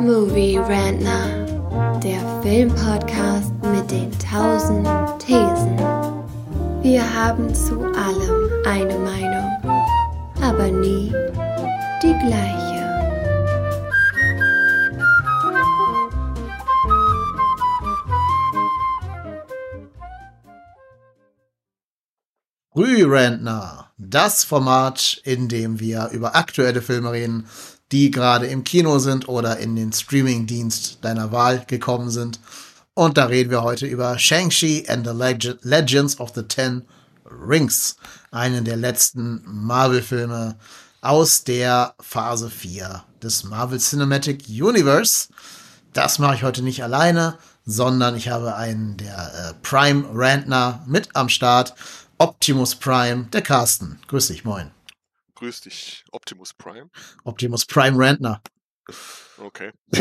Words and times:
Movie 0.00 0.58
Rantner, 0.58 2.00
der 2.02 2.20
Filmpodcast 2.42 3.52
mit 3.62 3.90
den 3.90 4.10
tausend 4.18 4.86
Thesen. 5.18 5.78
Wir 6.82 7.02
haben 7.14 7.54
zu 7.54 7.80
allem 7.80 8.50
eine 8.66 8.98
Meinung, 8.98 9.50
aber 10.42 10.68
nie 10.68 11.12
die 12.02 12.14
gleiche. 12.26 12.66
Rührentner, 22.76 23.90
das 23.96 24.44
Format, 24.44 25.22
in 25.24 25.48
dem 25.48 25.80
wir 25.80 26.10
über 26.12 26.36
aktuelle 26.36 26.82
Filme 26.82 27.12
reden, 27.12 27.46
die 27.92 28.10
gerade 28.10 28.46
im 28.46 28.64
Kino 28.64 28.98
sind 28.98 29.28
oder 29.28 29.58
in 29.58 29.76
den 29.76 29.92
Streamingdienst 29.92 30.98
deiner 31.02 31.32
Wahl 31.32 31.64
gekommen 31.66 32.10
sind. 32.10 32.40
Und 32.94 33.18
da 33.18 33.26
reden 33.26 33.50
wir 33.50 33.62
heute 33.62 33.86
über 33.86 34.18
Shang-Chi 34.18 34.86
and 34.88 35.06
the 35.06 35.12
Leg 35.12 35.58
Legends 35.62 36.18
of 36.18 36.32
the 36.34 36.42
Ten 36.42 36.82
Rings, 37.24 37.96
einen 38.30 38.64
der 38.64 38.76
letzten 38.76 39.42
Marvel-Filme 39.44 40.56
aus 41.00 41.44
der 41.44 41.94
Phase 42.00 42.50
4 42.50 43.04
des 43.22 43.44
Marvel 43.44 43.78
Cinematic 43.78 44.44
Universe. 44.48 45.28
Das 45.92 46.18
mache 46.18 46.36
ich 46.36 46.42
heute 46.42 46.62
nicht 46.62 46.82
alleine, 46.82 47.38
sondern 47.64 48.16
ich 48.16 48.28
habe 48.28 48.54
einen 48.54 48.96
der 48.96 49.16
äh, 49.16 49.54
Prime 49.62 50.04
Rantner 50.12 50.84
mit 50.86 51.08
am 51.14 51.28
Start. 51.28 51.74
Optimus 52.18 52.74
Prime, 52.74 53.24
der 53.32 53.42
Carsten. 53.42 53.98
Grüß 54.08 54.28
dich, 54.28 54.44
moin. 54.44 54.75
Grüß 55.36 55.60
dich, 55.62 56.04
Optimus 56.12 56.54
Prime. 56.54 56.90
Optimus 57.24 57.64
Prime 57.66 57.96
Rantner. 57.98 58.42
Okay. 59.38 59.72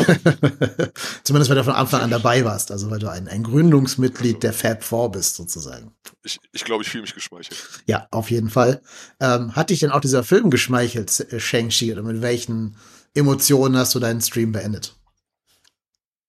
Zumindest, 1.24 1.50
weil 1.50 1.58
du 1.58 1.64
von 1.64 1.74
Anfang 1.74 2.02
an 2.02 2.12
dabei 2.12 2.46
warst, 2.46 2.72
also 2.72 2.90
weil 2.90 3.00
du 3.00 3.10
ein, 3.10 3.28
ein 3.28 3.44
Gründungsmitglied 3.44 4.44
der 4.44 4.54
Fab 4.54 4.84
Four 4.84 5.12
bist, 5.12 5.36
sozusagen. 5.36 5.94
Ich, 6.24 6.40
ich 6.54 6.64
glaube, 6.64 6.84
ich 6.84 6.90
fühle 6.90 7.02
mich 7.02 7.14
geschmeichelt. 7.14 7.84
Ja, 7.86 8.08
auf 8.12 8.32
jeden 8.32 8.50
Fall. 8.50 8.82
Ähm, 9.20 9.56
hat 9.56 9.72
dich 9.72 9.80
denn 9.80 9.92
auch 9.92 10.00
dieser 10.00 10.24
Film 10.24 10.52
geschmeichelt, 10.52 11.20
äh, 11.20 11.40
Shang-Chi, 11.40 11.92
oder 11.92 12.04
mit 12.04 12.22
welchen 12.22 12.78
Emotionen 13.14 13.76
hast 13.78 13.94
du 13.96 14.00
deinen 14.00 14.22
Stream 14.22 14.52
beendet? 14.52 14.96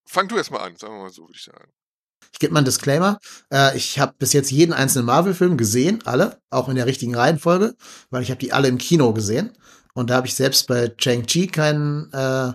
Fang 0.06 0.26
du 0.28 0.36
erst 0.36 0.50
mal 0.50 0.60
an, 0.60 0.76
sagen 0.76 0.94
wir 0.94 1.02
mal 1.02 1.10
so, 1.10 1.22
würde 1.22 1.34
ich 1.36 1.44
sagen. 1.44 1.70
Ich 2.36 2.40
gebe 2.40 2.52
mal 2.52 2.58
einen 2.58 2.66
Disclaimer. 2.66 3.18
Äh, 3.50 3.74
ich 3.78 3.98
habe 3.98 4.12
bis 4.18 4.34
jetzt 4.34 4.50
jeden 4.50 4.74
einzelnen 4.74 5.06
Marvel-Film 5.06 5.56
gesehen, 5.56 6.00
alle, 6.04 6.38
auch 6.50 6.68
in 6.68 6.76
der 6.76 6.84
richtigen 6.84 7.14
Reihenfolge, 7.14 7.74
weil 8.10 8.22
ich 8.22 8.28
habe 8.30 8.38
die 8.38 8.52
alle 8.52 8.68
im 8.68 8.76
Kino 8.76 9.14
gesehen. 9.14 9.52
Und 9.94 10.10
da 10.10 10.16
habe 10.16 10.26
ich 10.26 10.34
selbst 10.34 10.66
bei 10.66 10.88
Chang-Chi 10.88 11.46
keinen, 11.46 12.12
äh, 12.12 12.52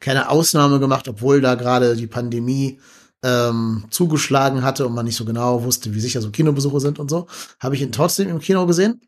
keine 0.00 0.30
Ausnahme 0.30 0.80
gemacht, 0.80 1.08
obwohl 1.08 1.42
da 1.42 1.56
gerade 1.56 1.94
die 1.94 2.06
Pandemie 2.06 2.80
ähm, 3.22 3.84
zugeschlagen 3.90 4.62
hatte 4.62 4.86
und 4.86 4.94
man 4.94 5.04
nicht 5.04 5.16
so 5.16 5.26
genau 5.26 5.62
wusste, 5.62 5.94
wie 5.94 6.00
sicher 6.00 6.22
so 6.22 6.30
Kinobesuche 6.30 6.80
sind 6.80 6.98
und 6.98 7.10
so, 7.10 7.26
habe 7.60 7.74
ich 7.74 7.82
ihn 7.82 7.92
trotzdem 7.92 8.30
im 8.30 8.38
Kino 8.38 8.64
gesehen. 8.64 9.02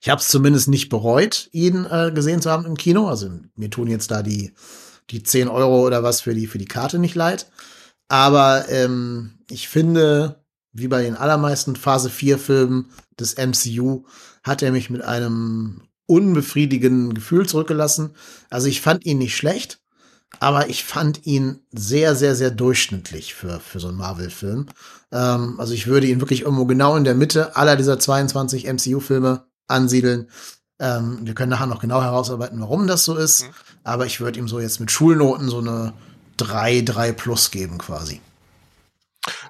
Ich 0.00 0.08
habe 0.08 0.20
es 0.20 0.26
zumindest 0.30 0.66
nicht 0.66 0.88
bereut, 0.88 1.48
ihn 1.52 1.86
äh, 1.88 2.10
gesehen 2.12 2.42
zu 2.42 2.50
haben 2.50 2.66
im 2.66 2.76
Kino. 2.76 3.06
Also 3.06 3.30
mir 3.54 3.70
tun 3.70 3.86
jetzt 3.86 4.10
da 4.10 4.24
die, 4.24 4.52
die 5.10 5.22
10 5.22 5.46
Euro 5.46 5.86
oder 5.86 6.02
was 6.02 6.22
für 6.22 6.34
die, 6.34 6.48
für 6.48 6.58
die 6.58 6.64
Karte 6.64 6.98
nicht 6.98 7.14
leid. 7.14 7.46
Aber 8.08 8.68
ähm, 8.68 9.38
ich 9.50 9.68
finde, 9.68 10.44
wie 10.72 10.88
bei 10.88 11.02
den 11.02 11.16
allermeisten 11.16 11.76
Phase 11.76 12.10
4 12.10 12.38
Filmen 12.38 12.90
des 13.18 13.36
MCU, 13.36 14.04
hat 14.42 14.62
er 14.62 14.72
mich 14.72 14.90
mit 14.90 15.02
einem 15.02 15.82
unbefriedigenden 16.06 17.14
Gefühl 17.14 17.46
zurückgelassen. 17.46 18.10
Also 18.50 18.68
ich 18.68 18.80
fand 18.80 19.06
ihn 19.06 19.18
nicht 19.18 19.36
schlecht, 19.36 19.80
aber 20.40 20.68
ich 20.68 20.84
fand 20.84 21.26
ihn 21.26 21.60
sehr, 21.72 22.14
sehr, 22.14 22.34
sehr 22.34 22.50
durchschnittlich 22.50 23.34
für, 23.34 23.60
für 23.60 23.80
so 23.80 23.88
einen 23.88 23.96
Marvel-Film. 23.96 24.66
Ähm, 25.12 25.54
also 25.58 25.72
ich 25.72 25.86
würde 25.86 26.06
ihn 26.06 26.20
wirklich 26.20 26.42
irgendwo 26.42 26.66
genau 26.66 26.96
in 26.96 27.04
der 27.04 27.14
Mitte 27.14 27.56
aller 27.56 27.76
dieser 27.76 27.98
22 27.98 28.66
MCU-Filme 28.66 29.46
ansiedeln. 29.66 30.28
Ähm, 30.78 31.20
wir 31.22 31.34
können 31.34 31.50
nachher 31.50 31.66
noch 31.66 31.80
genau 31.80 32.02
herausarbeiten, 32.02 32.60
warum 32.60 32.86
das 32.86 33.04
so 33.04 33.16
ist. 33.16 33.44
Mhm. 33.44 33.54
Aber 33.84 34.06
ich 34.06 34.20
würde 34.20 34.38
ihm 34.38 34.48
so 34.48 34.60
jetzt 34.60 34.80
mit 34.80 34.90
Schulnoten 34.90 35.48
so 35.48 35.58
eine 35.58 35.94
3, 36.36 36.82
3 36.82 37.12
plus 37.12 37.50
geben 37.50 37.78
quasi. 37.78 38.20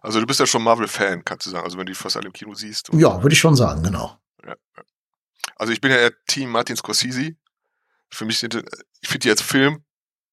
Also 0.02 0.20
du 0.20 0.26
bist 0.26 0.40
ja 0.40 0.46
schon 0.46 0.62
Marvel-Fan, 0.62 1.24
kannst 1.24 1.46
du 1.46 1.50
sagen. 1.50 1.64
Also 1.64 1.78
wenn 1.78 1.86
du 1.86 1.92
die 1.92 1.98
fast 1.98 2.16
alle 2.16 2.26
im 2.26 2.32
Kino 2.32 2.54
siehst. 2.54 2.90
Ja, 2.92 3.22
würde 3.22 3.32
ich 3.32 3.40
schon 3.40 3.56
sagen, 3.56 3.82
genau. 3.82 4.18
Ja. 4.46 4.54
Also 5.56 5.72
ich 5.72 5.80
bin 5.80 5.90
ja 5.90 5.96
eher 5.98 6.12
Team 6.26 6.50
Martin 6.50 6.76
Scorsese. 6.76 7.32
Für 8.10 8.24
mich 8.24 8.38
sind, 8.38 8.54
ich 9.00 9.08
finde 9.08 9.20
die 9.20 9.30
als 9.30 9.42
Film 9.42 9.84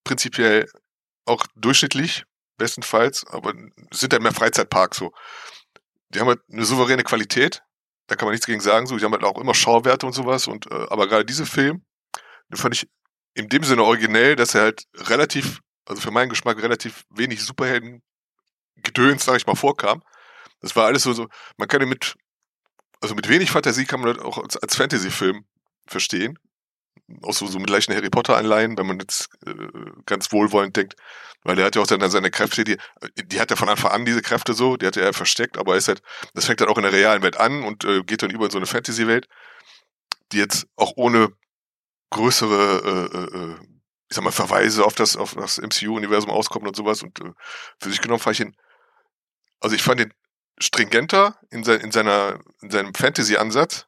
prinzipiell 0.04 0.70
auch 1.26 1.46
durchschnittlich, 1.56 2.26
bestenfalls, 2.58 3.26
aber 3.28 3.54
sind 3.92 4.14
halt 4.14 4.22
mehr 4.22 4.34
Freizeitparks 4.34 4.98
so. 4.98 5.12
Die 6.10 6.20
haben 6.20 6.28
halt 6.28 6.42
eine 6.52 6.66
souveräne 6.66 7.04
Qualität, 7.04 7.64
da 8.08 8.16
kann 8.16 8.26
man 8.26 8.34
nichts 8.34 8.46
gegen 8.46 8.60
sagen, 8.60 8.88
so, 8.88 8.98
die 8.98 9.06
haben 9.06 9.14
halt 9.14 9.24
auch 9.24 9.40
immer 9.40 9.56
Schauwerte 9.56 10.06
und 10.06 10.14
sowas, 10.14 10.48
und, 10.48 10.70
äh, 10.70 10.86
aber 10.90 11.08
gerade 11.08 11.26
diese 11.26 11.46
Film, 11.46 11.86
den 12.50 12.58
fand 12.58 12.76
ich 12.76 12.90
in 13.34 13.48
dem 13.48 13.64
Sinne 13.64 13.84
originell, 13.84 14.36
dass 14.36 14.54
er 14.56 14.64
halt 14.64 14.84
relativ, 14.96 15.62
also 15.92 16.02
für 16.02 16.12
meinen 16.12 16.30
Geschmack 16.30 16.62
relativ 16.62 17.04
wenig 17.10 17.44
Superhelden 17.44 18.02
Gedöns, 18.78 19.26
sag 19.26 19.36
ich 19.36 19.46
mal, 19.46 19.56
vorkam. 19.56 20.02
Das 20.62 20.76
war 20.76 20.86
alles 20.86 21.04
so, 21.04 21.14
so 21.14 21.28
man 21.58 21.68
kann 21.68 21.82
ihn 21.82 21.90
mit, 21.90 22.16
also 23.02 23.14
mit 23.14 23.28
wenig 23.28 23.52
Fantasie 23.52 23.86
kann 23.86 24.00
man 24.00 24.16
das 24.16 24.24
auch 24.24 24.38
als, 24.38 24.58
als 24.58 24.76
Fantasy-Film 24.76 25.46
verstehen. 25.86 26.40
Auch 27.24 27.34
so, 27.34 27.46
so 27.48 27.60
mit 27.60 27.70
leichten 27.70 27.94
Harry 27.94 28.10
Potter-Einleihen, 28.10 28.78
wenn 28.78 28.88
man 28.88 29.00
jetzt 29.00 29.30
äh, 29.46 29.54
ganz 30.06 30.32
wohlwollend 30.32 30.78
denkt. 30.78 30.96
Weil 31.44 31.58
der 31.58 31.66
hat 31.66 31.76
ja 31.76 31.82
auch 31.82 31.88
dann 31.88 32.10
seine 32.10 32.32
Kräfte, 32.32 32.64
die, 32.64 32.78
die 33.18 33.42
hat 33.42 33.52
er 33.52 33.58
von 33.58 33.68
Anfang 33.68 33.92
an, 33.92 34.06
diese 34.06 34.22
Kräfte 34.22 34.54
so, 34.54 34.78
die 34.78 34.86
hat 34.86 34.96
er 34.96 35.12
versteckt, 35.12 35.58
aber 35.58 35.76
ist 35.76 35.90
halt, 35.90 36.02
das 36.34 36.46
fängt 36.46 36.62
dann 36.62 36.70
auch 36.70 36.78
in 36.78 36.84
der 36.84 36.94
realen 36.94 37.24
Welt 37.24 37.38
an 37.38 37.64
und 37.64 37.84
äh, 37.84 38.04
geht 38.04 38.22
dann 38.22 38.30
über 38.30 38.46
in 38.46 38.52
so 38.52 38.58
eine 38.58 38.68
Fantasy-Welt, 38.68 39.28
die 40.32 40.38
jetzt 40.38 40.68
auch 40.78 40.94
ohne 40.96 41.30
größere 42.12 43.10
äh, 43.12 43.18
äh, 43.18 43.54
äh 43.54 43.72
ich 44.12 44.16
sag 44.16 44.26
mal, 44.26 44.32
Verweise 44.32 44.84
auf 44.84 44.94
das, 44.94 45.16
auf 45.16 45.36
das 45.36 45.58
MCU-Universum 45.58 46.32
auskommen 46.32 46.68
und 46.68 46.76
sowas. 46.76 47.02
Und 47.02 47.18
äh, 47.22 47.32
für 47.80 47.90
sich 47.90 48.02
genommen 48.02 48.20
fand 48.20 48.34
ich 48.38 48.46
ihn, 48.46 48.56
also 49.62 49.74
ich 49.74 49.82
fand 49.82 50.02
ihn 50.02 50.14
stringenter 50.60 51.38
in, 51.50 51.64
sein, 51.64 51.80
in, 51.80 51.94
seiner, 51.94 52.42
in 52.62 52.70
seinem 52.70 52.94
Fantasy-Ansatz 52.94 53.86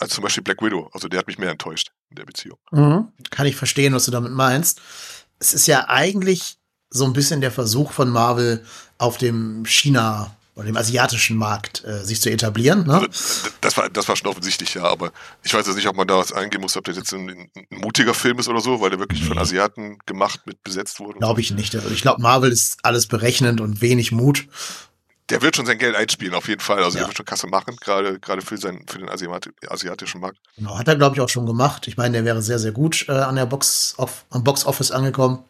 als 0.00 0.14
zum 0.14 0.24
Beispiel 0.24 0.42
Black 0.42 0.62
Widow. 0.62 0.88
Also 0.94 1.08
der 1.08 1.18
hat 1.18 1.26
mich 1.26 1.36
mehr 1.36 1.50
enttäuscht 1.50 1.92
in 2.08 2.16
der 2.16 2.24
Beziehung. 2.24 2.58
Mhm. 2.70 3.12
Kann 3.30 3.44
ich 3.44 3.54
verstehen, 3.54 3.92
was 3.92 4.06
du 4.06 4.10
damit 4.10 4.32
meinst. 4.32 4.80
Es 5.40 5.52
ist 5.52 5.66
ja 5.66 5.90
eigentlich 5.90 6.56
so 6.88 7.04
ein 7.04 7.12
bisschen 7.12 7.42
der 7.42 7.52
Versuch 7.52 7.92
von 7.92 8.08
Marvel 8.08 8.64
auf 8.96 9.18
dem 9.18 9.66
China 9.66 10.34
oder 10.56 10.66
dem 10.66 10.76
asiatischen 10.76 11.36
Markt 11.36 11.84
äh, 11.84 12.02
sich 12.02 12.20
zu 12.20 12.30
etablieren. 12.30 12.86
Ne? 12.86 12.94
Also, 12.94 13.06
das, 13.60 13.76
war, 13.76 13.90
das 13.90 14.08
war 14.08 14.16
schon 14.16 14.28
offensichtlich, 14.28 14.74
ja, 14.74 14.84
aber 14.84 15.12
ich 15.44 15.52
weiß 15.52 15.66
jetzt 15.66 15.76
nicht, 15.76 15.86
ob 15.86 15.96
man 15.96 16.08
da 16.08 16.16
was 16.16 16.32
eingehen 16.32 16.62
muss, 16.62 16.76
ob 16.78 16.84
das 16.84 16.96
jetzt 16.96 17.12
ein, 17.12 17.28
ein 17.28 17.66
mutiger 17.70 18.14
Film 18.14 18.38
ist 18.38 18.48
oder 18.48 18.60
so, 18.60 18.80
weil 18.80 18.88
der 18.88 18.98
wirklich 18.98 19.22
von 19.22 19.38
Asiaten 19.38 19.98
gemacht 20.06 20.40
mit 20.46 20.64
besetzt 20.64 20.98
wurde. 20.98 21.18
Glaube 21.18 21.42
ich 21.42 21.50
nicht. 21.50 21.74
Also 21.76 21.90
ich 21.90 22.00
glaube, 22.00 22.22
Marvel 22.22 22.50
ist 22.50 22.78
alles 22.82 23.06
berechnend 23.06 23.60
und 23.60 23.82
wenig 23.82 24.12
Mut. 24.12 24.48
Der 25.28 25.42
wird 25.42 25.56
schon 25.56 25.66
sein 25.66 25.76
Geld 25.76 25.94
einspielen, 25.94 26.34
auf 26.34 26.48
jeden 26.48 26.62
Fall. 26.62 26.82
Also 26.82 26.96
ja. 26.96 27.02
der 27.02 27.08
wird 27.08 27.18
schon 27.18 27.26
Kasse 27.26 27.48
machen, 27.48 27.76
gerade 27.76 28.18
gerade 28.18 28.40
für 28.40 28.56
sein 28.56 28.86
für 28.88 28.98
den 28.98 29.10
Asiat 29.10 29.50
asiatischen 29.68 30.22
Markt. 30.22 30.38
Genau, 30.56 30.78
hat 30.78 30.88
er 30.88 30.96
glaube 30.96 31.16
ich 31.16 31.20
auch 31.20 31.28
schon 31.28 31.44
gemacht. 31.44 31.86
Ich 31.86 31.98
meine, 31.98 32.12
der 32.12 32.24
wäre 32.24 32.40
sehr 32.40 32.58
sehr 32.58 32.72
gut 32.72 33.04
äh, 33.08 33.12
an 33.12 33.36
der 33.36 33.44
Box 33.44 33.94
auf, 33.98 34.24
am 34.30 34.42
Box 34.42 34.64
Office 34.64 34.90
angekommen. 34.90 35.44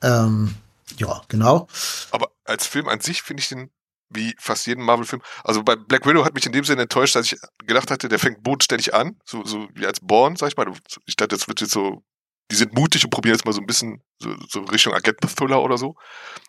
Ähm, 0.00 0.54
ja, 0.96 1.20
genau. 1.28 1.68
Aber 2.10 2.30
als 2.44 2.66
Film 2.66 2.88
an 2.88 3.00
sich 3.00 3.20
finde 3.20 3.42
ich 3.42 3.48
den 3.48 3.70
wie 4.10 4.34
fast 4.38 4.66
jeden 4.66 4.84
Marvel-Film. 4.84 5.22
Also 5.44 5.62
bei 5.62 5.76
Black 5.76 6.06
Widow 6.06 6.24
hat 6.24 6.34
mich 6.34 6.46
in 6.46 6.52
dem 6.52 6.64
Sinne 6.64 6.82
enttäuscht, 6.82 7.14
dass 7.14 7.32
ich 7.32 7.38
gedacht 7.66 7.90
hatte, 7.90 8.08
der 8.08 8.18
fängt 8.18 8.42
bodenständig 8.42 8.94
an, 8.94 9.18
so, 9.24 9.44
so 9.44 9.68
wie 9.74 9.86
als 9.86 10.00
Born, 10.00 10.36
sag 10.36 10.48
ich 10.48 10.56
mal. 10.56 10.72
Ich 11.06 11.16
dachte, 11.16 11.36
das 11.36 11.48
wird 11.48 11.60
jetzt 11.60 11.72
so, 11.72 12.02
die 12.50 12.56
sind 12.56 12.74
mutig 12.74 13.04
und 13.04 13.10
probieren 13.10 13.34
jetzt 13.34 13.44
mal 13.44 13.52
so 13.52 13.60
ein 13.60 13.66
bisschen 13.66 14.02
so, 14.18 14.34
so 14.48 14.60
Richtung 14.62 14.94
Agent-Thriller 14.94 15.62
oder 15.62 15.76
so. 15.76 15.94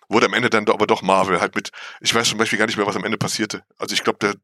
Wurde 0.07 0.28
am 0.28 0.33
Ende 0.33 0.50
dann 0.50 0.68
aber 0.69 0.88
doch 0.88 1.01
Marvel, 1.01 1.42
halt 1.42 1.56
mit, 1.56 1.72
ich 2.01 2.13
weiß 2.13 2.30
zum 2.30 2.38
Beispiel 2.38 2.57
gar 2.57 2.66
nicht 2.66 2.78
mehr, 2.78 2.88
was 2.88 2.95
am 2.95 3.04
Ende 3.04 3.18
passierte. 3.18 3.63
Also 3.78 3.94
ich 3.94 4.04
glaube, 4.04 4.19
der, 4.19 4.36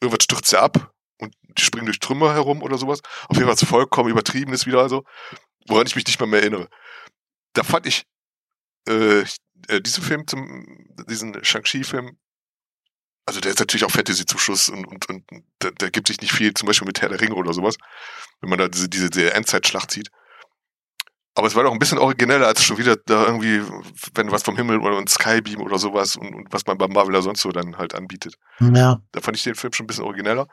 irgendwas 0.00 0.24
stürzt 0.24 0.52
er 0.52 0.62
ab 0.62 0.92
und 1.18 1.34
die 1.42 1.62
springen 1.62 1.86
durch 1.86 2.00
Trümmer 2.00 2.34
herum 2.34 2.62
oder 2.62 2.76
sowas. 2.76 3.00
Auf 3.28 3.36
jeden 3.36 3.48
Fall 3.48 3.66
vollkommen 3.66 4.10
übertriebenes 4.10 4.66
wieder, 4.66 4.80
also, 4.80 5.04
woran 5.66 5.86
ich 5.86 5.96
mich 5.96 6.06
nicht 6.06 6.20
mal 6.20 6.26
mehr 6.26 6.40
erinnere. 6.40 6.68
Da 7.54 7.62
fand 7.64 7.86
ich, 7.86 8.04
äh, 8.86 9.24
äh 9.68 9.80
diesen 9.80 10.04
Film 10.04 10.26
zum, 10.26 10.66
diesen 11.08 11.42
Shang-Chi-Film 11.42 12.18
also 13.28 13.40
der 13.40 13.50
ist 13.50 13.58
natürlich 13.58 13.84
auch 13.84 13.90
Fantasy-Zuschuss 13.90 14.70
und, 14.70 14.86
und, 14.86 15.06
und 15.10 15.22
der, 15.60 15.72
der 15.72 15.90
gibt 15.90 16.08
sich 16.08 16.18
nicht 16.22 16.32
viel, 16.32 16.54
zum 16.54 16.66
Beispiel 16.66 16.86
mit 16.86 17.02
Herr 17.02 17.10
der 17.10 17.20
Ringe 17.20 17.34
oder 17.34 17.52
sowas, 17.52 17.76
wenn 18.40 18.48
man 18.48 18.58
da 18.58 18.68
diese, 18.68 18.88
diese, 18.88 19.10
diese 19.10 19.34
Endzeitschlacht 19.34 19.90
sieht. 19.90 20.08
Aber 21.34 21.46
es 21.46 21.54
war 21.54 21.62
doch 21.62 21.72
ein 21.72 21.78
bisschen 21.78 21.98
origineller 21.98 22.46
als 22.46 22.64
schon 22.64 22.78
wieder 22.78 22.96
da 22.96 23.26
irgendwie, 23.26 23.62
wenn 24.14 24.32
was 24.32 24.44
vom 24.44 24.56
Himmel 24.56 24.78
oder 24.78 24.96
ein 24.96 25.06
Skybeam 25.06 25.60
oder 25.60 25.78
sowas 25.78 26.16
und, 26.16 26.34
und 26.34 26.50
was 26.54 26.64
man 26.64 26.78
beim 26.78 26.90
Marvel 26.90 27.12
da 27.12 27.20
sonst 27.20 27.42
so 27.42 27.52
dann 27.52 27.76
halt 27.76 27.94
anbietet. 27.94 28.36
Ja. 28.60 29.02
Da 29.12 29.20
fand 29.20 29.36
ich 29.36 29.42
den 29.42 29.54
Film 29.54 29.74
schon 29.74 29.84
ein 29.84 29.88
bisschen 29.88 30.04
origineller. 30.04 30.48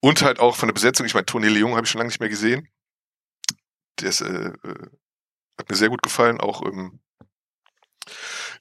Und 0.00 0.22
halt 0.22 0.40
auch 0.40 0.56
von 0.56 0.68
der 0.68 0.74
Besetzung, 0.74 1.04
ich 1.04 1.12
meine, 1.12 1.26
Tony 1.26 1.48
Leung 1.48 1.76
habe 1.76 1.84
ich 1.84 1.90
schon 1.90 1.98
lange 1.98 2.08
nicht 2.08 2.20
mehr 2.20 2.30
gesehen. 2.30 2.66
Der 4.00 4.08
ist, 4.08 4.22
äh, 4.22 4.48
äh, 4.48 4.88
hat 5.58 5.68
mir 5.68 5.76
sehr 5.76 5.90
gut 5.90 6.02
gefallen, 6.02 6.40
auch 6.40 6.62
ähm, 6.64 6.98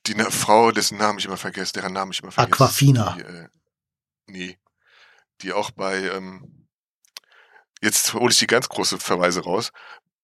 Die 0.08 0.16
ne 0.16 0.30
Frau, 0.32 0.72
dessen 0.72 0.98
Namen 0.98 1.20
ich 1.20 1.26
immer 1.26 1.38
vergesse, 1.38 1.74
deren 1.74 1.94
Namen 1.94 2.12
ich 2.12 2.22
immer 2.22 2.32
vergesse. 2.32 2.54
Aquafina. 2.64 3.16
Die, 3.18 3.22
äh, 3.22 3.48
nee. 4.28 4.58
Die 5.42 5.52
auch 5.54 5.72
bei, 5.72 5.98
ähm, 6.10 6.68
jetzt 7.82 8.14
hole 8.14 8.32
ich 8.32 8.40
die 8.40 8.48
ganz 8.48 8.70
große 8.70 9.00
Verweise 9.00 9.42
raus. 9.44 9.72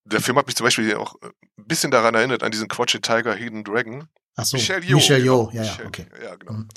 Der 0.06 0.22
Film 0.22 0.38
hat 0.38 0.48
mich 0.48 0.56
zum 0.56 0.66
Beispiel 0.66 0.95
auch 0.95 1.16
äh, 1.22 1.28
ein 1.57 1.66
bisschen 1.68 1.92
daran 1.92 2.16
erinnert, 2.16 2.44
an 2.44 2.51
diesen 2.51 2.68
Quatchet 2.68 3.04
Tiger 3.04 3.33
Hidden 3.36 3.63
Dragon. 3.63 4.07
Ach 4.36 4.45
so, 4.45 4.57
Michelle 4.57 4.83
Yeoh. 4.83 4.95
Michelle 4.95 5.24
Yeoh, 5.24 5.45
genau. 5.48 5.51
ja, 5.51 5.63
ja, 5.63 5.72
Michelle- 5.72 5.88
okay. 5.88 6.06
Ja, 6.24 6.36
genau. 6.36 6.54
Mhm. 6.54 6.68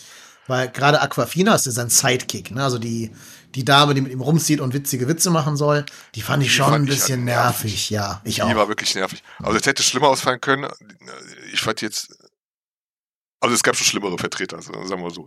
Weil 0.46 0.68
gerade 0.68 1.00
Aquafina 1.00 1.54
ist 1.54 1.64
ja 1.64 1.72
sein 1.72 1.88
Sidekick, 1.88 2.50
ne? 2.50 2.62
Also 2.62 2.78
die, 2.78 3.10
die 3.54 3.64
Dame, 3.64 3.94
die 3.94 4.02
mit 4.02 4.12
ihm 4.12 4.20
rumzieht 4.20 4.60
und 4.60 4.74
witzige 4.74 5.08
Witze 5.08 5.30
machen 5.30 5.56
soll, 5.56 5.86
die 6.14 6.20
fand 6.20 6.42
ich 6.42 6.50
Die 6.50 6.54
schon 6.56 6.66
fand 6.66 6.84
ein 6.84 6.86
bisschen 6.86 7.24
nervig. 7.24 7.62
nervig, 7.72 7.90
ja. 7.90 8.20
Ich 8.24 8.34
Die 8.34 8.42
auch. 8.42 8.54
war 8.54 8.68
wirklich 8.68 8.94
nervig. 8.94 9.22
Also 9.38 9.56
es 9.58 9.64
hätte 9.66 9.82
schlimmer 9.82 10.08
ausfallen 10.08 10.42
können. 10.42 10.68
Ich 11.54 11.62
fand 11.62 11.80
jetzt, 11.80 12.14
also 13.44 13.54
es 13.54 13.62
gab 13.62 13.76
schon 13.76 13.86
schlimmere 13.86 14.18
Vertreter, 14.18 14.56
also 14.56 14.72
sagen 14.86 15.02
wir 15.02 15.10
so. 15.10 15.26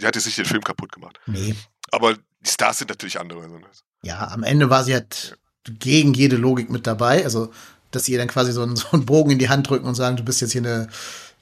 Die 0.00 0.06
hat 0.06 0.14
jetzt 0.14 0.26
nicht 0.26 0.38
den 0.38 0.44
Film 0.44 0.62
kaputt 0.62 0.92
gemacht. 0.92 1.20
Nee. 1.26 1.54
Aber 1.90 2.14
die 2.14 2.50
Stars 2.50 2.78
sind 2.78 2.90
natürlich 2.90 3.20
andere. 3.20 3.42
Also 3.42 3.58
Ja, 4.02 4.28
am 4.28 4.42
Ende 4.42 4.70
war 4.70 4.84
sie 4.84 4.94
halt 4.94 5.36
gegen 5.64 6.14
jede 6.14 6.36
Logik 6.36 6.70
mit 6.70 6.86
dabei. 6.86 7.24
Also, 7.24 7.52
dass 7.90 8.04
sie 8.04 8.12
ihr 8.12 8.18
dann 8.18 8.28
quasi 8.28 8.52
so 8.52 8.62
einen, 8.62 8.76
so 8.76 8.88
einen 8.92 9.06
Bogen 9.06 9.30
in 9.30 9.38
die 9.38 9.48
Hand 9.48 9.68
drücken 9.68 9.86
und 9.86 9.94
sagen, 9.94 10.16
du 10.16 10.24
bist 10.24 10.40
jetzt 10.40 10.52
hier 10.52 10.62
eine, 10.62 10.88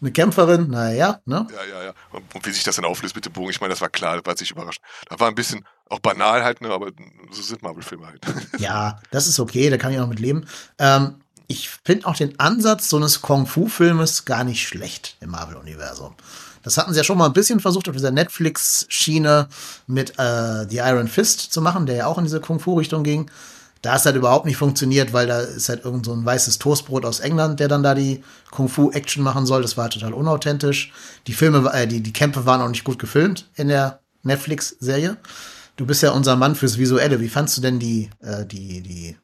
eine 0.00 0.10
Kämpferin. 0.10 0.70
Naja, 0.70 1.20
ne? 1.26 1.46
Ja, 1.54 1.64
ja, 1.64 1.84
ja. 1.84 1.94
Und, 2.12 2.34
und 2.34 2.46
wie 2.46 2.50
sich 2.50 2.64
das 2.64 2.76
dann 2.76 2.84
auflöst 2.84 3.14
mit 3.14 3.24
dem 3.24 3.32
Bogen, 3.32 3.50
ich 3.50 3.60
meine, 3.60 3.72
das 3.72 3.80
war 3.80 3.88
klar, 3.88 4.16
das 4.16 4.26
war 4.26 4.36
sich 4.36 4.50
überrascht. 4.50 4.80
Da 5.08 5.20
war 5.20 5.28
ein 5.28 5.34
bisschen 5.34 5.64
auch 5.88 6.00
banal 6.00 6.44
halt, 6.44 6.60
ne, 6.60 6.70
aber 6.70 6.90
so 7.30 7.42
sind 7.42 7.62
Marvel-Filme 7.62 8.06
halt. 8.06 8.20
Ja, 8.58 9.00
das 9.10 9.26
ist 9.26 9.40
okay, 9.40 9.70
da 9.70 9.76
kann 9.76 9.92
ich 9.92 9.98
auch 9.98 10.06
mit 10.06 10.20
leben. 10.20 10.46
Ähm, 10.78 11.16
ich 11.50 11.68
finde 11.68 12.06
auch 12.06 12.14
den 12.14 12.38
Ansatz 12.38 12.88
so 12.88 12.96
eines 12.96 13.22
Kung-Fu-Filmes 13.22 14.24
gar 14.24 14.44
nicht 14.44 14.66
schlecht 14.66 15.16
im 15.20 15.30
Marvel-Universum. 15.30 16.14
Das 16.62 16.78
hatten 16.78 16.92
sie 16.92 16.98
ja 16.98 17.02
schon 17.02 17.18
mal 17.18 17.26
ein 17.26 17.32
bisschen 17.32 17.58
versucht, 17.58 17.88
auf 17.88 17.96
dieser 17.96 18.12
Netflix-Schiene 18.12 19.48
mit 19.88 20.10
äh, 20.16 20.68
The 20.68 20.76
Iron 20.76 21.08
Fist 21.08 21.52
zu 21.52 21.60
machen, 21.60 21.86
der 21.86 21.96
ja 21.96 22.06
auch 22.06 22.18
in 22.18 22.24
diese 22.24 22.40
Kung-Fu-Richtung 22.40 23.02
ging. 23.02 23.28
Da 23.82 23.96
ist 23.96 24.06
halt 24.06 24.14
überhaupt 24.14 24.46
nicht 24.46 24.58
funktioniert, 24.58 25.12
weil 25.12 25.26
da 25.26 25.40
ist 25.40 25.68
halt 25.68 25.84
irgend 25.84 26.06
so 26.06 26.12
ein 26.12 26.24
weißes 26.24 26.60
Toastbrot 26.60 27.04
aus 27.04 27.18
England, 27.18 27.58
der 27.58 27.66
dann 27.66 27.82
da 27.82 27.96
die 27.96 28.22
Kung-Fu-Action 28.52 29.24
machen 29.24 29.44
soll. 29.44 29.62
Das 29.62 29.76
war 29.76 29.90
total 29.90 30.12
unauthentisch. 30.12 30.92
Die 31.26 31.32
Filme, 31.32 31.68
äh, 31.72 31.88
die, 31.88 32.00
die 32.00 32.12
Kämpfe 32.12 32.46
waren 32.46 32.60
auch 32.60 32.68
nicht 32.68 32.84
gut 32.84 33.00
gefilmt 33.00 33.48
in 33.56 33.66
der 33.66 33.98
Netflix-Serie. 34.22 35.16
Du 35.74 35.84
bist 35.84 36.02
ja 36.02 36.12
unser 36.12 36.36
Mann 36.36 36.54
fürs 36.54 36.78
Visuelle. 36.78 37.20
Wie 37.20 37.28
fandst 37.28 37.56
du 37.56 37.60
denn 37.60 37.80
die, 37.80 38.08
äh, 38.20 38.46
die, 38.46 38.82
die 38.82 39.16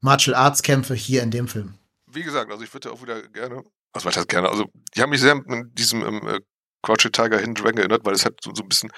Martial 0.00 0.34
Arts 0.34 0.62
Kämpfe 0.62 0.94
hier 0.94 1.22
in 1.22 1.30
dem 1.30 1.48
Film? 1.48 1.74
Wie 2.06 2.22
gesagt, 2.22 2.50
also 2.50 2.64
ich 2.64 2.72
würde 2.72 2.92
auch 2.92 3.02
wieder 3.02 3.22
gerne, 3.28 3.62
also 3.92 4.06
was 4.06 4.16
heißt 4.16 4.28
gerne, 4.28 4.48
also 4.48 4.66
die 4.94 5.02
haben 5.02 5.10
mich 5.10 5.20
sehr 5.20 5.34
mit 5.34 5.78
diesem 5.78 6.04
ähm, 6.04 6.26
äh, 6.26 6.40
Crouched 6.82 7.12
Tiger 7.12 7.38
Hidden 7.38 7.54
Dragon 7.54 7.78
erinnert, 7.78 8.04
weil 8.04 8.14
es 8.14 8.24
hat 8.24 8.34
so, 8.42 8.52
so 8.54 8.62
ein 8.62 8.68
bisschen, 8.68 8.90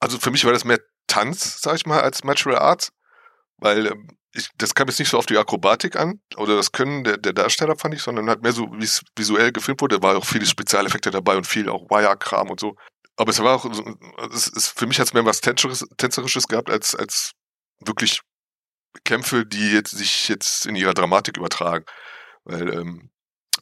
also 0.00 0.18
für 0.18 0.30
mich 0.30 0.44
war 0.44 0.52
das 0.52 0.64
mehr 0.64 0.80
Tanz, 1.06 1.60
sag 1.60 1.76
ich 1.76 1.86
mal, 1.86 2.00
als 2.00 2.24
Martial 2.24 2.56
Arts, 2.56 2.90
weil 3.58 3.86
ähm, 3.86 4.08
ich, 4.32 4.48
das 4.56 4.74
kam 4.74 4.86
jetzt 4.86 4.98
nicht 4.98 5.10
so 5.10 5.18
auf 5.18 5.26
die 5.26 5.36
Akrobatik 5.36 5.96
an 5.96 6.20
oder 6.36 6.56
das 6.56 6.72
Können 6.72 7.04
der, 7.04 7.16
der 7.16 7.32
Darsteller, 7.32 7.76
fand 7.76 7.94
ich, 7.94 8.02
sondern 8.02 8.28
halt 8.28 8.42
mehr 8.42 8.52
so, 8.52 8.68
wie 8.72 8.84
es 8.84 9.02
visuell 9.16 9.52
gefilmt 9.52 9.80
wurde. 9.80 9.98
Da 9.98 10.02
war 10.02 10.16
auch 10.16 10.24
viele 10.24 10.46
Spezialeffekte 10.46 11.10
dabei 11.10 11.36
und 11.36 11.46
viel 11.46 11.68
auch 11.68 11.90
Wire-Kram 11.90 12.48
und 12.48 12.60
so. 12.60 12.76
Aber 13.16 13.30
es 13.30 13.42
war 13.42 13.56
auch, 13.56 13.66
es 14.32 14.46
ist, 14.46 14.78
für 14.78 14.86
mich 14.86 15.00
hat 15.00 15.08
es 15.08 15.14
mehr 15.14 15.24
was 15.24 15.40
Tänzerisches, 15.40 15.86
Tänzerisches 15.96 16.46
gehabt, 16.46 16.70
als, 16.70 16.94
als 16.94 17.32
wirklich 17.80 18.20
Kämpfe, 19.04 19.46
die 19.46 19.70
jetzt 19.70 19.92
sich 19.92 20.28
jetzt 20.28 20.66
in 20.66 20.76
ihrer 20.76 20.94
Dramatik 20.94 21.36
übertragen. 21.36 21.84
Weil, 22.44 22.72
ähm, 22.72 23.10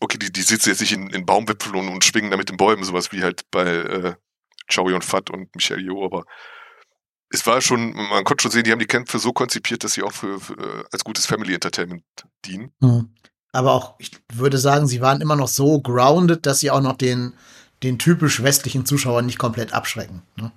okay, 0.00 0.18
die, 0.18 0.32
die 0.32 0.42
sitzen 0.42 0.70
jetzt 0.70 0.80
nicht 0.80 0.92
in, 0.92 1.10
in 1.10 1.26
Baumwipfeln 1.26 1.74
und, 1.74 1.88
und 1.88 2.04
schwingen 2.04 2.30
da 2.30 2.36
mit 2.36 2.48
den 2.48 2.56
Bäumen, 2.56 2.84
sowas 2.84 3.12
wie 3.12 3.22
halt 3.22 3.50
bei 3.50 3.66
äh, 3.66 4.14
Chow 4.72 4.90
Yun 4.90 5.02
Fat 5.02 5.30
und 5.30 5.54
Michelle 5.54 5.80
Yeoh, 5.80 6.04
aber 6.04 6.24
es 7.30 7.46
war 7.46 7.60
schon, 7.60 7.92
man 7.92 8.24
konnte 8.24 8.42
schon 8.42 8.50
sehen, 8.50 8.64
die 8.64 8.72
haben 8.72 8.78
die 8.78 8.86
Kämpfe 8.86 9.18
so 9.18 9.32
konzipiert, 9.32 9.84
dass 9.84 9.92
sie 9.92 10.02
auch 10.02 10.12
für, 10.12 10.40
für 10.40 10.54
äh, 10.54 10.84
als 10.92 11.04
gutes 11.04 11.26
Family 11.26 11.54
Entertainment 11.54 12.04
dienen. 12.44 12.72
Aber 13.52 13.72
auch, 13.72 13.96
ich 13.98 14.12
würde 14.32 14.58
sagen, 14.58 14.86
sie 14.86 15.00
waren 15.00 15.20
immer 15.20 15.36
noch 15.36 15.48
so 15.48 15.80
grounded, 15.80 16.46
dass 16.46 16.60
sie 16.60 16.70
auch 16.70 16.80
noch 16.80 16.96
den, 16.96 17.34
den 17.82 17.98
typisch 17.98 18.42
westlichen 18.42 18.86
Zuschauer 18.86 19.22
nicht 19.22 19.38
komplett 19.38 19.72
abschrecken. 19.72 20.22
Ne? 20.36 20.52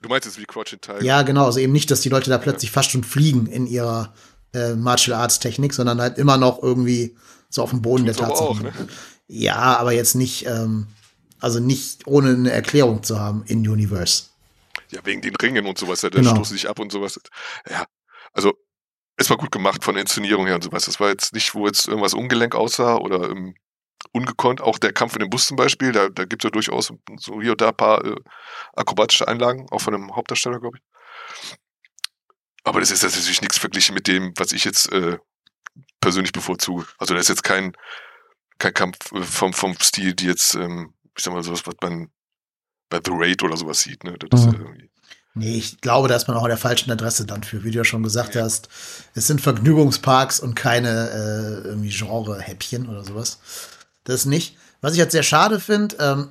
Du 0.00 0.08
meinst 0.08 0.26
jetzt 0.26 0.38
wie 0.38 0.44
Crouching 0.44 0.80
Tiger? 0.80 1.02
Ja, 1.02 1.22
genau. 1.22 1.46
Also 1.46 1.58
eben 1.60 1.72
nicht, 1.72 1.90
dass 1.90 2.00
die 2.02 2.08
Leute 2.08 2.30
da 2.30 2.38
plötzlich 2.38 2.70
fast 2.70 2.90
schon 2.90 3.02
fliegen 3.04 3.46
in 3.46 3.66
ihrer 3.66 4.14
äh, 4.54 4.74
Martial 4.74 5.18
Arts 5.18 5.40
Technik, 5.40 5.74
sondern 5.74 6.00
halt 6.00 6.18
immer 6.18 6.36
noch 6.36 6.62
irgendwie 6.62 7.16
so 7.50 7.62
auf 7.62 7.70
dem 7.70 7.82
Boden 7.82 8.06
Tut's 8.06 8.18
der 8.18 8.28
Tatsachen. 8.28 8.46
auch, 8.46 8.60
ne? 8.62 8.72
Ja, 9.26 9.76
aber 9.78 9.92
jetzt 9.92 10.14
nicht, 10.14 10.46
ähm, 10.46 10.86
also 11.40 11.58
nicht 11.60 12.06
ohne 12.06 12.30
eine 12.30 12.50
Erklärung 12.52 13.02
zu 13.02 13.18
haben 13.20 13.42
in 13.46 13.66
Universe. 13.68 14.24
Ja, 14.90 15.00
wegen 15.04 15.20
den 15.20 15.34
Ringen 15.36 15.66
und 15.66 15.76
sowas, 15.78 16.00
da 16.00 16.08
Genau. 16.08 16.30
stoßen 16.30 16.56
sich 16.56 16.68
ab 16.68 16.78
und 16.78 16.92
sowas. 16.92 17.20
Ja, 17.68 17.84
also 18.32 18.54
es 19.16 19.28
war 19.28 19.36
gut 19.36 19.50
gemacht 19.50 19.84
von 19.84 19.94
der 19.96 20.02
Inszenierung 20.02 20.46
her 20.46 20.54
und 20.54 20.64
sowas. 20.64 20.84
Das 20.84 21.00
war 21.00 21.08
jetzt 21.10 21.34
nicht, 21.34 21.54
wo 21.54 21.66
jetzt 21.66 21.88
irgendwas 21.88 22.14
ungelenk 22.14 22.54
aussah 22.54 22.96
oder 22.96 23.28
ähm, 23.30 23.54
ungekonnt. 24.12 24.60
Auch 24.60 24.78
der 24.78 24.92
Kampf 24.92 25.14
in 25.14 25.20
dem 25.20 25.30
Bus 25.30 25.46
zum 25.46 25.56
Beispiel, 25.56 25.92
da, 25.92 26.08
da 26.08 26.24
gibt 26.24 26.42
es 26.42 26.48
ja 26.48 26.50
durchaus 26.50 26.92
so 27.16 27.40
hier 27.40 27.52
und 27.52 27.60
da 27.60 27.68
ein 27.68 27.76
paar 27.76 28.04
äh, 28.04 28.16
akrobatische 28.74 29.26
Einlagen, 29.28 29.66
auch 29.70 29.80
von 29.80 29.94
einem 29.94 30.14
Hauptdarsteller, 30.16 30.60
glaube 30.60 30.78
ich. 30.78 30.82
Aber 32.64 32.80
das 32.80 32.90
ist 32.90 33.02
jetzt 33.02 33.14
natürlich 33.14 33.40
nichts 33.40 33.58
verglichen 33.58 33.94
mit 33.94 34.06
dem, 34.06 34.32
was 34.36 34.52
ich 34.52 34.64
jetzt 34.64 34.92
äh, 34.92 35.18
persönlich 36.00 36.32
bevorzuge. 36.32 36.86
Also 36.98 37.14
da 37.14 37.20
ist 37.20 37.28
jetzt 37.28 37.44
kein, 37.44 37.72
kein 38.58 38.74
Kampf 38.74 39.12
äh, 39.12 39.22
vom, 39.22 39.52
vom 39.52 39.74
Stil, 39.80 40.14
die 40.14 40.26
jetzt, 40.26 40.54
ähm, 40.54 40.94
ich 41.16 41.24
sag 41.24 41.32
mal, 41.32 41.42
sowas, 41.42 41.66
was 41.66 41.74
man 41.80 42.08
bei 42.90 43.00
The 43.04 43.10
Raid 43.14 43.42
oder 43.42 43.56
sowas 43.56 43.80
sieht. 43.80 44.04
Ne? 44.04 44.16
Das 44.18 44.40
ist 44.40 44.46
Mhm. 44.46 44.52
ja 44.52 44.58
irgendwie 44.60 44.90
Nee, 45.34 45.54
ich 45.56 45.80
glaube, 45.80 46.08
da 46.08 46.16
ist 46.16 46.26
man 46.26 46.36
auch 46.36 46.42
an 46.42 46.48
der 46.48 46.58
falschen 46.58 46.90
Adresse 46.90 47.24
dann 47.24 47.44
für, 47.44 47.62
wie 47.62 47.70
du 47.70 47.78
ja 47.78 47.84
schon 47.84 48.02
gesagt 48.02 48.34
Ja. 48.34 48.42
hast. 48.42 48.68
Es 49.14 49.28
sind 49.28 49.40
Vergnügungsparks 49.40 50.40
und 50.40 50.56
keine 50.56 51.10
äh, 51.10 51.68
irgendwie 51.68 51.90
Genre-Häppchen 51.90 52.88
oder 52.88 53.04
sowas. 53.04 53.38
Das 54.08 54.24
nicht. 54.24 54.56
Was 54.80 54.92
ich 54.92 54.98
jetzt 54.98 55.12
sehr 55.12 55.22
schade 55.22 55.60
finde, 55.60 55.96
ähm, 56.00 56.28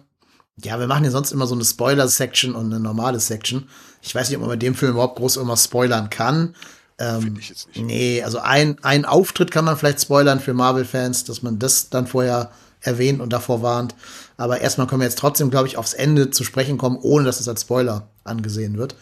ja, 0.64 0.80
wir 0.80 0.88
machen 0.88 1.06
ja 1.06 1.12
sonst 1.12 1.32
immer 1.32 1.46
so 1.46 1.54
eine 1.54 1.64
Spoiler-Section 1.64 2.56
und 2.56 2.66
eine 2.66 2.80
normale 2.80 3.20
Section. 3.20 3.70
Ich 4.02 4.16
weiß 4.16 4.28
nicht, 4.30 4.38
ob 4.38 4.42
man 4.42 4.50
bei 4.50 4.56
dem 4.56 4.74
Film 4.74 4.94
überhaupt 4.94 5.18
groß 5.18 5.36
irgendwas 5.36 5.66
spoilern 5.66 6.10
kann. 6.10 6.56
Ähm, 6.98 7.22
Finde 7.22 7.40
ich 7.40 7.50
jetzt 7.50 7.68
nicht. 7.68 7.86
Nee, 7.86 8.24
also 8.24 8.40
ein, 8.40 8.78
ein 8.82 9.06
Auftritt 9.06 9.52
kann 9.52 9.64
man 9.64 9.78
vielleicht 9.78 10.02
spoilern 10.02 10.40
für 10.40 10.56
Marvel-Fans, 10.56 11.26
dass 11.26 11.44
man 11.44 11.60
das 11.60 11.92
dann 11.92 12.08
vorher 12.08 12.50
erwähnt 12.82 13.22
und 13.22 13.32
davor 13.32 13.62
warnt. 13.62 13.94
Aber 14.38 14.60
erstmal 14.60 14.88
können 14.88 15.02
wir 15.02 15.08
jetzt 15.08 15.20
trotzdem, 15.20 15.52
glaube 15.52 15.68
ich, 15.68 15.78
aufs 15.78 15.94
Ende 15.94 16.32
zu 16.32 16.44
sprechen 16.44 16.80
kommen, 16.80 16.98
ohne 17.00 17.26
dass 17.26 17.40
es 17.40 17.48
als 17.48 17.62
Spoiler 17.62 18.10
angesehen 18.24 18.80
wird. 18.80 18.96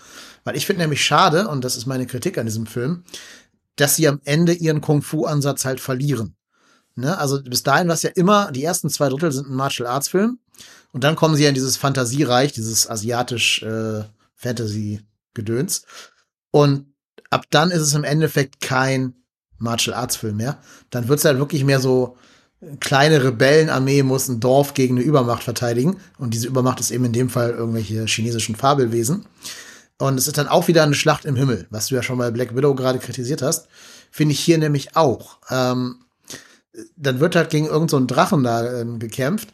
Weil 0.43 0.57
ich 0.57 0.65
finde 0.65 0.81
nämlich 0.81 1.05
schade, 1.05 1.47
und 1.47 1.63
das 1.63 1.77
ist 1.77 1.85
meine 1.85 2.07
Kritik 2.07 2.37
an 2.37 2.45
diesem 2.45 2.65
Film, 2.65 3.05
dass 3.77 3.95
sie 3.95 4.09
am 4.09 4.19
Ende 4.25 4.51
ihren 4.51 4.81
Kung-Fu-Ansatz 4.81 5.63
halt 5.63 5.79
verlieren. 5.79 6.35
Ne? 6.95 7.17
Also 7.17 7.41
bis 7.41 7.63
dahin 7.63 7.87
war 7.87 7.95
es 7.95 8.03
ja 8.03 8.11
immer, 8.15 8.51
die 8.51 8.63
ersten 8.63 8.89
zwei 8.89 9.09
Drittel 9.09 9.31
sind 9.31 9.49
ein 9.49 9.55
Martial 9.55 9.87
Arts 9.87 10.09
Film. 10.09 10.39
Und 10.91 11.03
dann 11.03 11.15
kommen 11.15 11.35
sie 11.35 11.43
ja 11.43 11.49
in 11.49 11.55
dieses 11.55 11.75
Fantasiereich, 11.75 12.53
dieses 12.53 12.89
asiatisch 12.89 13.61
äh, 13.63 14.03
Fantasy-Gedöns. 14.35 15.83
Und 16.51 16.93
ab 17.29 17.45
dann 17.49 17.71
ist 17.71 17.81
es 17.81 17.93
im 17.93 18.05
Endeffekt 18.05 18.61
kein 18.61 19.13
Martial 19.57 19.95
Arts 19.95 20.15
Film 20.15 20.37
mehr. 20.37 20.57
Dann 20.89 21.07
wird 21.09 21.19
es 21.19 21.25
halt 21.25 21.37
wirklich 21.37 21.65
mehr 21.65 21.81
so, 21.81 22.17
kleine 22.79 23.23
Rebellenarmee 23.23 24.03
muss 24.03 24.29
ein 24.29 24.39
Dorf 24.39 24.73
gegen 24.73 24.95
eine 24.95 25.05
Übermacht 25.05 25.43
verteidigen. 25.43 25.97
Und 26.17 26.33
diese 26.33 26.47
Übermacht 26.47 26.79
ist 26.79 26.91
eben 26.91 27.05
in 27.05 27.13
dem 27.13 27.29
Fall 27.29 27.51
irgendwelche 27.51 28.05
chinesischen 28.05 28.55
Fabelwesen. 28.55 29.25
Und 29.97 30.17
es 30.17 30.27
ist 30.27 30.37
dann 30.37 30.47
auch 30.47 30.67
wieder 30.67 30.83
eine 30.83 30.95
Schlacht 30.95 31.25
im 31.25 31.35
Himmel, 31.35 31.67
was 31.69 31.87
du 31.87 31.95
ja 31.95 32.03
schon 32.03 32.17
bei 32.17 32.31
Black 32.31 32.55
Widow 32.55 32.75
gerade 32.75 32.99
kritisiert 32.99 33.41
hast. 33.41 33.67
Finde 34.11 34.33
ich 34.33 34.39
hier 34.39 34.57
nämlich 34.57 34.95
auch. 34.95 35.39
Ähm, 35.49 36.04
dann 36.95 37.19
wird 37.19 37.35
halt 37.35 37.49
gegen 37.49 37.65
irgendeinen 37.65 38.07
so 38.07 38.15
Drachen 38.15 38.43
da 38.43 38.81
ähm, 38.81 38.99
gekämpft. 38.99 39.49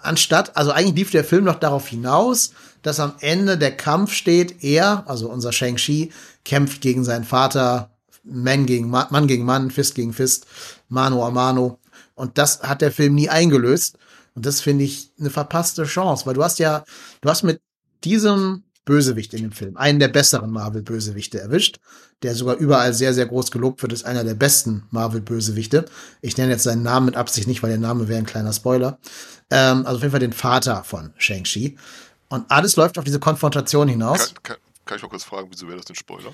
Anstatt, 0.00 0.56
also 0.56 0.70
eigentlich 0.70 0.96
lief 0.96 1.10
der 1.10 1.24
Film 1.24 1.44
doch 1.44 1.58
darauf 1.58 1.88
hinaus, 1.88 2.52
dass 2.82 3.00
am 3.00 3.14
Ende 3.20 3.58
der 3.58 3.76
Kampf 3.76 4.12
steht, 4.12 4.62
er, 4.64 5.04
also 5.06 5.28
unser 5.28 5.52
Shang-Chi, 5.52 6.12
kämpft 6.44 6.80
gegen 6.80 7.04
seinen 7.04 7.24
Vater, 7.24 7.90
Mann 8.22 8.64
gegen 8.66 8.88
Mann, 8.88 9.06
Mann 9.10 9.26
gegen 9.26 9.44
Mann, 9.44 9.70
Fist 9.70 9.94
gegen 9.94 10.12
Fist, 10.12 10.46
Mano 10.88 11.26
a 11.26 11.30
Mano. 11.30 11.78
Und 12.14 12.38
das 12.38 12.62
hat 12.62 12.80
der 12.80 12.92
Film 12.92 13.14
nie 13.14 13.28
eingelöst. 13.28 13.98
Und 14.34 14.46
das 14.46 14.60
finde 14.60 14.84
ich 14.84 15.12
eine 15.18 15.30
verpasste 15.30 15.84
Chance, 15.84 16.26
weil 16.26 16.34
du 16.34 16.42
hast 16.42 16.58
ja, 16.58 16.84
du 17.20 17.28
hast 17.28 17.42
mit 17.42 17.60
diesem 18.02 18.64
Bösewicht 18.84 19.32
in 19.34 19.42
dem 19.42 19.52
Film, 19.52 19.76
einen 19.76 19.98
der 19.98 20.08
besseren 20.08 20.50
Marvel-Bösewichte 20.50 21.40
erwischt, 21.40 21.80
der 22.22 22.34
sogar 22.34 22.56
überall 22.56 22.92
sehr, 22.92 23.14
sehr 23.14 23.26
groß 23.26 23.50
gelobt 23.50 23.82
wird, 23.82 23.92
ist 23.92 24.04
einer 24.04 24.24
der 24.24 24.34
besten 24.34 24.86
Marvel-Bösewichte. 24.90 25.86
Ich 26.20 26.36
nenne 26.36 26.52
jetzt 26.52 26.64
seinen 26.64 26.82
Namen 26.82 27.06
mit 27.06 27.16
Absicht 27.16 27.48
nicht, 27.48 27.62
weil 27.62 27.70
der 27.70 27.78
Name 27.78 28.08
wäre 28.08 28.18
ein 28.18 28.26
kleiner 28.26 28.52
Spoiler. 28.52 28.98
Ähm, 29.50 29.86
also 29.86 29.96
auf 29.96 30.02
jeden 30.02 30.10
Fall 30.10 30.20
den 30.20 30.32
Vater 30.32 30.84
von 30.84 31.14
Shang-Chi. 31.16 31.78
Und 32.28 32.50
alles 32.50 32.76
läuft 32.76 32.98
auf 32.98 33.04
diese 33.04 33.20
Konfrontation 33.20 33.88
hinaus. 33.88 34.34
Kann, 34.34 34.42
kann, 34.42 34.56
kann 34.84 34.96
ich 34.96 35.02
mal 35.02 35.08
kurz 35.08 35.24
fragen, 35.24 35.48
wieso 35.50 35.66
wäre 35.66 35.78
das 35.78 35.88
ein 35.88 35.94
Spoiler? 35.94 36.32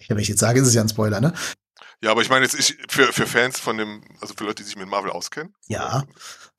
Ja, 0.00 0.10
wenn 0.10 0.18
ich 0.18 0.28
jetzt 0.28 0.40
sage, 0.40 0.60
ist 0.60 0.68
es 0.68 0.74
ja 0.74 0.82
ein 0.82 0.88
Spoiler, 0.88 1.20
ne? 1.20 1.32
Ja, 2.02 2.10
aber 2.10 2.22
ich 2.22 2.28
meine 2.28 2.44
jetzt 2.44 2.54
ich, 2.54 2.76
für, 2.88 3.12
für 3.12 3.26
Fans 3.26 3.58
von 3.58 3.78
dem, 3.78 4.02
also 4.20 4.34
für 4.36 4.44
Leute, 4.44 4.56
die 4.56 4.64
sich 4.64 4.76
mit 4.76 4.88
Marvel 4.88 5.10
auskennen. 5.10 5.54
Ja. 5.68 6.04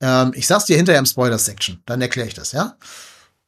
Ähm, 0.00 0.32
ich 0.34 0.46
sag's 0.46 0.64
dir 0.64 0.76
hinterher 0.76 0.98
im 0.98 1.06
Spoiler-Section, 1.06 1.82
dann 1.86 2.02
erkläre 2.02 2.26
ich 2.28 2.34
das, 2.34 2.52
ja? 2.52 2.76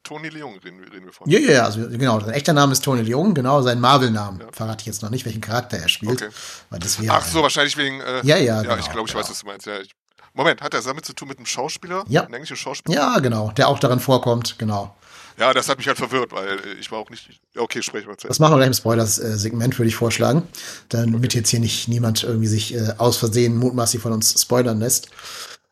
Tony 0.09 0.29
Leung 0.29 0.57
reden, 0.57 0.79
reden 0.91 1.05
wir 1.05 1.13
von. 1.13 1.29
Ja, 1.29 1.37
ja, 1.37 1.51
ja, 1.51 1.65
also 1.65 1.87
genau, 1.87 2.19
sein 2.19 2.31
echter 2.31 2.51
Name 2.51 2.73
ist 2.73 2.83
Tony 2.83 3.03
Leung, 3.03 3.35
genau, 3.35 3.61
sein 3.61 3.79
Marvel-Namen. 3.79 4.39
Ja. 4.39 4.47
Verrate 4.51 4.81
ich 4.81 4.87
jetzt 4.87 5.03
noch 5.03 5.11
nicht, 5.11 5.23
welchen 5.23 5.39
Charakter 5.39 5.77
er 5.77 5.87
spielt. 5.87 6.23
Okay. 6.23 6.33
Weil 6.71 6.79
das 6.79 6.99
wäre, 6.99 7.13
Ach 7.13 7.23
so, 7.23 7.43
wahrscheinlich 7.43 7.77
wegen. 7.77 8.01
Äh, 8.01 8.21
ja, 8.23 8.37
ja, 8.37 8.37
ja. 8.37 8.61
Genau, 8.63 8.77
ich 8.77 8.89
glaube, 8.89 9.07
ich 9.07 9.13
genau. 9.13 9.23
weiß, 9.23 9.29
was 9.29 9.39
du 9.39 9.45
meinst. 9.45 9.67
Ja, 9.67 9.79
ich, 9.79 9.91
Moment, 10.33 10.61
hat 10.61 10.73
das 10.73 10.85
damit 10.85 11.05
zu 11.05 11.13
tun 11.13 11.27
mit 11.27 11.37
einem 11.37 11.45
Schauspieler? 11.45 12.05
Ja. 12.07 12.23
Ein 12.23 12.33
englischer 12.33 12.55
Schauspieler? 12.55 12.97
Ja, 12.97 13.19
genau, 13.19 13.51
der 13.51 13.67
auch 13.67 13.77
darin 13.77 13.99
vorkommt, 13.99 14.57
genau. 14.57 14.95
Ja, 15.37 15.53
das 15.53 15.69
hat 15.69 15.77
mich 15.77 15.87
halt 15.87 15.97
verwirrt, 15.99 16.31
weil 16.31 16.57
ich 16.79 16.91
war 16.91 16.97
auch 16.97 17.09
nicht. 17.11 17.29
Okay, 17.55 17.83
sprechen 17.83 18.07
wir 18.07 18.13
jetzt. 18.13 18.25
Das 18.25 18.39
machen 18.39 18.53
wir 18.53 18.57
gleich 18.57 18.67
im 18.67 18.73
Spoilers-Segment, 18.73 19.77
würde 19.77 19.89
ich 19.89 19.95
vorschlagen. 19.95 20.47
Damit 20.89 21.35
jetzt 21.35 21.49
hier 21.49 21.59
nicht 21.59 21.87
niemand 21.87 22.23
irgendwie 22.23 22.47
sich 22.47 22.73
äh, 22.73 22.93
aus 22.97 23.17
Versehen 23.17 23.57
mutmaßlich 23.57 24.01
von 24.01 24.11
uns 24.11 24.41
spoilern 24.41 24.79
lässt. 24.79 25.09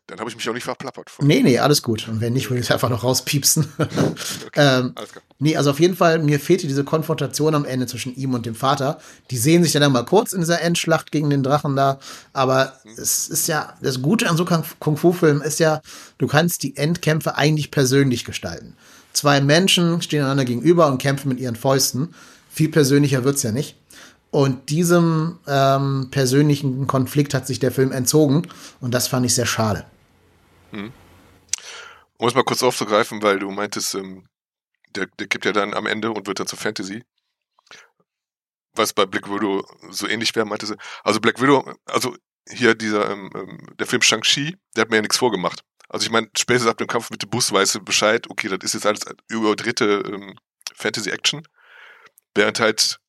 Dann 0.08 0.20
habe 0.20 0.30
ich 0.30 0.36
mich 0.36 0.48
auch 0.48 0.54
nicht 0.54 0.64
verplappert. 0.64 1.12
Nee, 1.20 1.42
nee, 1.42 1.58
alles 1.58 1.82
gut. 1.82 2.08
Und 2.08 2.22
wenn 2.22 2.32
nicht, 2.32 2.48
würde 2.48 2.60
ich 2.60 2.66
es 2.66 2.72
einfach 2.72 2.88
noch 2.88 3.04
rauspiepsen. 3.04 3.68
okay, 3.78 3.90
ähm, 4.56 4.92
alles 4.94 5.12
klar. 5.12 5.22
Nee, 5.38 5.54
also 5.54 5.70
auf 5.70 5.80
jeden 5.80 5.96
Fall, 5.96 6.18
mir 6.18 6.40
fehlte 6.40 6.66
diese 6.66 6.82
Konfrontation 6.82 7.54
am 7.54 7.66
Ende 7.66 7.86
zwischen 7.86 8.16
ihm 8.16 8.32
und 8.32 8.46
dem 8.46 8.54
Vater. 8.54 8.98
Die 9.30 9.36
sehen 9.36 9.62
sich 9.62 9.72
dann 9.72 9.82
einmal 9.82 10.06
kurz 10.06 10.32
in 10.32 10.40
dieser 10.40 10.62
Endschlacht 10.62 11.12
gegen 11.12 11.28
den 11.28 11.42
Drachen 11.42 11.76
da. 11.76 11.98
Aber 12.32 12.72
mhm. 12.84 12.92
es 12.96 13.28
ist 13.28 13.48
ja, 13.48 13.74
das 13.82 14.00
Gute 14.00 14.30
an 14.30 14.38
so 14.38 14.46
Kung-Fu-Filmen 14.46 15.42
ist 15.42 15.60
ja, 15.60 15.82
du 16.16 16.26
kannst 16.26 16.62
die 16.62 16.74
Endkämpfe 16.74 17.36
eigentlich 17.36 17.70
persönlich 17.70 18.24
gestalten. 18.24 18.74
Zwei 19.12 19.42
Menschen 19.42 20.00
stehen 20.00 20.24
einander 20.24 20.46
gegenüber 20.46 20.86
und 20.86 21.02
kämpfen 21.02 21.28
mit 21.28 21.38
ihren 21.38 21.56
Fäusten. 21.56 22.14
Viel 22.50 22.70
persönlicher 22.70 23.24
wird's 23.24 23.42
ja 23.42 23.52
nicht. 23.52 23.76
Und 24.30 24.70
diesem 24.70 25.38
ähm, 25.46 26.08
persönlichen 26.10 26.86
Konflikt 26.86 27.34
hat 27.34 27.46
sich 27.46 27.58
der 27.58 27.72
Film 27.72 27.92
entzogen. 27.92 28.46
Und 28.80 28.94
das 28.94 29.06
fand 29.06 29.26
ich 29.26 29.34
sehr 29.34 29.46
schade. 29.46 29.84
Hm. 30.70 30.92
Um 32.18 32.28
es 32.28 32.34
mal 32.34 32.44
kurz 32.44 32.62
aufzugreifen, 32.62 33.22
weil 33.22 33.38
du 33.38 33.50
meintest, 33.50 33.94
ähm, 33.94 34.26
der, 34.90 35.06
der 35.18 35.26
kippt 35.28 35.44
ja 35.44 35.52
dann 35.52 35.74
am 35.74 35.86
Ende 35.86 36.10
und 36.10 36.26
wird 36.26 36.40
dann 36.40 36.46
zur 36.46 36.58
Fantasy. 36.58 37.04
Was 38.74 38.92
bei 38.92 39.06
Black 39.06 39.28
Widow 39.30 39.64
so 39.90 40.06
ähnlich 40.06 40.34
wäre, 40.34 40.46
meinte 40.46 40.66
sie. 40.66 40.76
Also 41.04 41.20
Black 41.20 41.40
Widow, 41.40 41.74
also 41.86 42.16
hier 42.48 42.74
dieser, 42.74 43.10
ähm, 43.10 43.30
ähm 43.34 43.76
der 43.78 43.86
Film 43.86 44.02
Shang-Chi, 44.02 44.56
der 44.76 44.82
hat 44.82 44.90
mir 44.90 44.96
ja 44.96 45.02
nichts 45.02 45.18
vorgemacht. 45.18 45.62
Also 45.88 46.04
ich 46.04 46.10
meine, 46.10 46.28
spätestens 46.36 46.70
ab 46.70 46.78
dem 46.78 46.86
Kampf 46.86 47.10
mit 47.10 47.22
dem 47.22 47.30
Bus 47.30 47.52
weißt 47.52 47.76
du 47.76 47.80
Bescheid, 47.80 48.28
okay, 48.30 48.48
das 48.48 48.58
ist 48.62 48.74
jetzt 48.74 48.86
alles 48.86 49.00
überdrehte 49.28 50.02
ähm, 50.06 50.38
Fantasy-Action. 50.74 51.46
Während 52.34 52.60
halt 52.60 53.00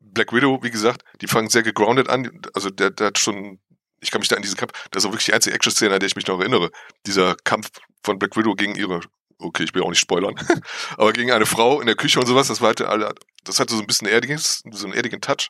Black 0.00 0.32
Widow, 0.32 0.62
wie 0.62 0.70
gesagt, 0.70 1.02
die 1.20 1.26
fangen 1.26 1.48
sehr 1.48 1.62
gegroundet 1.62 2.08
an. 2.08 2.42
Also 2.54 2.70
der, 2.70 2.90
der 2.90 3.08
hat 3.08 3.18
schon, 3.18 3.60
ich 4.00 4.10
kann 4.10 4.20
mich 4.20 4.28
da 4.28 4.36
an 4.36 4.42
diesen 4.42 4.56
Kampf, 4.56 4.72
das 4.90 5.02
ist 5.02 5.08
auch 5.08 5.12
wirklich 5.12 5.26
die 5.26 5.34
einzige 5.34 5.54
Action-Szene, 5.54 5.94
an 5.94 6.00
der 6.00 6.06
ich 6.06 6.16
mich 6.16 6.26
noch 6.26 6.38
erinnere. 6.38 6.70
Dieser 7.06 7.36
Kampf 7.44 7.70
von 8.02 8.18
Black 8.18 8.36
Widow 8.36 8.54
gegen 8.54 8.74
ihre, 8.74 9.00
okay, 9.38 9.64
ich 9.64 9.74
will 9.74 9.82
auch 9.82 9.90
nicht 9.90 10.00
spoilern, 10.00 10.34
aber 10.96 11.12
gegen 11.12 11.32
eine 11.32 11.46
Frau 11.46 11.80
in 11.80 11.86
der 11.86 11.96
Küche 11.96 12.20
und 12.20 12.26
sowas, 12.26 12.48
das 12.48 12.60
war 12.60 12.74
halt, 12.76 13.14
das 13.44 13.60
hatte 13.60 13.74
so 13.74 13.80
ein 13.80 13.86
bisschen 13.86 14.08
erdiges, 14.08 14.62
so 14.70 14.86
einen 14.86 14.94
erdigen 14.94 15.20
Touch. 15.20 15.48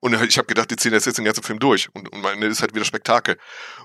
Und 0.00 0.14
ich 0.22 0.38
habe 0.38 0.46
gedacht, 0.46 0.70
die 0.70 0.76
ziehen 0.76 0.92
jetzt, 0.92 1.06
jetzt 1.06 1.18
den 1.18 1.24
ganzen 1.24 1.42
Film 1.42 1.58
durch. 1.58 1.88
Und, 1.92 2.08
und 2.12 2.20
meine 2.20 2.46
ist 2.46 2.60
halt 2.60 2.74
wieder 2.74 2.84
Spektakel. 2.84 3.36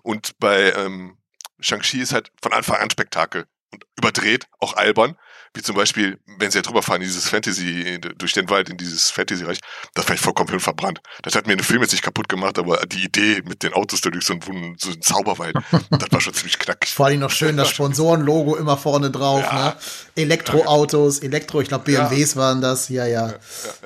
Und 0.03 0.37
bei 0.37 0.71
ähm, 0.73 1.17
Shang-Chi 1.59 2.01
ist 2.01 2.13
halt 2.13 2.31
von 2.41 2.53
Anfang 2.53 2.77
an 2.77 2.89
Spektakel 2.91 3.45
und 3.71 3.83
überdreht, 3.97 4.45
auch 4.59 4.75
albern. 4.75 5.17
Wie 5.55 5.61
zum 5.61 5.75
Beispiel, 5.75 6.19
wenn 6.39 6.49
sie 6.49 6.57
ja 6.57 6.61
drüber 6.63 6.81
fahren, 6.81 7.01
dieses 7.01 7.29
Fantasy, 7.29 7.99
durch 8.17 8.33
den 8.33 8.49
Wald 8.49 8.69
in 8.69 8.77
dieses 8.77 9.11
Fantasy-Reich, 9.11 9.59
das 9.93 10.07
war 10.07 10.15
ich 10.15 10.21
vollkommen 10.21 10.59
verbrannt. 10.59 10.99
Das 11.21 11.35
hat 11.35 11.45
mir 11.45 11.55
den 11.55 11.63
Film 11.63 11.81
jetzt 11.83 11.91
nicht 11.91 12.03
kaputt 12.03 12.27
gemacht, 12.27 12.57
aber 12.57 12.83
die 12.87 13.03
Idee 13.03 13.43
mit 13.45 13.61
den 13.61 13.73
Autos 13.73 14.01
da 14.01 14.09
durch 14.09 14.25
so 14.25 14.33
einen, 14.33 14.75
so 14.79 14.89
einen 14.89 15.01
Zauberwald, 15.01 15.55
das 15.91 16.11
war 16.11 16.21
schon 16.21 16.33
ziemlich 16.33 16.57
knackig. 16.57 16.89
Vor 16.91 17.05
allem 17.05 17.19
noch 17.19 17.29
schön 17.29 17.55
das 17.55 17.69
Sponsorenlogo 17.69 18.55
immer 18.55 18.77
vorne 18.77 19.11
drauf, 19.11 19.43
ja. 19.43 19.65
ne? 19.65 19.75
Elektroautos, 20.15 21.19
Elektro, 21.19 21.61
ich 21.61 21.67
glaube 21.67 21.85
BMWs 21.85 22.33
ja. 22.33 22.41
waren 22.41 22.61
das, 22.61 22.89
ja, 22.89 23.05
ja. 23.05 23.27
Ja, 23.27 23.37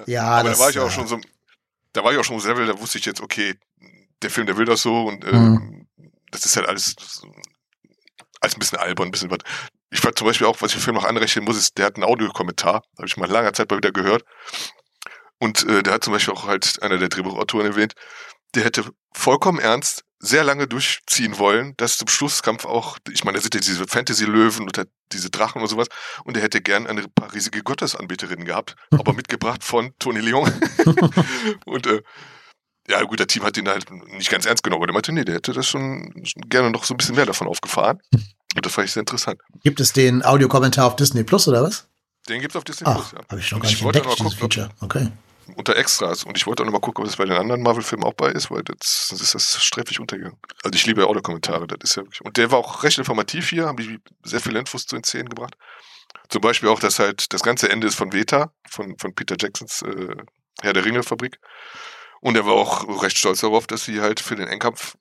ja 0.05 0.23
aber 0.23 0.49
das, 0.49 0.59
da 0.59 0.63
war 0.63 0.69
ich 0.69 0.79
auch 0.79 0.91
schon 0.91 1.07
so, 1.07 1.19
da 1.91 2.03
war 2.03 2.13
ich 2.13 2.17
auch 2.17 2.23
schon 2.23 2.39
so 2.39 2.47
Level, 2.47 2.65
da 2.65 2.79
wusste 2.79 2.97
ich 2.97 3.05
jetzt, 3.05 3.19
okay, 3.19 3.55
der 4.21 4.29
Film, 4.29 4.47
der 4.47 4.55
will 4.55 4.65
das 4.65 4.81
so 4.81 5.03
und 5.03 5.25
äh, 5.25 5.33
mhm. 5.33 5.87
das 6.31 6.45
ist 6.45 6.55
halt 6.55 6.67
alles 6.67 6.95
als 8.39 8.55
ein 8.55 8.59
bisschen 8.59 8.77
albern, 8.77 9.09
ein 9.09 9.11
bisschen 9.11 9.31
was. 9.31 9.39
Ich 9.89 9.99
fand 9.99 10.17
zum 10.17 10.27
Beispiel 10.27 10.47
auch, 10.47 10.61
was 10.61 10.71
ich 10.71 10.77
dem 10.77 10.83
Film 10.83 10.95
noch 10.95 11.05
anrechnen 11.05 11.45
muss, 11.45 11.57
ist, 11.57 11.77
der 11.77 11.85
hat 11.85 11.95
einen 11.95 12.03
Audiokommentar, 12.03 12.83
habe 12.97 13.07
ich 13.07 13.17
mal 13.17 13.29
langer 13.29 13.53
Zeit 13.53 13.69
mal 13.69 13.77
wieder 13.77 13.91
gehört. 13.91 14.23
Und 15.39 15.67
äh, 15.67 15.83
der 15.83 15.93
hat 15.93 16.03
zum 16.03 16.13
Beispiel 16.13 16.33
auch 16.33 16.47
halt 16.47 16.81
einer 16.81 16.97
der 16.97 17.09
Drehbuchautoren 17.09 17.67
erwähnt, 17.67 17.93
der 18.55 18.63
hätte 18.63 18.85
vollkommen 19.13 19.59
ernst 19.59 20.03
sehr 20.19 20.43
lange 20.43 20.67
durchziehen 20.67 21.37
wollen, 21.37 21.75
dass 21.77 21.97
zum 21.97 22.07
Schlusskampf 22.07 22.65
auch, 22.65 22.97
ich 23.11 23.23
meine, 23.23 23.37
da 23.37 23.41
sind 23.41 23.53
ja 23.53 23.59
diese 23.59 23.85
Fantasy-Löwen 23.85 24.63
und 24.63 24.81
diese 25.11 25.29
Drachen 25.29 25.61
und 25.61 25.67
sowas, 25.67 25.87
und 26.23 26.35
er 26.35 26.43
hätte 26.43 26.59
gern 26.59 26.87
eine 26.87 27.07
paar 27.07 27.33
riesige 27.33 27.61
Gottesanbeterinnen 27.61 28.45
gehabt, 28.45 28.75
aber 28.91 29.13
mitgebracht 29.13 29.63
von 29.63 29.93
Tony 29.99 30.19
Leon. 30.19 30.51
und 31.65 31.85
äh, 31.85 32.01
ja, 32.89 33.03
gut, 33.03 33.19
der 33.19 33.27
Team 33.27 33.43
hat 33.43 33.57
ihn 33.57 33.67
halt 33.67 33.91
nicht 33.91 34.31
ganz 34.31 34.45
ernst 34.45 34.63
genommen, 34.63 34.79
aber 34.79 34.87
der 34.87 34.93
meinte, 34.93 35.11
nee, 35.11 35.25
der 35.25 35.35
hätte 35.35 35.53
das 35.53 35.67
schon 35.67 36.11
gerne 36.47 36.71
noch 36.71 36.85
so 36.85 36.93
ein 36.93 36.97
bisschen 36.97 37.15
mehr 37.15 37.25
davon 37.25 37.47
aufgefahren. 37.47 37.99
Und 38.57 38.65
das 38.65 38.73
fand 38.73 38.87
ich 38.87 38.93
sehr 38.93 39.01
interessant. 39.01 39.39
Gibt 39.63 39.79
es 39.79 39.93
den 39.93 40.25
Audiokommentar 40.25 40.87
auf 40.87 40.95
Disney 40.95 41.23
Plus 41.23 41.47
oder 41.47 41.61
was? 41.61 41.87
Den 42.27 42.41
gibt 42.41 42.53
es 42.53 42.57
auf 42.57 42.63
Disney 42.63 42.91
Plus, 42.91 43.11
ja. 43.11 43.19
Habe 43.29 43.39
ich 43.39 43.47
schon 43.47 43.59
gar 43.59 43.69
nicht 43.69 43.81
entdeckt, 43.81 44.05
dieses 44.05 44.17
gucken, 44.17 44.39
Feature. 44.39 44.69
Okay. 44.81 45.11
Unter 45.55 45.75
Extras. 45.75 46.23
Und 46.23 46.37
ich 46.37 46.47
wollte 46.47 46.63
auch 46.63 46.65
noch 46.65 46.73
mal 46.73 46.79
gucken, 46.79 47.03
ob 47.03 47.07
das 47.07 47.17
bei 47.17 47.25
den 47.25 47.37
anderen 47.37 47.61
Marvel-Filmen 47.61 48.03
auch 48.03 48.15
bei 48.15 48.31
ist, 48.31 48.49
weil 48.49 48.63
das, 48.63 49.09
das 49.11 49.21
ist 49.21 49.35
das 49.35 49.63
sträflich 49.63 49.99
untergegangen. 49.99 50.39
Also 50.63 50.75
ich 50.75 50.87
liebe 50.87 51.05
Audiokommentare, 51.05 51.67
das 51.67 51.77
ist 51.83 51.95
ja 51.97 52.03
wirklich. 52.03 52.21
Und 52.21 52.35
der 52.37 52.51
war 52.51 52.57
auch 52.57 52.83
recht 52.83 52.97
informativ 52.97 53.47
hier, 53.47 53.67
haben 53.67 53.77
die 53.77 53.99
sehr 54.23 54.41
viel 54.41 54.55
Infos 54.55 54.87
zu 54.87 54.95
den 54.95 55.03
Szenen 55.03 55.29
gebracht. 55.29 55.53
Zum 56.29 56.41
Beispiel 56.41 56.69
auch, 56.69 56.79
dass 56.79 56.97
halt 56.97 57.31
das 57.33 57.43
ganze 57.43 57.69
Ende 57.69 57.85
ist 57.85 57.95
von 57.95 58.11
Veta, 58.11 58.51
von, 58.67 58.97
von 58.97 59.13
Peter 59.13 59.35
Jacksons 59.39 59.83
äh, 59.83 60.15
Herr 60.61 60.73
der 60.73 60.83
Ringe-Fabrik. 60.83 61.39
Und 62.21 62.35
er 62.35 62.47
war 62.47 62.53
auch 62.53 63.03
recht 63.03 63.19
stolz 63.19 63.41
darauf, 63.41 63.67
dass 63.67 63.85
sie 63.85 64.01
halt 64.01 64.19
für 64.19 64.35
den 64.35 64.47
Endkampf, 64.47 64.97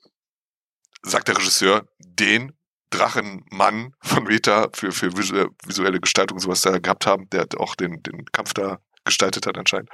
sagt 1.03 1.29
der 1.29 1.39
Regisseur, 1.39 1.89
den 1.99 2.56
Drachenmann 2.91 3.95
von 4.03 4.29
Veta 4.29 4.69
für, 4.73 4.93
für 4.93 5.17
visuelle 5.17 6.01
Gestaltung 6.01 6.37
und 6.37 6.43
sowas 6.43 6.63
da 6.63 6.79
gehabt 6.79 7.07
haben, 7.07 7.29
der 7.31 7.47
auch 7.59 7.75
den, 7.75 8.03
den 8.03 8.25
Kampf 8.27 8.55
da 8.55 8.79
gestaltet 9.05 9.47
hat 9.47 9.59
anscheinend. 9.59 9.91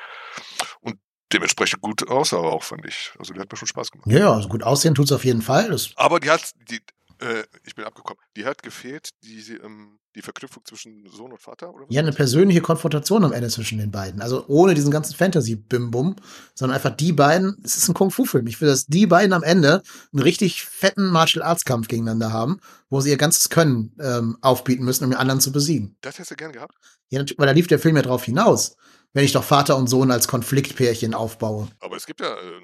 Und 0.81 0.99
dementsprechend 1.33 1.81
gut 1.81 2.09
aussah 2.09 2.39
auch, 2.39 2.63
fand 2.63 2.87
ich. 2.87 3.13
Also 3.19 3.33
der 3.33 3.43
hat 3.43 3.53
mir 3.53 3.57
schon 3.57 3.69
Spaß 3.69 3.91
gemacht. 3.91 4.11
Ja, 4.11 4.33
also 4.33 4.49
gut 4.49 4.63
aussehen 4.63 4.95
tut's 4.95 5.13
auf 5.13 5.25
jeden 5.25 5.43
Fall. 5.43 5.71
Das 5.71 5.91
Aber 5.97 6.21
die 6.21 6.31
hat, 6.31 6.53
die, 6.69 6.81
äh, 7.21 7.45
ich 7.65 7.75
bin 7.75 7.85
abgekommen. 7.85 8.23
Die 8.37 8.45
hat 8.45 8.63
gefehlt, 8.63 9.11
die, 9.23 9.41
ähm, 9.63 9.99
die 10.15 10.23
Verknüpfung 10.23 10.65
zwischen 10.65 11.09
Sohn 11.11 11.33
und 11.33 11.41
Vater? 11.41 11.73
Oder 11.75 11.87
ja, 11.89 12.01
eine 12.01 12.13
persönliche 12.13 12.61
Konfrontation 12.61 13.25
am 13.25 13.33
Ende 13.33 13.49
zwischen 13.49 13.79
den 13.79 13.91
beiden. 13.91 14.21
Also 14.21 14.45
ohne 14.47 14.75
diesen 14.75 14.91
ganzen 14.91 15.15
Fantasy-Bim-Bum, 15.15 16.17
sondern 16.55 16.77
einfach 16.77 16.95
die 16.95 17.13
beiden. 17.13 17.57
Es 17.65 17.77
ist 17.77 17.89
ein 17.89 17.95
Kung-Fu-Film. 17.95 18.47
Ich 18.47 18.61
will, 18.61 18.69
dass 18.69 18.87
die 18.87 19.07
beiden 19.07 19.33
am 19.33 19.43
Ende 19.43 19.83
einen 20.13 20.23
richtig 20.23 20.65
fetten 20.65 21.11
Martial-Arts-Kampf 21.11 21.89
gegeneinander 21.89 22.33
haben, 22.33 22.61
wo 22.91 23.01
sie 23.01 23.11
ihr 23.11 23.17
ganzes 23.17 23.49
Können 23.49 23.97
ähm, 24.01 24.37
aufbieten 24.43 24.85
müssen, 24.85 25.05
um 25.05 25.11
den 25.11 25.19
anderen 25.19 25.41
zu 25.41 25.53
besiegen. 25.53 25.97
Das 26.03 26.17
hättest 26.17 26.33
du 26.33 26.37
gern 26.37 26.53
gehabt? 26.53 26.75
Ja, 27.09 27.19
natürlich, 27.19 27.39
weil 27.39 27.47
da 27.47 27.53
lief 27.53 27.67
der 27.67 27.79
Film 27.79 27.97
ja 27.97 28.03
drauf 28.03 28.25
hinaus. 28.25 28.77
Wenn 29.15 29.25
ich 29.25 29.33
doch 29.33 29.45
Vater 29.45 29.77
und 29.77 29.89
Sohn 29.89 30.11
als 30.11 30.27
Konfliktpärchen 30.29 31.13
aufbaue. 31.13 31.69
Aber 31.81 31.97
es 31.97 32.07
gibt 32.07 32.21
ja, 32.21 32.35
äh, 32.35 32.61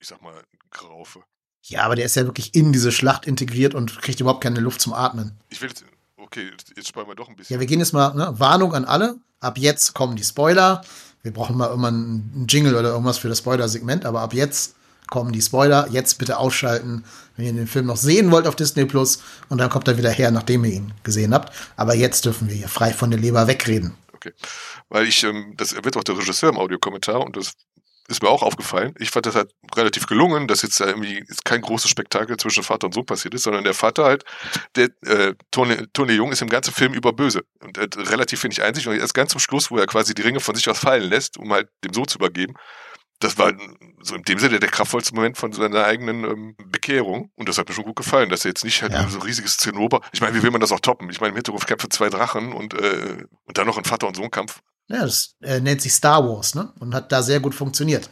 ich 0.00 0.08
sag 0.08 0.20
mal, 0.22 0.42
Graufe. 0.70 1.22
Ja, 1.62 1.84
aber 1.84 1.96
der 1.96 2.04
ist 2.04 2.16
ja 2.16 2.24
wirklich 2.24 2.54
in 2.54 2.72
diese 2.72 2.90
Schlacht 2.92 3.26
integriert 3.26 3.74
und 3.74 4.00
kriegt 4.00 4.20
überhaupt 4.20 4.42
keine 4.42 4.60
Luft 4.60 4.80
zum 4.80 4.92
Atmen. 4.92 5.32
Ich 5.48 5.60
will 5.60 5.68
jetzt, 5.68 5.84
okay, 6.16 6.50
jetzt 6.76 6.88
sparen 6.88 7.06
wir 7.06 7.14
doch 7.14 7.28
ein 7.28 7.36
bisschen. 7.36 7.54
Ja, 7.54 7.60
wir 7.60 7.66
gehen 7.66 7.78
jetzt 7.78 7.92
mal, 7.92 8.14
ne, 8.14 8.34
Warnung 8.38 8.74
an 8.74 8.84
alle. 8.84 9.16
Ab 9.40 9.58
jetzt 9.58 9.94
kommen 9.94 10.16
die 10.16 10.24
Spoiler. 10.24 10.82
Wir 11.22 11.32
brauchen 11.32 11.56
mal 11.56 11.68
irgendwann 11.68 11.94
einen 12.34 12.46
Jingle 12.48 12.74
oder 12.74 12.90
irgendwas 12.90 13.18
für 13.18 13.28
das 13.28 13.38
Spoiler-Segment, 13.38 14.04
aber 14.04 14.20
ab 14.20 14.34
jetzt 14.34 14.74
kommen 15.08 15.32
die 15.32 15.42
Spoiler. 15.42 15.88
Jetzt 15.90 16.18
bitte 16.18 16.38
ausschalten, 16.38 17.04
wenn 17.36 17.46
ihr 17.46 17.52
den 17.52 17.66
Film 17.68 17.86
noch 17.86 17.96
sehen 17.96 18.32
wollt 18.32 18.46
auf 18.46 18.56
Disney 18.56 18.84
Plus 18.84 19.22
und 19.48 19.58
dann 19.58 19.70
kommt 19.70 19.86
er 19.86 19.98
wieder 19.98 20.10
her, 20.10 20.30
nachdem 20.32 20.64
ihr 20.64 20.72
ihn 20.72 20.94
gesehen 21.04 21.32
habt. 21.32 21.52
Aber 21.76 21.94
jetzt 21.94 22.24
dürfen 22.24 22.48
wir 22.48 22.56
hier 22.56 22.68
frei 22.68 22.92
von 22.92 23.10
der 23.10 23.20
Leber 23.20 23.46
wegreden. 23.46 23.94
Okay. 24.14 24.32
Weil 24.88 25.06
ich, 25.06 25.22
ähm, 25.22 25.54
das 25.56 25.74
wird 25.74 25.96
auch 25.96 26.04
der 26.04 26.18
Regisseur 26.18 26.50
im 26.50 26.58
Audiokommentar 26.58 27.20
und 27.20 27.36
das 27.36 27.54
ist 28.08 28.22
mir 28.22 28.28
auch 28.28 28.42
aufgefallen. 28.42 28.94
Ich 28.98 29.10
fand 29.10 29.26
das 29.26 29.34
halt 29.34 29.52
relativ 29.74 30.06
gelungen, 30.06 30.48
dass 30.48 30.62
jetzt 30.62 30.80
da 30.80 30.86
irgendwie 30.86 31.24
kein 31.44 31.60
großes 31.60 31.90
Spektakel 31.90 32.36
zwischen 32.36 32.62
Vater 32.62 32.86
und 32.86 32.94
Sohn 32.94 33.06
passiert 33.06 33.34
ist, 33.34 33.44
sondern 33.44 33.64
der 33.64 33.74
Vater 33.74 34.04
halt, 34.04 34.24
der 34.76 34.90
äh, 35.04 35.34
Tony, 35.50 35.76
Tony 35.92 36.14
Jung 36.14 36.32
ist 36.32 36.42
im 36.42 36.48
ganzen 36.48 36.74
Film 36.74 36.94
über 36.94 37.12
böse 37.12 37.44
und 37.60 37.78
äh, 37.78 37.88
relativ 37.96 38.40
finde 38.40 38.54
ich 38.54 38.62
einzig 38.62 38.88
und 38.88 38.96
erst 38.96 39.14
ganz 39.14 39.32
zum 39.32 39.40
Schluss, 39.40 39.70
wo 39.70 39.78
er 39.78 39.86
quasi 39.86 40.14
die 40.14 40.22
Ringe 40.22 40.40
von 40.40 40.54
sich 40.54 40.68
aus 40.68 40.78
fallen 40.78 41.08
lässt, 41.08 41.36
um 41.36 41.52
halt 41.52 41.68
dem 41.84 41.92
Sohn 41.92 42.08
zu 42.08 42.18
übergeben. 42.18 42.54
Das 43.22 43.38
war 43.38 43.52
so 44.00 44.16
in 44.16 44.22
dem 44.22 44.40
Sinne 44.40 44.58
der 44.58 44.68
kraftvollste 44.68 45.14
Moment 45.14 45.38
von 45.38 45.52
seiner 45.52 45.84
eigenen 45.84 46.24
ähm, 46.24 46.56
Bekehrung. 46.66 47.30
Und 47.36 47.48
das 47.48 47.56
hat 47.56 47.68
mir 47.68 47.74
schon 47.74 47.84
gut 47.84 47.94
gefallen, 47.94 48.28
dass 48.28 48.44
er 48.44 48.48
jetzt 48.48 48.64
nicht 48.64 48.82
halt 48.82 48.92
ja. 48.92 49.08
so 49.08 49.18
ein 49.18 49.22
riesiges 49.22 49.58
Zinnober. 49.58 50.00
Ich 50.12 50.20
meine, 50.20 50.34
wie 50.34 50.42
will 50.42 50.50
man 50.50 50.60
das 50.60 50.72
auch 50.72 50.80
toppen? 50.80 51.08
Ich 51.08 51.20
meine, 51.20 51.30
im 51.30 51.36
Hintergrund 51.36 51.66
kämpfen 51.68 51.90
zwei 51.92 52.10
Drachen 52.10 52.52
und, 52.52 52.74
äh, 52.74 53.24
und 53.44 53.58
dann 53.58 53.68
noch 53.68 53.78
ein 53.78 53.84
Vater- 53.84 54.08
und 54.08 54.16
Sohn-Kampf. 54.16 54.60
Ja, 54.88 55.02
das 55.02 55.36
äh, 55.42 55.60
nennt 55.60 55.80
sich 55.80 55.92
Star 55.92 56.26
Wars, 56.28 56.54
ne? 56.54 56.72
Und 56.80 56.94
hat 56.94 57.10
da 57.12 57.22
sehr 57.22 57.40
gut 57.40 57.54
funktioniert. 57.54 58.08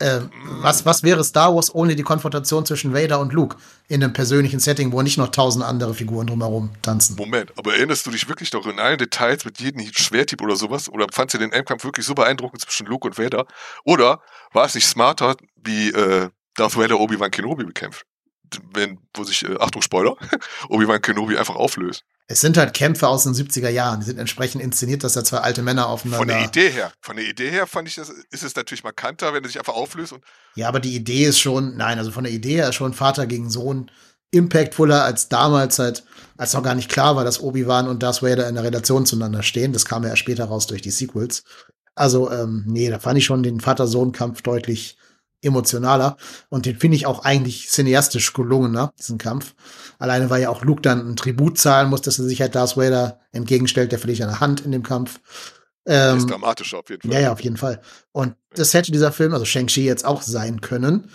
Ähm, 0.00 0.30
was, 0.60 0.84
was 0.84 1.04
wäre 1.04 1.22
Star 1.22 1.54
Wars 1.54 1.72
ohne 1.72 1.94
die 1.94 2.02
Konfrontation 2.02 2.66
zwischen 2.66 2.92
Vader 2.92 3.20
und 3.20 3.32
Luke 3.32 3.56
in 3.86 4.02
einem 4.02 4.12
persönlichen 4.12 4.58
Setting, 4.58 4.90
wo 4.90 5.00
nicht 5.02 5.18
noch 5.18 5.28
tausend 5.28 5.64
andere 5.64 5.94
Figuren 5.94 6.26
drumherum 6.26 6.70
tanzen? 6.82 7.14
Moment, 7.16 7.52
aber 7.56 7.74
erinnerst 7.76 8.04
du 8.04 8.10
dich 8.10 8.28
wirklich 8.28 8.52
noch 8.52 8.66
in 8.66 8.80
allen 8.80 8.98
Details 8.98 9.44
mit 9.44 9.60
jedem 9.60 9.86
Schwertyp 9.92 10.42
oder 10.42 10.56
sowas? 10.56 10.88
Oder 10.88 11.06
fandst 11.12 11.34
du 11.34 11.38
den 11.38 11.52
Endkampf 11.52 11.84
wirklich 11.84 12.04
so 12.04 12.14
beeindruckend 12.14 12.62
zwischen 12.62 12.86
Luke 12.86 13.06
und 13.06 13.18
Vader? 13.18 13.46
Oder 13.84 14.20
war 14.52 14.64
es 14.64 14.74
nicht 14.74 14.86
smarter, 14.86 15.36
wie 15.54 15.90
äh, 15.90 16.28
Darth 16.56 16.76
Vader 16.76 16.98
Obi-Wan 16.98 17.30
Kenobi 17.30 17.64
bekämpft? 17.64 18.04
Wenn, 18.72 18.98
wo 19.14 19.22
sich, 19.22 19.44
äh, 19.44 19.56
Achtung, 19.60 19.80
Spoiler, 19.80 20.16
Obi-Wan 20.68 21.02
Kenobi 21.02 21.36
einfach 21.36 21.54
auflöst. 21.54 22.02
Es 22.26 22.40
sind 22.40 22.56
halt 22.56 22.72
Kämpfe 22.72 23.06
aus 23.06 23.24
den 23.24 23.34
70er 23.34 23.68
Jahren. 23.68 24.00
Die 24.00 24.06
sind 24.06 24.18
entsprechend 24.18 24.62
inszeniert, 24.62 25.04
dass 25.04 25.12
da 25.12 25.24
zwei 25.24 25.38
alte 25.38 25.62
Männer 25.62 25.88
aufeinander. 25.88 26.18
Von 26.18 26.28
der 26.28 26.44
Idee 26.44 26.70
her. 26.70 26.92
Von 27.02 27.16
der 27.16 27.26
Idee 27.26 27.50
her 27.50 27.66
fand 27.66 27.86
ich 27.86 27.96
das, 27.96 28.08
ist 28.08 28.42
es 28.42 28.56
natürlich 28.56 28.82
markanter, 28.82 29.34
wenn 29.34 29.44
er 29.44 29.48
sich 29.48 29.58
einfach 29.58 29.74
auflöst 29.74 30.12
und. 30.12 30.24
Ja, 30.54 30.68
aber 30.68 30.80
die 30.80 30.94
Idee 30.94 31.24
ist 31.24 31.38
schon, 31.38 31.76
nein, 31.76 31.98
also 31.98 32.10
von 32.10 32.24
der 32.24 32.32
Idee 32.32 32.56
her 32.56 32.70
ist 32.70 32.76
schon 32.76 32.94
Vater 32.94 33.26
gegen 33.26 33.50
Sohn 33.50 33.90
impactvoller 34.30 35.04
als 35.04 35.28
damals 35.28 35.78
halt, 35.78 36.04
als 36.36 36.54
noch 36.54 36.62
gar 36.62 36.74
nicht 36.74 36.90
klar 36.90 37.14
war, 37.14 37.24
dass 37.24 37.40
Obi-Wan 37.40 37.88
und 37.88 38.02
Darth 38.02 38.22
Vader 38.22 38.48
in 38.48 38.56
der 38.56 38.64
Relation 38.64 39.06
zueinander 39.06 39.42
stehen. 39.42 39.72
Das 39.72 39.84
kam 39.84 40.02
ja 40.02 40.10
erst 40.10 40.20
später 40.20 40.46
raus 40.46 40.66
durch 40.66 40.82
die 40.82 40.90
Sequels. 40.90 41.44
Also, 41.94 42.30
ähm, 42.32 42.64
nee, 42.66 42.90
da 42.90 42.98
fand 42.98 43.18
ich 43.18 43.24
schon 43.24 43.44
den 43.44 43.60
Vater-Sohn-Kampf 43.60 44.42
deutlich 44.42 44.96
emotionaler. 45.44 46.16
Und 46.48 46.66
den 46.66 46.78
finde 46.78 46.96
ich 46.96 47.06
auch 47.06 47.24
eigentlich 47.24 47.68
cineastisch 47.70 48.32
gelungener, 48.32 48.92
diesen 48.98 49.18
Kampf. 49.18 49.54
Alleine, 49.98 50.30
weil 50.30 50.42
ja 50.42 50.50
auch 50.50 50.62
Luke 50.62 50.82
dann 50.82 51.10
ein 51.10 51.16
Tribut 51.16 51.58
zahlen 51.58 51.90
muss, 51.90 52.02
dass 52.02 52.18
er 52.18 52.24
sich 52.24 52.40
halt 52.40 52.54
Darth 52.54 52.76
Vader 52.76 53.20
entgegenstellt, 53.32 53.92
der 53.92 53.98
verliert 53.98 54.22
eine 54.22 54.40
Hand 54.40 54.60
in 54.60 54.72
dem 54.72 54.82
Kampf. 54.82 55.20
Ähm, 55.86 56.18
ist 56.18 56.30
dramatischer 56.30 56.78
auf 56.78 56.88
jeden 56.88 57.02
Fall. 57.02 57.12
Ja, 57.12 57.20
ja, 57.20 57.32
auf 57.32 57.40
jeden 57.40 57.56
Fall. 57.56 57.80
Und 58.12 58.34
das 58.54 58.72
hätte 58.72 58.92
dieser 58.92 59.12
Film, 59.12 59.32
also 59.34 59.44
Shang-Chi 59.44 59.84
jetzt 59.84 60.04
auch 60.04 60.22
sein 60.22 60.60
können, 60.60 61.10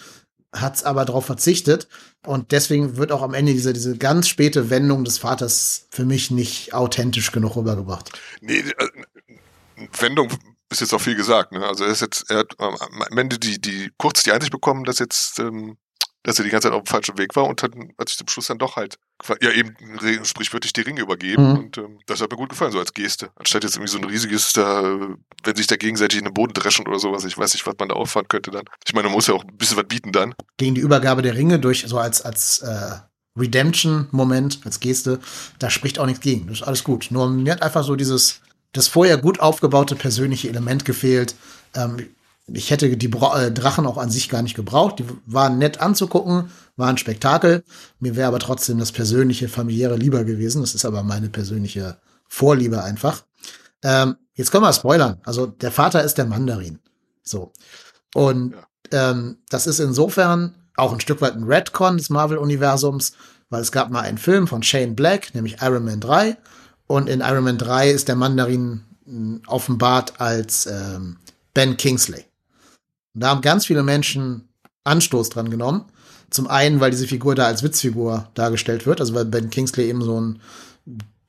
hat's 0.54 0.84
aber 0.84 1.06
darauf 1.06 1.26
verzichtet. 1.26 1.88
Und 2.26 2.52
deswegen 2.52 2.98
wird 2.98 3.12
auch 3.12 3.22
am 3.22 3.34
Ende 3.34 3.54
diese, 3.54 3.74
diese 3.74 3.98
ganz 3.98 4.28
späte 4.28 4.70
Wendung 4.70 5.06
des 5.06 5.18
Vaters 5.18 5.88
für 5.90 6.06
mich 6.06 6.32
nicht 6.32 6.74
authentisch 6.74 7.32
genug 7.32 7.56
rübergebracht. 7.56 8.12
Nee, 8.42 8.60
äh, 8.60 9.88
Wendung 10.00 10.30
ist 10.70 10.82
jetzt 10.82 10.94
auch 10.94 11.02
viel 11.02 11.16
gesagt. 11.16 11.52
Ne? 11.52 11.66
Also 11.66 11.84
er 11.84 11.92
ist 11.92 12.02
jetzt, 12.02 12.30
er 12.30 12.40
hat 12.40 12.56
ähm, 12.60 12.76
am 13.10 13.18
Ende 13.18 13.40
die, 13.40 13.60
die 13.60 13.92
kurz 13.98 14.24
die 14.24 14.32
Einsicht 14.32 14.52
bekommen, 14.52 14.84
dass 14.84 15.00
jetzt, 15.00 15.40
ähm, 15.40 15.78
dass 16.24 16.38
er 16.38 16.46
die 16.46 16.52
ganze 16.52 16.68
Zeit 16.68 16.76
auf 16.76 16.84
dem 16.84 16.92
falschen 16.92 17.18
Weg 17.18 17.36
war 17.36 17.46
und 17.46 17.64
hat, 17.64 17.72
hat 17.98 18.10
sich 18.10 18.18
zum 18.18 18.28
Schluss 18.28 18.48
dann 18.48 18.60
doch 18.60 18.76
halt, 18.76 18.98
ja 19.42 19.52
eben 19.52 19.76
sprichwörtlich 20.24 20.74
die 20.74 20.82
Ringe 20.82 21.02
übergeben 21.02 21.52
mhm. 21.52 21.58
und 21.58 21.78
ähm, 21.78 22.00
das 22.06 22.22
hat 22.22 22.30
mir 22.30 22.38
gut 22.38 22.50
gefallen, 22.50 22.72
so 22.72 22.80
als 22.80 22.94
Geste. 22.94 23.32
Anstatt 23.36 23.64
jetzt 23.64 23.76
irgendwie 23.76 23.92
so 23.92 23.98
ein 23.98 24.04
riesiges, 24.04 24.54
da, 24.54 24.98
wenn 25.44 25.56
sich 25.56 25.68
da 25.68 25.76
gegenseitig 25.76 26.20
in 26.20 26.26
den 26.26 26.34
Boden 26.34 26.54
dreschen 26.54 26.88
oder 26.88 27.00
sowas, 27.00 27.24
ich 27.26 27.38
weiß 27.38 27.54
nicht, 27.54 27.66
was 27.66 27.76
man 27.80 27.90
da 27.90 27.96
auffahren 27.96 28.28
könnte 28.28 28.52
dann. 28.52 28.66
Ich 28.86 28.94
meine, 28.94 29.08
man 29.08 29.14
muss 29.14 29.28
ja 29.28 29.34
auch 29.34 29.44
ein 29.44 29.58
bisschen 29.58 29.78
was 29.78 29.88
bieten 29.88 30.12
dann. 30.12 30.36
Gegen 30.58 30.76
die 30.76 30.82
Übergabe 30.82 31.22
der 31.22 31.36
Ringe 31.36 31.60
durch, 31.60 31.86
so 31.88 31.98
als, 31.98 32.22
als 32.22 32.60
äh, 32.60 32.98
Redemption-Moment, 33.38 34.60
als 34.66 34.80
Geste, 34.80 35.20
da 35.58 35.70
spricht 35.70 36.00
auch 36.00 36.06
nichts 36.06 36.22
gegen. 36.22 36.48
Das 36.48 36.58
ist 36.58 36.68
alles 36.68 36.84
gut. 36.84 37.08
Nur 37.10 37.30
mir 37.30 37.54
hat 37.54 37.62
einfach 37.62 37.84
so 37.84 37.96
dieses, 37.96 38.42
das 38.74 38.88
vorher 38.88 39.18
gut 39.18 39.40
aufgebaute 39.40 39.96
persönliche 39.96 40.50
Element 40.50 40.86
gefehlt. 40.86 41.36
Ähm, 41.76 42.08
ich 42.54 42.72
hätte 42.72 42.96
die 42.96 43.08
Bra 43.08 43.44
äh, 43.44 43.52
Drachen 43.52 43.86
auch 43.86 43.98
an 43.98 44.10
sich 44.10 44.30
gar 44.30 44.42
nicht 44.42 44.56
gebraucht. 44.56 45.00
Die 45.00 45.06
waren 45.26 45.58
nett 45.58 45.80
anzugucken, 45.82 46.52
waren 46.78 46.98
Spektakel. 46.98 47.64
Mir 48.00 48.16
wäre 48.16 48.28
aber 48.28 48.40
trotzdem 48.40 48.80
das 48.80 48.92
persönliche, 48.92 49.50
familiäre 49.50 49.96
lieber 49.96 50.24
gewesen. 50.24 50.62
Das 50.62 50.76
ist 50.76 50.86
aber 50.86 51.04
meine 51.04 51.30
persönliche 51.30 51.98
Vorliebe 52.28 52.84
einfach. 52.84 53.24
Ähm, 53.84 54.16
jetzt 54.34 54.52
können 54.52 54.64
wir 54.64 54.74
spoilern. 54.74 55.20
Also 55.24 55.48
der 55.48 55.72
Vater 55.72 56.04
ist 56.04 56.18
der 56.18 56.26
Mandarin. 56.26 56.80
So. 57.24 57.54
Und 58.14 58.56
ähm, 58.92 59.38
das 59.50 59.68
ist 59.68 59.80
insofern 59.80 60.56
auch 60.76 60.94
ein 60.94 61.00
Stück 61.00 61.22
weit 61.22 61.36
ein 61.36 61.44
Redcon 61.44 61.98
des 61.98 62.10
Marvel-Universums, 62.10 63.14
weil 63.50 63.62
es 63.62 63.72
gab 63.72 63.90
mal 63.92 64.02
einen 64.02 64.18
Film 64.18 64.48
von 64.48 64.64
Shane 64.64 64.96
Black, 64.96 65.36
nämlich 65.36 65.58
Iron 65.62 65.86
Man 65.86 66.00
3. 66.00 66.38
Und 66.90 67.08
in 67.08 67.22
Iron 67.22 67.44
Man 67.44 67.60
3 67.60 67.92
ist 67.92 68.08
der 68.08 68.16
Mandarin 68.16 68.82
hm, 69.06 69.44
offenbart 69.46 70.20
als 70.20 70.66
ähm, 70.66 71.18
Ben 71.54 71.78
Kingsley. 71.78 72.26
Und 73.14 73.22
da 73.22 73.30
haben 73.30 73.42
ganz 73.42 73.68
viele 73.68 73.84
Menschen 73.84 74.50
Anstoß 74.86 75.30
dran 75.30 75.52
genommen. 75.52 75.86
Zum 76.32 76.48
einen, 76.48 76.80
weil 76.80 76.90
diese 76.90 77.06
Figur 77.06 77.36
da 77.36 77.46
als 77.46 77.62
Witzfigur 77.62 78.30
dargestellt 78.34 78.88
wird, 78.88 79.02
also 79.02 79.14
weil 79.14 79.26
Ben 79.26 79.52
Kingsley 79.52 79.88
eben 79.88 80.02
so 80.02 80.20
ein 80.20 80.40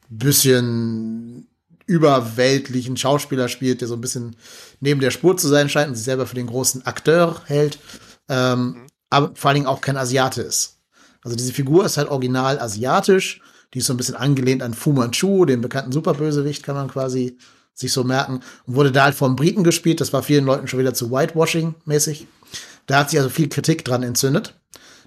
bisschen 0.09 1.46
überweltlichen 1.85 2.96
Schauspieler 2.96 3.49
spielt, 3.49 3.83
der 3.83 3.88
so 3.88 3.94
ein 3.94 4.01
bisschen 4.01 4.37
neben 4.81 5.01
der 5.01 5.11
Spur 5.11 5.37
zu 5.37 5.46
sein 5.46 5.68
scheint 5.68 5.90
und 5.90 5.94
sich 5.94 6.05
selber 6.05 6.27
für 6.27 6.37
den 6.37 6.46
großen 6.46 6.87
Akteur 6.87 7.42
hält, 7.44 7.79
ähm, 8.31 8.61
mhm. 8.61 8.87
aber 9.11 9.33
vor 9.35 9.51
allen 9.51 9.57
Dingen 9.57 9.66
auch 9.66 9.83
kein 9.83 9.99
Asiate 9.99 10.40
ist. 10.40 10.79
Also 11.23 11.37
diese 11.37 11.53
Figur 11.53 11.85
ist 11.85 11.99
halt 11.99 12.09
original 12.09 12.59
asiatisch 12.59 13.42
die 13.75 13.79
ist 13.79 13.87
so 13.87 13.95
ein 13.95 13.97
bisschen 13.97 14.17
angelehnt 14.17 14.63
an 14.63 14.75
Fu 14.75 14.93
Manchu, 14.93 15.45
den 15.45 15.61
bekannten 15.61 15.93
Superbösewicht, 15.93 16.63
kann 16.63 16.75
man 16.75 16.89
quasi 16.89 17.39
sich 17.75 17.93
so 17.93 18.05
merken. 18.05 18.41
Und 18.67 18.75
wurde 18.75 18.93
da 18.93 19.05
halt 19.05 19.15
vom 19.15 19.37
Briten 19.37 19.65
gespielt. 19.65 20.01
Das 20.01 20.13
war 20.13 20.23
vielen 20.23 20.45
Leuten 20.45 20.67
schon 20.67 20.81
wieder 20.81 20.95
zu 20.95 21.11
Whitewashing-mäßig. 21.11 22.27
Da 22.87 22.99
hat 22.99 23.11
sich 23.11 23.19
also 23.19 23.31
viel 23.31 23.49
Kritik 23.49 23.85
dran 23.85 24.03
entzündet. 24.03 24.55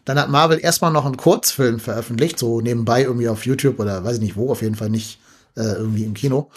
Dann 0.06 0.20
hat 0.20 0.30
Marvel 0.30 0.60
erstmal 0.62 0.92
noch 0.92 1.06
einen 1.06 1.18
Kurzfilm 1.18 1.80
veröffentlicht, 1.80 2.38
so 2.38 2.62
nebenbei 2.62 3.04
irgendwie 3.04 3.30
auf 3.30 3.46
YouTube 3.46 3.80
oder 3.80 4.04
weiß 4.04 4.16
ich 4.16 4.22
nicht 4.22 4.36
wo, 4.36 4.52
auf 4.52 4.62
jeden 4.62 4.76
Fall 4.76 4.90
nicht 4.90 5.20
äh, 5.56 5.64
irgendwie 5.64 6.04
im 6.04 6.14
Kino, 6.14 6.50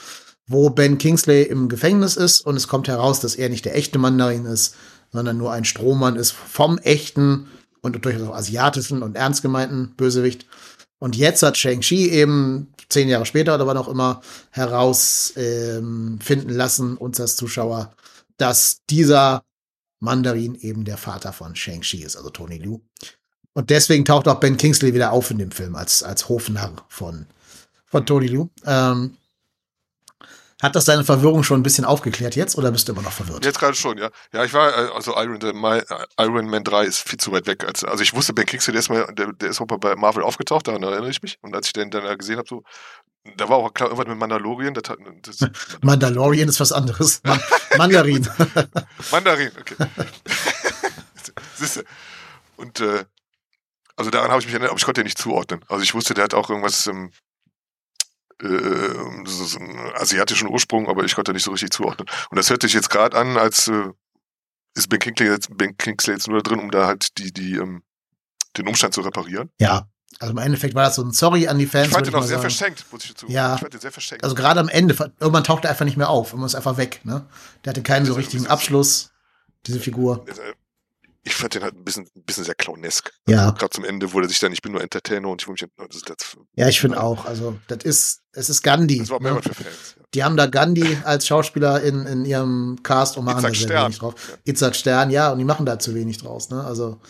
wo 0.48 0.70
Ben 0.70 0.98
Kingsley 0.98 1.42
im 1.42 1.68
Gefängnis 1.68 2.16
ist 2.16 2.40
und 2.40 2.56
es 2.56 2.66
kommt 2.66 2.88
heraus, 2.88 3.20
dass 3.20 3.36
er 3.36 3.48
nicht 3.48 3.64
der 3.64 3.76
echte 3.76 3.98
Mandarin 3.98 4.46
ist, 4.46 4.74
sondern 5.12 5.38
nur 5.38 5.52
ein 5.52 5.64
Strohmann 5.64 6.16
ist 6.16 6.32
vom 6.32 6.78
echten 6.78 7.46
und 7.82 8.04
durchaus 8.04 8.22
auch 8.22 8.34
asiatischen 8.34 9.02
und 9.02 9.16
ernst 9.16 9.42
gemeinten 9.42 9.94
Bösewicht. 9.96 10.46
Und 10.98 11.16
jetzt 11.16 11.42
hat 11.42 11.56
Shang-Chi 11.56 12.10
eben 12.10 12.72
zehn 12.88 13.08
Jahre 13.08 13.26
später 13.26 13.54
oder 13.54 13.66
wann 13.66 13.76
auch 13.76 13.88
immer 13.88 14.22
herausfinden 14.50 16.20
ähm, 16.48 16.48
lassen, 16.48 16.96
uns 16.96 17.20
als 17.20 17.36
Zuschauer, 17.36 17.94
dass 18.38 18.82
dieser 18.88 19.42
Mandarin 20.00 20.54
eben 20.54 20.84
der 20.84 20.96
Vater 20.96 21.32
von 21.32 21.54
Shang-Chi 21.54 22.02
ist, 22.02 22.16
also 22.16 22.30
Tony 22.30 22.58
Liu. 22.58 22.80
Und 23.52 23.70
deswegen 23.70 24.04
taucht 24.04 24.28
auch 24.28 24.40
Ben 24.40 24.56
Kingsley 24.56 24.92
wieder 24.92 25.12
auf 25.12 25.30
in 25.30 25.38
dem 25.38 25.50
Film 25.50 25.74
als, 25.76 26.02
als 26.02 26.28
Hofnarr 26.28 26.84
von, 26.88 27.26
von 27.86 28.04
Tony 28.04 28.26
Liu. 28.26 28.48
Ähm, 28.66 29.16
hat 30.62 30.74
das 30.74 30.86
deine 30.86 31.04
Verwirrung 31.04 31.42
schon 31.42 31.60
ein 31.60 31.62
bisschen 31.62 31.84
aufgeklärt 31.84 32.34
jetzt 32.34 32.56
oder 32.56 32.70
bist 32.70 32.88
du 32.88 32.92
immer 32.92 33.02
noch 33.02 33.12
verwirrt? 33.12 33.44
Jetzt 33.44 33.58
gerade 33.58 33.74
schon, 33.74 33.98
ja. 33.98 34.10
Ja, 34.32 34.44
ich 34.44 34.54
war, 34.54 34.70
äh, 34.70 34.90
also 34.94 35.14
Iron, 35.16 35.38
My, 35.60 35.82
Iron 36.18 36.48
Man 36.48 36.64
3 36.64 36.84
ist 36.84 37.06
viel 37.06 37.18
zu 37.18 37.30
weit 37.32 37.46
weg. 37.46 37.64
Als, 37.66 37.84
also 37.84 38.02
ich 38.02 38.14
wusste, 38.14 38.32
Ben 38.32 38.46
Kingsley, 38.46 38.72
der 38.72 38.80
ist, 38.80 38.88
mal, 38.88 39.06
der, 39.12 39.32
der 39.34 39.50
ist 39.50 39.60
auch 39.60 39.66
mal 39.68 39.78
bei 39.78 39.94
Marvel 39.96 40.22
aufgetaucht, 40.22 40.66
daran 40.66 40.82
erinnere 40.82 41.10
ich 41.10 41.20
mich. 41.20 41.38
Und 41.42 41.54
als 41.54 41.66
ich 41.66 41.72
den 41.74 41.90
dann 41.90 42.16
gesehen 42.16 42.38
habe, 42.38 42.48
so, 42.48 42.62
da 43.36 43.48
war 43.48 43.58
auch 43.58 43.74
klar, 43.74 43.90
irgendwas 43.90 44.08
mit 44.08 44.18
Mandalorian. 44.18 44.74
Das 44.74 44.84
das, 45.22 45.50
Mandalorian 45.82 46.48
ist 46.48 46.60
was 46.60 46.72
anderes. 46.72 47.20
Man 47.24 47.40
Mandarin. 47.76 48.26
Mandarin, 49.10 49.50
okay. 49.60 49.74
Siehste. 51.54 51.84
Und 52.56 52.80
äh, 52.80 53.04
also 53.96 54.10
daran 54.10 54.30
habe 54.30 54.40
ich 54.40 54.46
mich 54.46 54.54
erinnert, 54.54 54.70
aber 54.70 54.78
ich 54.78 54.84
konnte 54.84 55.00
ihn 55.00 55.04
nicht 55.04 55.18
zuordnen. 55.18 55.64
Also 55.68 55.82
ich 55.82 55.94
wusste, 55.94 56.14
der 56.14 56.24
hat 56.24 56.34
auch 56.34 56.48
irgendwas 56.50 56.86
ähm, 56.86 57.10
äh, 58.42 59.24
so 59.24 59.58
einen 59.58 59.78
asiatischen 59.94 60.48
Ursprung, 60.48 60.88
aber 60.88 61.04
ich 61.04 61.14
konnte 61.14 61.32
nicht 61.32 61.44
so 61.44 61.50
richtig 61.50 61.70
zuordnen. 61.70 62.08
Und 62.30 62.36
das 62.36 62.50
hört 62.50 62.62
sich 62.62 62.72
jetzt 62.72 62.90
gerade 62.90 63.16
an, 63.16 63.36
als 63.36 63.68
äh, 63.68 63.90
ist 64.74 64.88
Ben 64.88 64.98
Kingsley, 64.98 65.28
jetzt, 65.28 65.56
ben 65.56 65.76
Kingsley 65.76 66.14
jetzt 66.14 66.28
nur 66.28 66.42
da 66.42 66.48
drin, 66.48 66.60
um 66.60 66.70
da 66.70 66.86
halt 66.86 67.16
die, 67.18 67.32
die, 67.32 67.56
ähm, 67.56 67.82
den 68.56 68.68
Umstand 68.68 68.94
zu 68.94 69.00
reparieren. 69.00 69.50
Ja. 69.58 69.88
Also 70.18 70.32
im 70.32 70.38
Endeffekt 70.38 70.74
war 70.74 70.84
das 70.84 70.96
so 70.96 71.02
ein 71.02 71.10
Sorry 71.10 71.46
an 71.46 71.58
die 71.58 71.66
Fans. 71.66 71.88
Ich 71.88 71.92
fand 71.92 72.06
den 72.06 72.14
auch 72.14 72.22
sehr 72.22 72.38
sagen. 72.38 72.42
verschenkt, 72.42 72.86
muss 72.90 73.04
ich 73.04 73.10
dazu 73.12 73.26
Ja. 73.28 73.54
Ich 73.54 73.60
fand 73.60 73.74
den 73.74 73.80
sehr 73.80 73.92
verschenkt. 73.92 74.24
Also 74.24 74.34
gerade 74.34 74.60
am 74.60 74.68
Ende, 74.68 74.94
irgendwann 75.20 75.44
taucht 75.44 75.64
er 75.64 75.70
einfach 75.70 75.84
nicht 75.84 75.98
mehr 75.98 76.08
auf. 76.08 76.28
Irgendwann 76.28 76.46
ist 76.46 76.54
einfach 76.54 76.78
weg, 76.78 77.00
ne? 77.04 77.26
Der 77.64 77.70
hatte 77.70 77.82
keinen 77.82 78.06
so 78.06 78.14
richtigen 78.14 78.46
Abschluss, 78.46 79.10
diese 79.66 79.78
Figur. 79.78 80.24
Ich 81.26 81.34
fand 81.34 81.54
den 81.54 81.64
halt 81.64 81.74
ein 81.74 81.82
bisschen, 81.82 82.04
ein 82.14 82.22
bisschen 82.22 82.44
sehr 82.44 82.54
clownesk. 82.54 83.12
Ja. 83.28 83.46
Also 83.46 83.54
Gerade 83.54 83.70
zum 83.70 83.84
Ende 83.84 84.12
wurde 84.12 84.28
sich 84.28 84.38
dann, 84.38 84.52
ich 84.52 84.62
bin 84.62 84.70
nur 84.70 84.80
Entertainer 84.80 85.28
und 85.28 85.42
ich 85.42 85.48
will 85.48 85.54
mich. 85.60 85.66
Das, 85.76 86.02
das, 86.02 86.36
ja, 86.54 86.68
ich 86.68 86.80
finde 86.80 87.02
auch. 87.02 87.24
Also, 87.24 87.58
das 87.66 87.82
ist, 87.82 88.20
es 88.30 88.48
ist 88.48 88.62
Gandhi. 88.62 89.00
Das 89.00 89.10
war 89.10 89.20
mehr 89.20 89.34
ne? 89.34 89.42
für 89.42 89.52
Fans. 89.52 89.96
Ja. 89.96 90.04
Die 90.14 90.24
haben 90.24 90.36
da 90.36 90.46
Gandhi 90.46 90.98
als 91.02 91.26
Schauspieler 91.26 91.82
in, 91.82 92.06
in 92.06 92.24
ihrem 92.24 92.78
Cast 92.84 93.16
und 93.16 93.24
machen 93.24 93.42
da 93.42 93.52
sehr 93.52 93.68
wenig 93.68 93.98
drauf. 93.98 94.14
Ja. 94.28 94.52
Itzhak 94.52 94.76
Stern, 94.76 95.10
ja, 95.10 95.32
und 95.32 95.38
die 95.38 95.44
machen 95.44 95.66
da 95.66 95.80
zu 95.80 95.96
wenig 95.96 96.18
draus, 96.18 96.48
ne? 96.48 96.62
Also, 96.62 97.00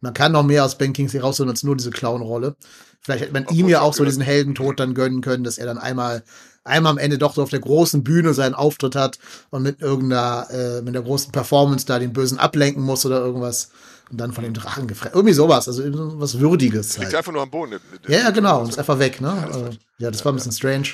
man 0.00 0.14
kann 0.14 0.30
noch 0.30 0.44
mehr 0.44 0.64
aus 0.64 0.78
Ben 0.78 0.92
Kingsley 0.92 1.20
rausholen 1.20 1.50
als 1.50 1.64
nur 1.64 1.76
diese 1.76 1.90
Clown-Rolle. 1.90 2.56
Vielleicht 3.00 3.24
hätte 3.24 3.32
man 3.32 3.46
Ach, 3.48 3.52
ihm 3.52 3.68
ja 3.68 3.80
auch 3.80 3.92
so 3.92 4.04
diesen 4.04 4.22
Heldentod 4.22 4.78
dann 4.78 4.94
gönnen 4.94 5.20
können, 5.20 5.42
dass 5.42 5.58
er 5.58 5.66
dann 5.66 5.78
einmal 5.78 6.22
einmal 6.64 6.92
am 6.92 6.98
Ende 6.98 7.18
doch 7.18 7.34
so 7.34 7.42
auf 7.42 7.50
der 7.50 7.60
großen 7.60 8.02
Bühne 8.02 8.34
seinen 8.34 8.54
Auftritt 8.54 8.96
hat 8.96 9.18
und 9.50 9.62
mit 9.62 9.80
irgendeiner, 9.80 10.48
äh, 10.50 10.82
mit 10.82 10.94
der 10.94 11.02
großen 11.02 11.30
Performance 11.30 11.86
da 11.86 11.98
den 11.98 12.12
Bösen 12.12 12.38
ablenken 12.38 12.82
muss 12.82 13.04
oder 13.06 13.20
irgendwas 13.20 13.70
und 14.10 14.18
dann 14.18 14.32
von 14.32 14.44
dem 14.44 14.54
Drachen 14.54 14.86
gefressen. 14.86 15.14
Irgendwie 15.14 15.34
sowas, 15.34 15.66
also 15.68 15.82
was 16.20 16.38
Würdiges. 16.38 16.98
Halt. 16.98 17.08
Liegt 17.08 17.16
einfach 17.16 17.32
nur 17.32 17.42
am 17.42 17.50
Boden. 17.50 17.80
Ja, 18.08 18.18
ja, 18.18 18.30
genau, 18.30 18.60
und 18.60 18.68
ist 18.68 18.78
einfach 18.78 18.98
weg, 18.98 19.20
ne? 19.20 19.28
Ja, 19.28 19.46
das, 19.46 19.56
äh, 19.56 19.78
ja, 19.98 20.10
das 20.10 20.24
war 20.24 20.32
ein 20.32 20.36
bisschen 20.36 20.52
strange. 20.52 20.88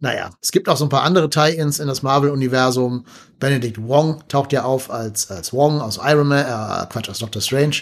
naja, 0.00 0.30
es 0.40 0.52
gibt 0.52 0.68
auch 0.68 0.76
so 0.76 0.84
ein 0.84 0.88
paar 0.88 1.02
andere 1.02 1.30
Tie-Ins 1.30 1.78
in 1.78 1.88
das 1.88 2.02
Marvel-Universum. 2.02 3.04
Benedict 3.38 3.80
Wong 3.82 4.22
taucht 4.28 4.52
ja 4.52 4.64
auf 4.64 4.90
als, 4.90 5.30
als 5.30 5.52
Wong 5.52 5.80
aus 5.80 5.98
Iron 6.02 6.28
Man, 6.28 6.44
äh, 6.44 6.86
Quatsch, 6.86 7.08
aus 7.08 7.18
Doctor 7.18 7.42
Strange. 7.42 7.76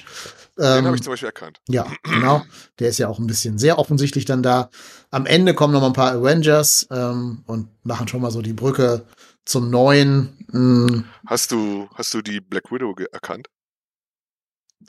Den 0.59 0.65
Ähm, 0.79 0.85
habe 0.87 0.97
ich 0.97 1.03
zum 1.03 1.13
Beispiel 1.13 1.27
erkannt. 1.27 1.61
ja, 1.69 1.87
genau. 2.03 2.43
Der 2.79 2.89
ist 2.89 2.99
ja 2.99 3.09
auch 3.09 3.19
ein 3.19 3.27
bisschen 3.27 3.59
sehr 3.59 3.79
offensichtlich 3.79 4.25
dann 4.25 4.43
da. 4.43 4.71
Am 5.11 5.27
Ende 5.27 5.55
kommen 5.55 5.73
noch 5.75 5.81
mal 5.83 5.89
ein 5.89 5.93
paar 5.93 6.13
Avengers 6.13 6.87
ähm, 6.91 7.43
und 7.47 7.69
machen 7.85 8.09
schon 8.09 8.23
mal 8.23 8.31
so 8.31 8.41
die 8.43 8.55
Brücke 8.55 9.05
zum 9.45 9.69
neuen. 9.71 10.47
Mh, 10.53 11.05
Hast 11.27 11.53
du, 11.53 11.89
hast 11.95 12.15
du 12.15 12.23
die 12.23 12.41
Black 12.41 12.71
Widow 12.73 12.95
erkannt? 13.13 13.49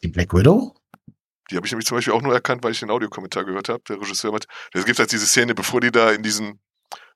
die 0.04 0.08
Black 0.10 0.34
Widow? 0.34 0.74
Die 1.50 1.56
habe 1.56 1.66
ich 1.66 1.72
nämlich 1.72 1.88
zum 1.88 1.98
Beispiel 1.98 2.14
auch 2.14 2.22
nur 2.22 2.34
erkannt, 2.34 2.64
weil 2.64 2.72
ich 2.72 2.80
den 2.80 2.90
Audiokommentar 2.92 3.46
gehört 3.46 3.68
habe. 3.70 3.82
Der 3.90 4.00
Regisseur 4.00 4.34
hat, 4.34 4.46
es 4.74 4.86
gibt 4.86 5.00
halt 5.00 5.12
diese 5.12 5.26
Szene, 5.26 5.56
bevor 5.56 5.82
die 5.82 5.92
da 5.92 6.12
in 6.12 6.22
diesen, 6.24 6.60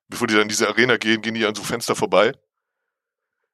bevor 0.07 0.25
die 0.27 0.35
da 0.35 0.41
in 0.41 0.47
diese 0.47 0.67
Arena 0.67 0.97
gehen, 0.97 1.21
gehen 1.21 1.33
die 1.35 1.45
an 1.45 1.53
so 1.55 1.63
Fenster 1.63 1.95
vorbei. 1.95 2.33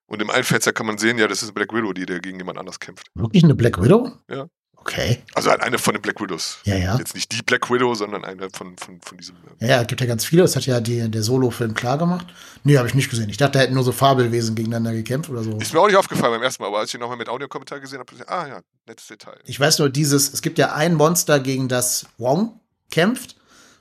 Und 0.05 0.21
im 0.21 0.29
einen 0.29 0.43
Fenster 0.45 0.71
kann 0.71 0.85
man 0.85 0.97
sehen, 0.97 1.17
ja, 1.17 1.27
das 1.27 1.43
ist 1.43 1.53
Black 1.53 1.73
Widow, 1.73 1.91
die 1.93 2.05
da 2.05 2.17
gegen 2.19 2.37
jemand 2.37 2.57
anders 2.57 2.79
kämpft. 2.79 3.07
Wirklich 3.15 3.43
eine 3.43 3.55
Black 3.55 3.81
Widow? 3.81 4.11
Ja. 4.29 4.47
Okay. 4.87 5.21
Also 5.33 5.49
halt 5.49 5.61
eine 5.61 5.77
von 5.77 5.93
den 5.93 6.01
Black 6.01 6.21
Widows. 6.21 6.59
Ja, 6.63 6.75
ja. 6.75 6.97
Jetzt 6.97 7.13
nicht 7.13 7.29
die 7.33 7.41
Black 7.41 7.69
Widow, 7.69 7.93
sondern 7.93 8.23
eine 8.23 8.49
von, 8.49 8.77
von, 8.77 9.01
von 9.01 9.17
diesem. 9.17 9.35
Ja, 9.59 9.67
ja, 9.67 9.83
gibt 9.83 9.99
ja 9.99 10.07
ganz 10.07 10.23
viele. 10.23 10.43
Das 10.43 10.55
hat 10.55 10.65
ja 10.65 10.79
die, 10.79 11.11
der 11.11 11.23
Solo-Film 11.23 11.73
klar 11.73 11.97
gemacht. 11.97 12.25
Nee, 12.63 12.77
habe 12.77 12.87
ich 12.87 12.93
nicht 12.93 13.09
gesehen. 13.09 13.29
Ich 13.29 13.35
dachte, 13.35 13.53
da 13.53 13.59
hätten 13.59 13.73
nur 13.73 13.83
so 13.83 13.91
Fabelwesen 13.91 14.55
gegeneinander 14.55 14.93
gekämpft 14.93 15.29
oder 15.29 15.43
so. 15.43 15.57
Ist 15.57 15.73
mir 15.73 15.81
auch 15.81 15.87
nicht 15.87 15.97
aufgefallen 15.97 16.31
beim 16.31 16.41
ersten 16.41 16.63
Mal, 16.63 16.69
aber 16.69 16.79
als 16.79 16.89
ich 16.89 16.95
ihn 16.95 17.01
nochmal 17.01 17.17
mit 17.17 17.27
Audiokommentar 17.27 17.81
gesehen 17.81 17.99
habe, 17.99 18.09
dachte 18.09 18.23
ich, 18.23 18.29
ah 18.29 18.47
ja, 18.47 18.61
nettes 18.87 19.07
Detail. 19.07 19.37
Ich 19.43 19.59
weiß 19.59 19.79
nur, 19.79 19.89
dieses, 19.89 20.33
es 20.33 20.41
gibt 20.41 20.57
ja 20.57 20.73
ein 20.73 20.93
Monster, 20.93 21.41
gegen 21.41 21.67
das 21.67 22.05
Wong 22.17 22.61
kämpft. 22.89 23.35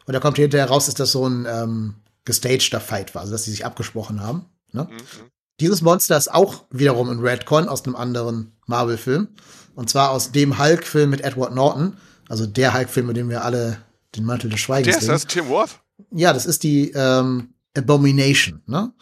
Und 0.06 0.12
da 0.12 0.18
kommt 0.18 0.38
hinterher 0.38 0.68
raus, 0.68 0.86
dass 0.86 0.96
das 0.96 1.12
so 1.12 1.28
ein 1.28 1.46
ähm, 1.48 1.94
gestagter 2.24 2.80
Fight 2.80 3.14
war, 3.14 3.22
also 3.22 3.32
dass 3.32 3.44
sie 3.44 3.52
sich 3.52 3.64
abgesprochen 3.64 4.20
haben. 4.20 4.46
Ne? 4.72 4.88
Mhm, 4.90 4.96
mhm. 4.96 5.30
Dieses 5.60 5.82
Monster 5.82 6.16
ist 6.16 6.32
auch 6.32 6.64
wiederum 6.70 7.08
ein 7.08 7.20
Redcon 7.20 7.68
aus 7.68 7.84
einem 7.84 7.96
anderen 7.96 8.56
Marvel-Film. 8.66 9.28
Und 9.76 9.90
zwar 9.90 10.10
aus 10.10 10.32
dem 10.32 10.58
Hulk-Film 10.58 11.10
mit 11.10 11.20
Edward 11.20 11.54
Norton. 11.54 11.96
Also 12.28 12.46
der 12.46 12.74
Hulk-Film, 12.74 13.06
mit 13.06 13.16
dem 13.16 13.28
wir 13.28 13.44
alle 13.44 13.78
den 14.16 14.24
Mantel 14.24 14.50
des 14.50 14.58
Schweigens 14.58 14.88
Der 14.88 14.98
ist 14.98 15.08
das, 15.08 15.26
Tim 15.26 15.48
Worth? 15.48 15.78
Ja, 16.10 16.32
das 16.32 16.46
ist 16.46 16.62
die 16.62 16.90
ähm, 16.92 17.50
Abomination. 17.76 18.62
Ne? 18.66 18.92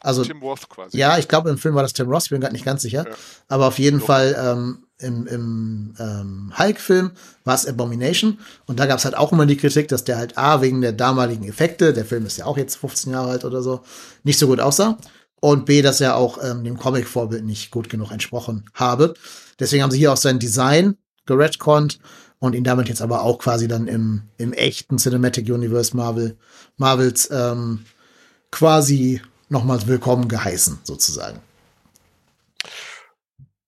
Also 0.00 0.24
Tim 0.24 0.40
Worth 0.40 0.68
quasi. 0.68 0.96
ja, 0.96 1.18
ich 1.18 1.28
glaube, 1.28 1.50
im 1.50 1.58
Film 1.58 1.74
war 1.74 1.82
das 1.82 1.92
Tim 1.92 2.08
Ross, 2.08 2.24
ich 2.24 2.30
bin 2.30 2.40
gerade 2.40 2.54
nicht 2.54 2.64
ganz 2.64 2.82
sicher. 2.82 3.06
Ja. 3.06 3.14
Aber 3.48 3.68
auf 3.68 3.78
jeden 3.78 4.00
Doch. 4.00 4.06
Fall 4.06 4.34
ähm, 4.38 4.86
im, 4.98 5.26
im 5.26 5.94
ähm, 5.98 6.52
Hulk-Film 6.58 7.10
war 7.44 7.54
es 7.54 7.66
Abomination. 7.66 8.38
Und 8.66 8.80
da 8.80 8.86
gab 8.86 8.98
es 8.98 9.04
halt 9.04 9.16
auch 9.16 9.32
immer 9.32 9.44
die 9.44 9.56
Kritik, 9.56 9.88
dass 9.88 10.04
der 10.04 10.16
halt 10.16 10.38
A, 10.38 10.62
wegen 10.62 10.80
der 10.80 10.92
damaligen 10.92 11.44
Effekte, 11.44 11.92
der 11.92 12.06
Film 12.06 12.24
ist 12.24 12.38
ja 12.38 12.46
auch 12.46 12.56
jetzt 12.56 12.76
15 12.76 13.12
Jahre 13.12 13.32
alt 13.32 13.44
oder 13.44 13.62
so, 13.62 13.82
nicht 14.22 14.38
so 14.38 14.46
gut 14.46 14.60
aussah. 14.60 14.96
Und 15.44 15.66
B, 15.66 15.82
dass 15.82 16.00
er 16.00 16.14
auch 16.14 16.38
ähm, 16.40 16.62
dem 16.62 16.78
Comic-Vorbild 16.78 17.44
nicht 17.44 17.72
gut 17.72 17.88
genug 17.88 18.12
entsprochen 18.12 18.64
habe. 18.74 19.14
Deswegen 19.58 19.82
haben 19.82 19.90
sie 19.90 19.98
hier 19.98 20.12
auch 20.12 20.16
sein 20.16 20.38
Design 20.38 20.96
geredconnt 21.26 21.98
und 22.38 22.54
ihn 22.54 22.62
damit 22.62 22.88
jetzt 22.88 23.02
aber 23.02 23.22
auch 23.22 23.38
quasi 23.38 23.66
dann 23.66 23.88
im, 23.88 24.22
im 24.38 24.52
echten 24.52 24.98
Cinematic 24.98 25.48
Universe 25.48 25.96
Marvel, 25.96 26.36
Marvels 26.76 27.28
ähm, 27.32 27.86
quasi 28.52 29.20
nochmals 29.48 29.88
willkommen 29.88 30.28
geheißen, 30.28 30.78
sozusagen. 30.84 31.40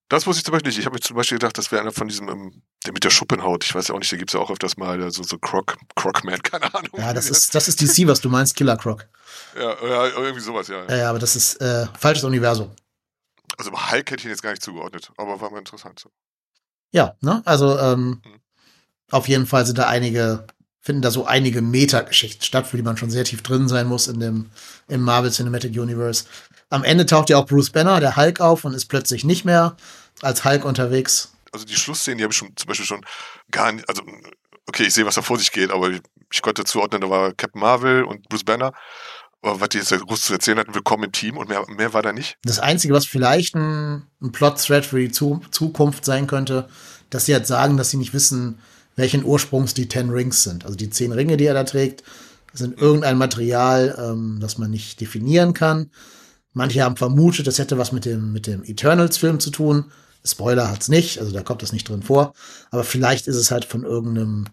Das 0.08 0.26
wusste 0.26 0.40
ich 0.40 0.44
zum 0.44 0.52
Beispiel 0.52 0.68
nicht. 0.70 0.78
Ich 0.78 0.84
habe 0.86 0.94
mir 0.94 1.00
zum 1.00 1.16
Beispiel 1.16 1.38
gedacht, 1.38 1.56
das 1.56 1.72
wäre 1.72 1.80
einer 1.80 1.92
von 1.92 2.08
diesem, 2.08 2.28
ähm, 2.28 2.62
der 2.84 2.92
mit 2.92 3.04
der 3.04 3.10
Schuppenhaut. 3.10 3.64
Ich 3.64 3.74
weiß 3.74 3.88
ja 3.88 3.94
auch 3.94 3.98
nicht, 3.98 4.10
der 4.12 4.18
gibt's 4.18 4.34
ja 4.34 4.40
auch 4.40 4.50
öfters 4.50 4.76
mal, 4.76 5.10
so, 5.10 5.22
so 5.22 5.38
Croc, 5.38 5.76
Crocman, 5.96 6.42
keine 6.42 6.72
Ahnung. 6.74 6.90
Ja, 6.98 7.12
das 7.14 7.30
ist, 7.30 7.54
das 7.54 7.68
ist 7.68 7.80
DC, 7.80 8.06
was 8.06 8.20
du 8.20 8.28
meinst, 8.28 8.54
Killer 8.54 8.76
Croc. 8.76 9.08
Ja, 9.56 9.74
ja, 9.86 10.06
irgendwie 10.18 10.40
sowas, 10.40 10.68
ja. 10.68 10.84
Ja, 10.88 10.96
ja, 10.96 11.10
aber 11.10 11.18
das 11.18 11.36
ist 11.36 11.60
äh, 11.60 11.86
falsches 11.98 12.24
Universum. 12.24 12.70
Also 13.56 13.70
Hulk 13.72 14.10
hätte 14.10 14.16
ich 14.20 14.24
ihn 14.24 14.30
jetzt 14.30 14.42
gar 14.42 14.50
nicht 14.50 14.62
zugeordnet, 14.62 15.10
aber 15.16 15.40
war 15.40 15.50
mal 15.50 15.58
interessant. 15.58 15.98
So. 15.98 16.10
Ja, 16.92 17.16
ne? 17.20 17.42
Also 17.44 17.78
ähm, 17.78 18.20
Mhm. 18.24 18.40
auf 19.10 19.28
jeden 19.28 19.46
Fall 19.46 19.64
sind 19.64 19.78
da 19.78 19.86
einige, 19.88 20.46
finden 20.80 21.02
da 21.02 21.10
so 21.10 21.24
einige 21.24 21.62
Metageschichten 21.62 22.42
statt, 22.44 22.66
für 22.66 22.76
die 22.76 22.82
man 22.82 22.96
schon 22.96 23.10
sehr 23.10 23.24
tief 23.24 23.42
drin 23.42 23.68
sein 23.68 23.86
muss 23.86 24.06
in 24.08 24.20
dem 24.20 24.50
im 24.88 25.00
Marvel 25.02 25.30
Cinematic 25.30 25.72
Universe. 25.78 26.24
Am 26.74 26.82
Ende 26.82 27.06
taucht 27.06 27.30
ja 27.30 27.36
auch 27.36 27.46
Bruce 27.46 27.70
Banner, 27.70 28.00
der 28.00 28.16
Hulk, 28.16 28.40
auf 28.40 28.64
und 28.64 28.74
ist 28.74 28.86
plötzlich 28.86 29.22
nicht 29.22 29.44
mehr 29.44 29.76
als 30.22 30.44
Hulk 30.44 30.64
unterwegs. 30.64 31.32
Also 31.52 31.64
die 31.64 31.76
Schlussszenen, 31.76 32.18
die 32.18 32.24
habe 32.24 32.32
ich 32.32 32.36
schon 32.36 32.50
zum 32.56 32.66
Beispiel 32.66 32.84
schon 32.84 33.06
gar 33.52 33.70
nicht, 33.70 33.88
also 33.88 34.02
okay, 34.66 34.82
ich 34.82 34.92
sehe, 34.92 35.06
was 35.06 35.14
da 35.14 35.22
vor 35.22 35.38
sich 35.38 35.52
geht, 35.52 35.70
aber 35.70 35.90
ich, 35.90 36.00
ich 36.32 36.42
konnte 36.42 36.64
zuordnen, 36.64 37.00
da 37.00 37.08
war 37.08 37.32
Captain 37.32 37.60
Marvel 37.60 38.02
und 38.02 38.28
Bruce 38.28 38.42
Banner. 38.42 38.72
Aber 39.40 39.60
was 39.60 39.68
die 39.68 39.78
jetzt 39.78 39.96
groß 39.96 40.22
zu 40.22 40.32
erzählen 40.32 40.58
hatten, 40.58 40.74
willkommen 40.74 41.04
im 41.04 41.12
Team 41.12 41.36
und 41.36 41.48
mehr, 41.48 41.64
mehr 41.68 41.92
war 41.92 42.02
da 42.02 42.12
nicht. 42.12 42.38
Das 42.42 42.58
Einzige, 42.58 42.92
was 42.92 43.06
vielleicht 43.06 43.54
ein, 43.54 44.08
ein 44.20 44.32
Plot-Thread 44.32 44.84
für 44.84 44.98
die 44.98 45.12
zu 45.12 45.42
Zukunft 45.52 46.04
sein 46.04 46.26
könnte, 46.26 46.68
dass 47.08 47.26
sie 47.26 47.34
halt 47.34 47.46
sagen, 47.46 47.76
dass 47.76 47.90
sie 47.90 47.98
nicht 47.98 48.14
wissen, 48.14 48.58
welchen 48.96 49.24
Ursprungs 49.24 49.74
die 49.74 49.86
Ten 49.86 50.10
Rings 50.10 50.42
sind. 50.42 50.64
Also 50.64 50.76
die 50.76 50.90
zehn 50.90 51.12
Ringe, 51.12 51.36
die 51.36 51.46
er 51.46 51.54
da 51.54 51.62
trägt, 51.62 52.02
sind 52.52 52.80
irgendein 52.80 53.16
Material, 53.16 53.96
ähm, 53.96 54.38
das 54.40 54.58
man 54.58 54.72
nicht 54.72 55.00
definieren 55.00 55.54
kann. 55.54 55.92
Manche 56.54 56.82
haben 56.82 56.96
vermutet, 56.96 57.46
das 57.46 57.58
hätte 57.58 57.78
was 57.78 57.92
mit 57.92 58.04
dem, 58.04 58.32
mit 58.32 58.46
dem 58.46 58.64
Eternals-Film 58.64 59.40
zu 59.40 59.50
tun. 59.50 59.92
Spoiler 60.24 60.70
hat's 60.70 60.88
nicht, 60.88 61.18
also 61.18 61.32
da 61.32 61.42
kommt 61.42 61.62
das 61.62 61.72
nicht 61.72 61.88
drin 61.88 62.02
vor. 62.02 62.32
Aber 62.70 62.84
vielleicht 62.84 63.26
ist 63.26 63.36
es 63.36 63.50
halt 63.50 63.64
von 63.66 63.84
irgendeinem, 63.84 64.46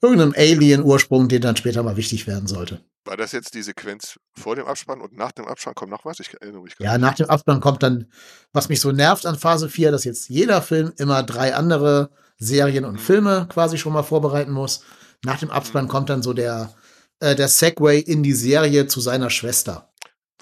irgendeinem 0.00 0.34
Alien-Ursprung, 0.36 1.28
der 1.28 1.40
dann 1.40 1.56
später 1.56 1.82
mal 1.82 1.96
wichtig 1.96 2.26
werden 2.26 2.48
sollte. 2.48 2.80
War 3.04 3.16
das 3.16 3.32
jetzt 3.32 3.54
die 3.54 3.62
Sequenz 3.62 4.18
vor 4.34 4.56
dem 4.56 4.66
Abspann 4.66 5.00
und 5.00 5.16
nach 5.16 5.32
dem 5.32 5.46
Abspann 5.46 5.74
kommt 5.74 5.90
noch 5.90 6.04
was? 6.04 6.20
Ich 6.20 6.32
erinnere 6.40 6.62
mich 6.62 6.76
gar 6.76 6.86
Ja, 6.86 6.98
nach 6.98 7.14
dem 7.14 7.28
Abspann 7.28 7.60
kommt 7.60 7.82
dann, 7.82 8.06
was 8.52 8.68
mich 8.68 8.80
so 8.80 8.90
nervt 8.92 9.26
an 9.26 9.38
Phase 9.38 9.68
4, 9.68 9.90
dass 9.90 10.04
jetzt 10.04 10.28
jeder 10.28 10.62
Film 10.62 10.92
immer 10.96 11.22
drei 11.22 11.54
andere 11.54 12.10
Serien 12.38 12.84
und 12.84 12.94
Mhm. 12.94 12.98
Filme 12.98 13.48
quasi 13.52 13.76
schon 13.78 13.92
mal 13.92 14.02
vorbereiten 14.02 14.52
muss. 14.52 14.82
Nach 15.24 15.38
dem 15.38 15.50
Abspann 15.50 15.88
kommt 15.88 16.10
dann 16.10 16.22
so 16.22 16.32
der, 16.32 16.74
äh, 17.20 17.34
der 17.36 17.48
Segway 17.48 18.00
in 18.00 18.22
die 18.22 18.32
Serie 18.34 18.86
zu 18.86 19.00
seiner 19.00 19.30
Schwester. 19.30 19.91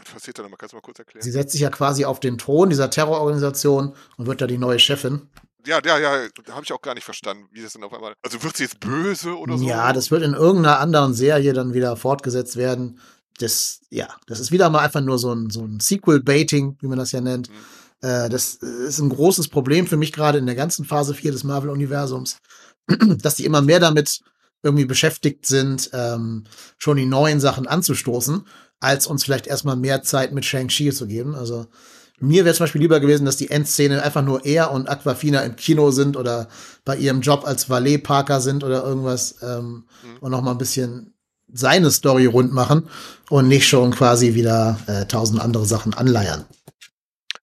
Was 0.05 0.13
passiert 0.15 0.39
da 0.39 0.43
nochmal? 0.43 0.59
Kannst 0.59 0.73
du 0.73 0.77
mal 0.77 0.83
kurz 0.83 0.99
erklären? 0.99 1.23
Sie 1.23 1.31
setzt 1.31 1.53
sich 1.53 1.61
ja 1.61 1.71
quasi 1.71 2.05
auf 2.05 2.21
den 2.21 2.39
Thron 2.39 2.71
dieser 2.71 2.91
Terrororganisation 2.91 3.95
und 4.17 4.27
wird 4.27 4.41
da 4.41 4.47
die 4.47 4.59
neue 4.59 4.79
Chefin. 4.79 5.29
Ja, 5.67 5.81
ja, 5.85 5.99
ja, 5.99 6.29
da 6.45 6.55
habe 6.55 6.65
ich 6.65 6.73
auch 6.73 6.81
gar 6.81 6.95
nicht 6.95 7.05
verstanden, 7.05 7.47
wie 7.53 7.63
das 7.63 7.75
denn 7.75 7.85
auf 7.85 7.93
einmal. 7.93 8.15
Also 8.23 8.43
wird 8.43 8.57
sie 8.57 8.65
jetzt 8.65 8.81
böse 8.81 9.37
oder 9.37 9.59
so? 9.59 9.65
Ja, 9.65 9.93
das 9.93 10.11
wird 10.11 10.23
in 10.23 10.33
irgendeiner 10.33 10.81
anderen 10.81 11.13
Serie 11.13 11.53
dann 11.53 11.75
wieder 11.75 11.97
fortgesetzt 11.97 12.57
werden. 12.57 12.99
Das, 13.39 13.81
ja, 13.91 14.09
das 14.27 14.41
ist 14.41 14.53
wieder 14.53 14.71
mal 14.71 14.81
einfach 14.81 15.01
nur 15.01 15.19
so 15.19 15.35
ein, 15.35 15.51
so 15.51 15.63
ein 15.63 15.81
Sequel-Baiting, 15.81 16.79
wie 16.81 16.87
man 16.87 16.99
das 16.99 17.13
ja 17.13 17.21
nennt. 17.21 17.51
Mhm. 17.51 18.09
Äh, 18.09 18.29
das 18.29 18.55
ist 18.55 18.99
ein 19.01 19.11
großes 19.11 19.49
Problem 19.49 19.87
für 19.87 19.97
mich 19.97 20.13
gerade 20.13 20.39
in 20.39 20.47
der 20.47 20.55
ganzen 20.55 20.85
Phase 20.85 21.15
4 21.15 21.33
des 21.33 21.45
Marvel-Universums, 21.45 22.39
dass 23.23 23.37
die 23.37 23.45
immer 23.45 23.63
mehr 23.63 23.81
damit 23.81 24.21
irgendwie 24.63 24.85
beschäftigt 24.85 25.47
sind, 25.47 25.91
ähm, 25.93 26.45
schon 26.77 26.97
die 26.97 27.07
neuen 27.07 27.41
Sachen 27.41 27.67
anzustoßen, 27.67 28.47
als 28.81 29.07
uns 29.07 29.25
vielleicht 29.25 29.47
erstmal 29.47 29.77
mehr 29.77 30.03
Zeit 30.03 30.33
mit 30.33 30.45
Shang-Chi 30.45 30.93
zu 30.93 31.07
geben. 31.07 31.35
Also 31.35 31.67
mir 32.19 32.45
wäre 32.45 32.55
zum 32.55 32.65
Beispiel 32.65 32.83
lieber 32.83 33.01
gewesen, 33.01 33.25
dass 33.25 33.37
die 33.37 33.51
Endszene 33.51 34.03
einfach 34.03 34.23
nur 34.23 34.45
er 34.45 34.73
und 34.73 34.89
Aquafina 34.89 35.41
im 35.43 35.57
Kino 35.57 35.91
sind 35.91 36.17
oder 36.17 36.49
bei 36.85 36.97
ihrem 36.97 37.21
Job 37.23 37.45
als 37.47 37.71
Valet-Parker 37.71 38.41
sind 38.41 38.65
oder 38.65 38.83
irgendwas 38.85 39.37
ähm, 39.43 39.85
Mhm. 40.03 40.17
und 40.21 40.31
noch 40.31 40.43
mal 40.43 40.51
ein 40.53 40.59
bisschen 40.59 41.15
seine 41.53 41.91
Story 41.91 42.27
rund 42.27 42.53
machen 42.53 42.89
und 43.29 43.49
nicht 43.49 43.67
schon 43.69 43.91
quasi 43.91 44.35
wieder 44.35 44.79
äh, 44.87 45.07
tausend 45.07 45.41
andere 45.41 45.67
Sachen 45.67 45.95
anleiern. 45.95 46.45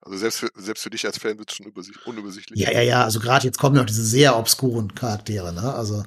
Also 0.01 0.17
selbst 0.19 0.39
für, 0.39 0.49
selbst 0.55 0.83
für 0.83 0.89
dich 0.89 1.05
als 1.05 1.17
Fan 1.17 1.37
wird 1.37 1.51
es 1.51 1.57
schon 1.57 1.65
übersicht, 1.65 1.99
unübersichtlich. 2.05 2.57
Ja, 2.59 2.71
ja, 2.71 2.81
ja, 2.81 3.03
also 3.03 3.19
gerade 3.19 3.45
jetzt 3.45 3.57
kommen 3.57 3.75
ja 3.75 3.81
auch 3.81 3.85
diese 3.85 4.05
sehr 4.05 4.37
obskuren 4.37 4.95
Charaktere, 4.95 5.51
ne? 5.51 5.73
Also 5.73 6.03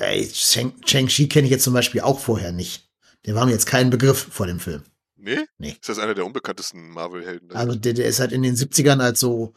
Shang-Chi 0.00 1.28
kenne 1.28 1.46
ich 1.46 1.50
jetzt 1.50 1.64
zum 1.64 1.74
Beispiel 1.74 2.00
auch 2.00 2.18
vorher 2.20 2.52
nicht. 2.52 2.83
Der 3.26 3.34
war 3.34 3.46
mir 3.46 3.52
jetzt 3.52 3.66
kein 3.66 3.90
Begriff 3.90 4.28
vor 4.30 4.46
dem 4.46 4.60
Film. 4.60 4.82
Nee? 5.16 5.46
Nee. 5.58 5.70
Ist 5.80 5.88
das 5.88 5.98
einer 5.98 6.14
der 6.14 6.26
unbekanntesten 6.26 6.90
Marvel-Helden? 6.90 7.50
Also 7.52 7.74
der, 7.74 7.94
der 7.94 8.06
ist 8.06 8.20
halt 8.20 8.32
in 8.32 8.42
den 8.42 8.56
70ern 8.56 9.00
als 9.00 9.20
so 9.20 9.54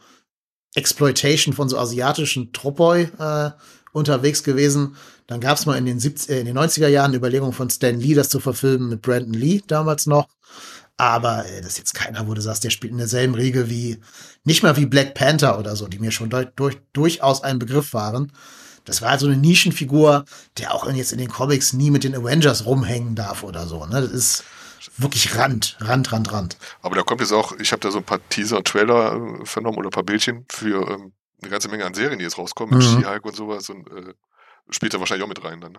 Exploitation 0.74 1.54
von 1.54 1.68
so 1.68 1.78
asiatischen 1.78 2.52
Tropoi 2.52 3.10
äh, 3.18 3.50
unterwegs 3.92 4.42
gewesen. 4.42 4.96
Dann 5.26 5.40
gab 5.40 5.58
es 5.58 5.66
mal 5.66 5.76
in 5.76 5.84
den, 5.84 6.00
70, 6.00 6.30
äh, 6.30 6.40
in 6.40 6.46
den 6.46 6.58
90er 6.58 6.88
Jahren 6.88 7.10
eine 7.10 7.16
Überlegung 7.16 7.52
von 7.52 7.68
Stan 7.68 7.98
Lee, 7.98 8.14
das 8.14 8.30
zu 8.30 8.40
verfilmen 8.40 8.88
mit 8.88 9.02
Brandon 9.02 9.34
Lee 9.34 9.60
damals 9.66 10.06
noch. 10.06 10.28
Aber 10.96 11.46
äh, 11.46 11.60
das 11.60 11.72
ist 11.72 11.78
jetzt 11.78 11.94
keiner, 11.94 12.26
wo 12.26 12.34
du 12.34 12.40
sagst, 12.40 12.64
der 12.64 12.70
spielt 12.70 12.92
in 12.92 12.98
derselben 12.98 13.34
Riege 13.34 13.68
wie, 13.68 13.98
nicht 14.44 14.62
mal 14.62 14.76
wie 14.76 14.86
Black 14.86 15.14
Panther 15.14 15.58
oder 15.58 15.76
so, 15.76 15.86
die 15.86 15.98
mir 15.98 16.10
schon 16.10 16.30
durch, 16.30 16.78
durchaus 16.92 17.42
ein 17.42 17.58
Begriff 17.58 17.92
waren. 17.92 18.32
Das 18.88 19.02
war 19.02 19.10
halt 19.10 19.20
so 19.20 19.26
eine 19.26 19.36
Nischenfigur, 19.36 20.24
der 20.58 20.74
auch 20.74 20.90
jetzt 20.90 21.12
in 21.12 21.18
den 21.18 21.28
Comics 21.28 21.72
nie 21.72 21.90
mit 21.90 22.04
den 22.04 22.14
Avengers 22.14 22.64
rumhängen 22.66 23.14
darf 23.14 23.42
oder 23.42 23.66
so. 23.66 23.84
Ne? 23.86 24.00
Das 24.00 24.10
ist 24.10 24.44
wirklich 24.96 25.36
Rand, 25.36 25.76
Rand, 25.80 26.12
Rand, 26.12 26.32
Rand. 26.32 26.56
Aber 26.82 26.96
da 26.96 27.02
kommt 27.02 27.20
jetzt 27.20 27.32
auch, 27.32 27.52
ich 27.58 27.72
habe 27.72 27.80
da 27.80 27.90
so 27.90 27.98
ein 27.98 28.04
paar 28.04 28.20
Teaser 28.28 28.58
und 28.58 28.66
Trailer 28.66 29.40
äh, 29.40 29.44
vernommen 29.46 29.78
oder 29.78 29.88
ein 29.88 29.92
paar 29.92 30.02
Bildchen 30.02 30.44
für 30.50 30.88
ähm, 30.90 31.12
eine 31.40 31.50
ganze 31.50 31.68
Menge 31.68 31.84
an 31.84 31.94
Serien, 31.94 32.18
die 32.18 32.24
jetzt 32.24 32.38
rauskommen, 32.38 32.76
mit 32.76 32.86
Mhm. 32.86 33.00
She-Hulk 33.02 33.24
und 33.24 33.36
sowas 33.36 33.68
und 33.70 33.86
äh, 33.88 34.14
spielt 34.70 34.94
da 34.94 34.98
wahrscheinlich 35.00 35.24
auch 35.24 35.28
mit 35.28 35.44
rein 35.44 35.60
dann. 35.60 35.72
Ne? 35.72 35.78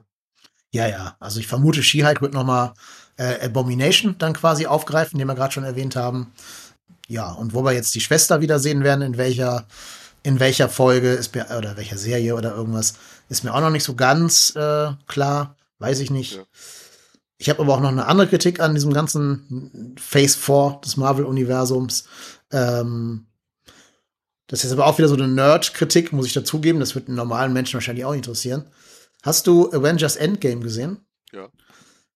Ja, 0.72 0.88
ja. 0.88 1.16
Also 1.20 1.40
ich 1.40 1.48
vermute, 1.48 1.84
She-Hulk 1.84 2.22
wird 2.22 2.34
noch 2.34 2.44
mal 2.46 2.74
äh, 3.18 3.46
Abomination 3.46 4.16
dann 4.20 4.34
quasi 4.34 4.68
aufgreifen, 4.68 5.18
den 5.18 5.28
wir 5.28 5.36
gerade 5.36 5.52
schon 5.54 5.64
erwähnt 5.64 5.96
haben. 5.96 6.32
Ja, 7.08 7.32
und 7.32 7.54
wo 7.54 7.64
wir 7.64 7.74
jetzt 7.74 7.94
die 7.96 8.02
Schwester 8.02 8.40
wiedersehen 8.40 8.84
werden, 8.84 9.02
in 9.02 9.18
welcher, 9.18 9.66
in 10.30 10.40
welcher 10.40 10.70
Folge 10.70 11.12
ist 11.14 11.34
mir, 11.34 11.48
oder 11.58 11.76
welcher 11.76 11.98
Serie 11.98 12.36
oder 12.36 12.56
irgendwas, 12.56 12.94
ist 13.30 13.44
mir 13.44 13.52
auch 13.52 13.62
noch 13.62 13.72
nicht 13.72 13.84
so 13.84 13.96
ganz 13.96 14.56
äh, 14.56 14.92
klar. 15.08 15.58
Weiß 15.80 16.00
ich 16.02 16.12
nicht. 16.12 16.36
Ja. 16.36 16.44
Ich 17.40 17.50
habe 17.50 17.64
aber 17.64 17.74
auch 17.74 17.80
noch 17.80 17.90
eine 17.90 18.06
andere 18.06 18.28
Kritik 18.28 18.60
an 18.60 18.76
diesem 18.76 18.94
ganzen 18.94 19.96
Phase 20.00 20.38
4 20.38 20.82
des 20.86 20.98
Marvel-Universums. 20.98 22.04
Ähm, 22.52 23.26
das 24.46 24.64
ist 24.64 24.72
aber 24.72 24.86
auch 24.86 25.00
wieder 25.00 25.08
so 25.08 25.16
eine 25.16 25.28
Nerd-Kritik, 25.28 26.14
muss 26.14 26.28
ich 26.28 26.34
dazugeben. 26.34 26.80
Das 26.80 26.94
wird 26.94 27.08
einen 27.08 27.18
normalen 27.18 27.52
Menschen 27.52 27.76
wahrscheinlich 27.76 28.06
auch 28.06 28.14
interessieren. 28.14 28.66
Hast 29.24 29.48
du 29.48 29.72
Avengers 29.72 30.16
Endgame 30.16 30.62
gesehen? 30.62 31.00
Ja. 31.32 31.50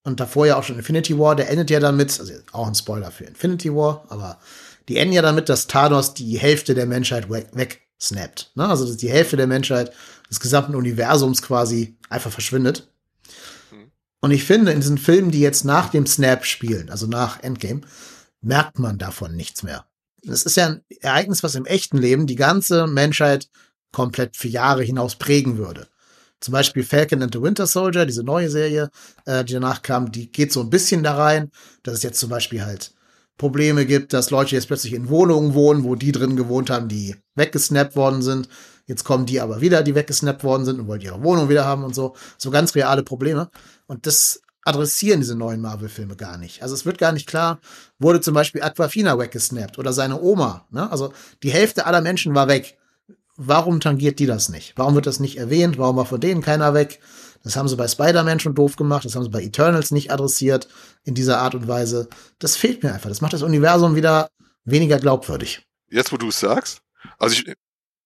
Und 0.04 0.19
davor 0.19 0.45
ja 0.45 0.58
auch 0.58 0.63
schon 0.63 0.78
Infinity 0.78 1.17
War, 1.17 1.36
der 1.36 1.49
endet 1.49 1.71
ja 1.71 1.80
damit, 1.80 2.19
also 2.19 2.34
auch 2.52 2.67
ein 2.67 2.76
Spoiler 2.76 3.10
für 3.10 3.23
Infinity 3.23 3.73
War, 3.73 4.06
aber 4.10 4.39
die 4.88 4.97
enden 4.97 5.13
ja 5.13 5.21
damit, 5.23 5.49
dass 5.49 5.67
Thanos 5.67 6.13
die 6.13 6.38
Hälfte 6.38 6.76
der 6.76 6.86
Menschheit 6.86 7.30
we 7.30 7.45
wegsnappt. 8.03 8.51
Ne? 8.55 8.67
Also 8.67 8.85
dass 8.85 8.97
die 8.97 9.09
Hälfte 9.09 9.37
der 9.37 9.47
Menschheit 9.47 9.91
des 10.29 10.39
gesamten 10.39 10.75
Universums 10.75 11.41
quasi 11.41 11.97
einfach 12.09 12.31
verschwindet. 12.31 12.87
Mhm. 13.71 13.91
Und 14.21 14.31
ich 14.31 14.43
finde, 14.43 14.71
in 14.71 14.81
diesen 14.81 14.97
Filmen, 14.97 15.31
die 15.31 15.39
jetzt 15.39 15.65
nach 15.65 15.89
dem 15.89 16.05
Snap 16.05 16.45
spielen, 16.45 16.89
also 16.89 17.07
nach 17.07 17.41
Endgame, 17.41 17.81
merkt 18.41 18.79
man 18.79 18.97
davon 18.97 19.35
nichts 19.35 19.63
mehr. 19.63 19.85
Das 20.23 20.43
ist 20.43 20.57
ja 20.57 20.67
ein 20.67 20.81
Ereignis, 21.01 21.43
was 21.43 21.55
im 21.55 21.65
echten 21.65 21.97
Leben 21.97 22.27
die 22.27 22.35
ganze 22.35 22.87
Menschheit 22.87 23.49
komplett 23.91 24.37
für 24.37 24.47
Jahre 24.47 24.83
hinaus 24.83 25.15
prägen 25.15 25.57
würde. 25.57 25.87
Zum 26.39 26.51
Beispiel 26.51 26.83
Falcon 26.83 27.21
and 27.21 27.33
the 27.33 27.41
Winter 27.41 27.67
Soldier, 27.67 28.05
diese 28.05 28.23
neue 28.23 28.49
Serie, 28.49 28.89
äh, 29.25 29.45
die 29.45 29.53
danach 29.53 29.81
kam, 29.81 30.11
die 30.11 30.29
geht 30.29 30.51
so 30.51 30.61
ein 30.61 30.69
bisschen 30.69 31.03
da 31.03 31.15
rein, 31.15 31.51
dass 31.83 31.95
es 31.95 32.03
jetzt 32.03 32.19
zum 32.19 32.29
Beispiel 32.29 32.65
halt 32.65 32.91
Probleme 33.38 33.86
gibt, 33.86 34.13
dass 34.13 34.30
Leute 34.30 34.56
jetzt 34.56 34.67
plötzlich 34.67 34.93
in 34.93 35.10
Wohnungen 35.10 35.54
wohnen, 35.54 35.84
wo 35.84 35.96
die 35.96 36.12
drin 36.12 36.36
gewohnt 36.36 36.69
haben, 36.69 36.88
die 36.88 37.15
weggesnappt 37.36 37.96
worden 37.96 38.22
sind. 38.22 38.48
Jetzt 38.86 39.04
kommen 39.04 39.26
die 39.26 39.39
aber 39.39 39.62
wieder, 39.62 39.82
die 39.82 39.96
weggesnappt 39.96 40.43
worden 40.43 40.65
sind 40.65 40.80
und 40.80 40.88
wollen 40.88 41.02
ihre 41.02 41.24
Wohnung 41.24 41.50
wieder 41.50 41.65
haben 41.65 41.84
und 41.84 41.96
so. 41.96 42.15
So 42.38 42.52
ganz 42.52 42.76
reale 42.76 43.04
Probleme. 43.04 43.50
Und 43.88 44.06
das 44.06 44.41
adressieren 44.65 45.19
diese 45.19 45.36
neuen 45.36 45.62
Marvel-Filme 45.62 46.15
gar 46.15 46.38
nicht. 46.38 46.62
Also 46.62 46.74
es 46.74 46.86
wird 46.86 46.98
gar 46.98 47.12
nicht 47.12 47.28
klar, 47.28 47.60
wurde 48.00 48.22
zum 48.22 48.34
Beispiel 48.34 48.62
Aquafina 48.62 49.17
weggesnappt 49.17 49.78
oder 49.78 49.93
seine 49.93 50.22
Oma. 50.22 50.67
Ne? 50.69 50.89
Also 50.91 51.12
die 51.43 51.52
Hälfte 51.52 51.86
aller 51.86 52.02
Menschen 52.02 52.36
war 52.36 52.48
weg. 52.48 52.78
Warum 53.36 53.80
tangiert 53.80 54.19
die 54.19 54.26
das 54.28 54.50
nicht? 54.50 54.74
Warum 54.76 54.96
wird 54.96 55.08
das 55.08 55.19
nicht 55.19 55.38
erwähnt? 55.38 55.78
Warum 55.78 55.96
war 55.96 56.06
von 56.06 56.22
denen 56.22 56.41
keiner 56.41 56.74
weg? 56.74 57.00
Das 57.43 57.58
haben 57.58 57.67
sie 57.67 57.75
bei 57.75 57.88
Spider-Man 57.88 58.39
schon 58.39 58.56
doof 58.56 58.77
gemacht. 58.77 59.06
Das 59.06 59.15
haben 59.15 59.23
sie 59.23 59.29
bei 59.29 59.43
Eternals 59.43 59.91
nicht 59.91 60.12
adressiert 60.12 60.67
in 61.03 61.13
dieser 61.13 61.39
Art 61.39 61.56
und 61.56 61.67
Weise. 61.67 62.08
Das 62.39 62.56
fehlt 62.56 62.84
mir 62.84 62.93
einfach. 62.93 63.10
Das 63.10 63.21
macht 63.21 63.34
das 63.34 63.41
Universum 63.41 63.95
wieder 63.95 64.29
weniger 64.63 64.97
glaubwürdig. 64.97 65.67
Jetzt, 65.89 66.12
wo 66.12 66.17
du 66.17 66.29
es 66.29 66.39
sagst, 66.39 66.82
also 67.19 67.36
ich, 67.36 67.53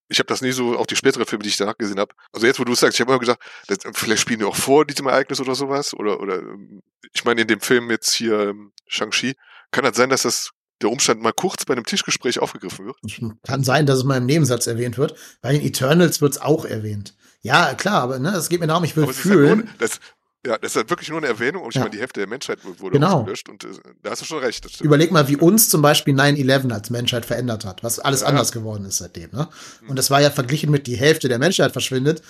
ich 0.09 0.19
habe 0.19 0.27
das 0.27 0.41
nie 0.41 0.51
so, 0.51 0.77
auch 0.77 0.87
die 0.87 0.95
späteren 0.95 1.25
Filme, 1.25 1.43
die 1.43 1.49
ich 1.49 1.57
danach 1.57 1.77
gesehen 1.77 1.99
habe. 1.99 2.13
Also 2.33 2.47
jetzt, 2.47 2.59
wo 2.59 2.63
du 2.63 2.73
es 2.73 2.79
sagst, 2.79 2.95
ich 2.95 3.01
habe 3.01 3.11
immer 3.11 3.19
gedacht, 3.19 3.39
das, 3.67 3.77
vielleicht 3.93 4.21
spielen 4.21 4.39
die 4.39 4.45
auch 4.45 4.55
vor 4.55 4.85
diesem 4.85 5.07
Ereignis 5.07 5.39
oder 5.39 5.53
sowas. 5.53 5.93
Oder, 5.93 6.19
oder 6.19 6.39
ähm, 6.39 6.81
ich 7.13 7.23
meine, 7.23 7.41
in 7.41 7.47
dem 7.47 7.61
Film 7.61 7.91
jetzt 7.91 8.13
hier 8.13 8.39
ähm, 8.39 8.71
Shang-Chi, 8.87 9.35
kann 9.71 9.83
das 9.83 9.95
sein, 9.95 10.09
dass 10.09 10.23
das 10.23 10.51
der 10.81 10.89
Umstand 10.89 11.21
mal 11.21 11.33
kurz 11.33 11.65
bei 11.65 11.73
einem 11.73 11.85
Tischgespräch 11.85 12.39
aufgegriffen 12.39 12.85
wird? 12.85 12.97
Kann 13.43 13.63
sein, 13.63 13.85
dass 13.85 13.99
es 13.99 14.03
mal 14.03 14.17
im 14.17 14.25
Nebensatz 14.25 14.67
erwähnt 14.67 14.97
wird. 14.97 15.15
Bei 15.41 15.51
den 15.51 15.61
Eternals 15.61 16.21
wird 16.21 16.33
es 16.33 16.41
auch 16.41 16.65
erwähnt. 16.65 17.15
Ja, 17.41 17.73
klar, 17.75 18.01
aber 18.01 18.19
ne, 18.19 18.29
es 18.35 18.49
geht 18.49 18.59
mir 18.59 18.67
darum, 18.67 18.83
ich 18.83 18.95
will 18.95 19.03
Aber 19.03 19.13
halt 19.13 19.21
fühlen. 19.21 19.59
nur, 19.59 19.67
das, 19.79 19.99
ja, 20.45 20.57
das 20.57 20.71
ist 20.71 20.75
halt 20.77 20.89
wirklich 20.89 21.09
nur 21.09 21.17
eine 21.19 21.27
Erwähnung 21.27 21.63
und 21.63 21.69
ich 21.69 21.75
Ja. 21.75 21.81
meine, 21.81 21.91
die 21.91 21.99
Hälfte 21.99 22.19
der 22.19 22.27
Menschheit 22.27 22.59
wurde 22.63 22.93
Genau. 22.93 23.19
ausgelöscht 23.19 23.49
und 23.49 23.63
äh, 23.63 23.67
da 24.01 24.11
hast 24.11 24.21
du 24.21 24.25
schon 24.25 24.39
recht. 24.39 24.81
Überleg 24.81 25.11
mal, 25.11 25.27
wie 25.27 25.35
uns 25.35 25.69
zum 25.69 25.81
Beispiel 25.81 26.13
9-11 26.15 26.71
als 26.71 26.89
Menschheit 26.89 27.25
verändert 27.25 27.65
hat, 27.65 27.83
was 27.83 27.99
alles 27.99 28.21
Ja. 28.21 28.27
anders 28.27 28.51
geworden 28.51 28.85
ist 28.85 28.97
seitdem. 28.97 29.29
Ne? 29.31 29.47
Und 29.87 29.97
das 29.97 30.09
war 30.09 30.21
ja 30.21 30.29
verglichen 30.31 30.71
mit 30.71 30.87
die 30.87 30.95
Hälfte 30.97 31.27
der 31.29 31.39
Menschheit 31.39 31.71
verschwindet, 31.71 32.21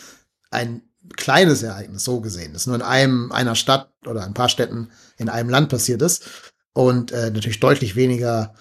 ein 0.52 0.82
kleines 1.16 1.64
Ereignis, 1.64 2.04
so 2.04 2.20
gesehen, 2.22 2.54
das 2.54 2.68
nur 2.68 2.76
in 2.76 2.82
einem, 2.82 3.32
einer 3.32 3.56
Stadt 3.56 3.92
oder 4.06 4.24
ein 4.26 4.34
paar 4.34 4.50
Städten 4.50 4.90
in 5.18 5.30
einem 5.30 5.50
Land 5.50 5.70
passiert 5.70 6.02
ist 6.02 6.30
und 6.74 7.12
äh, 7.12 7.30
natürlich 7.32 7.60
deutlich 7.60 7.96
weniger 7.96 8.54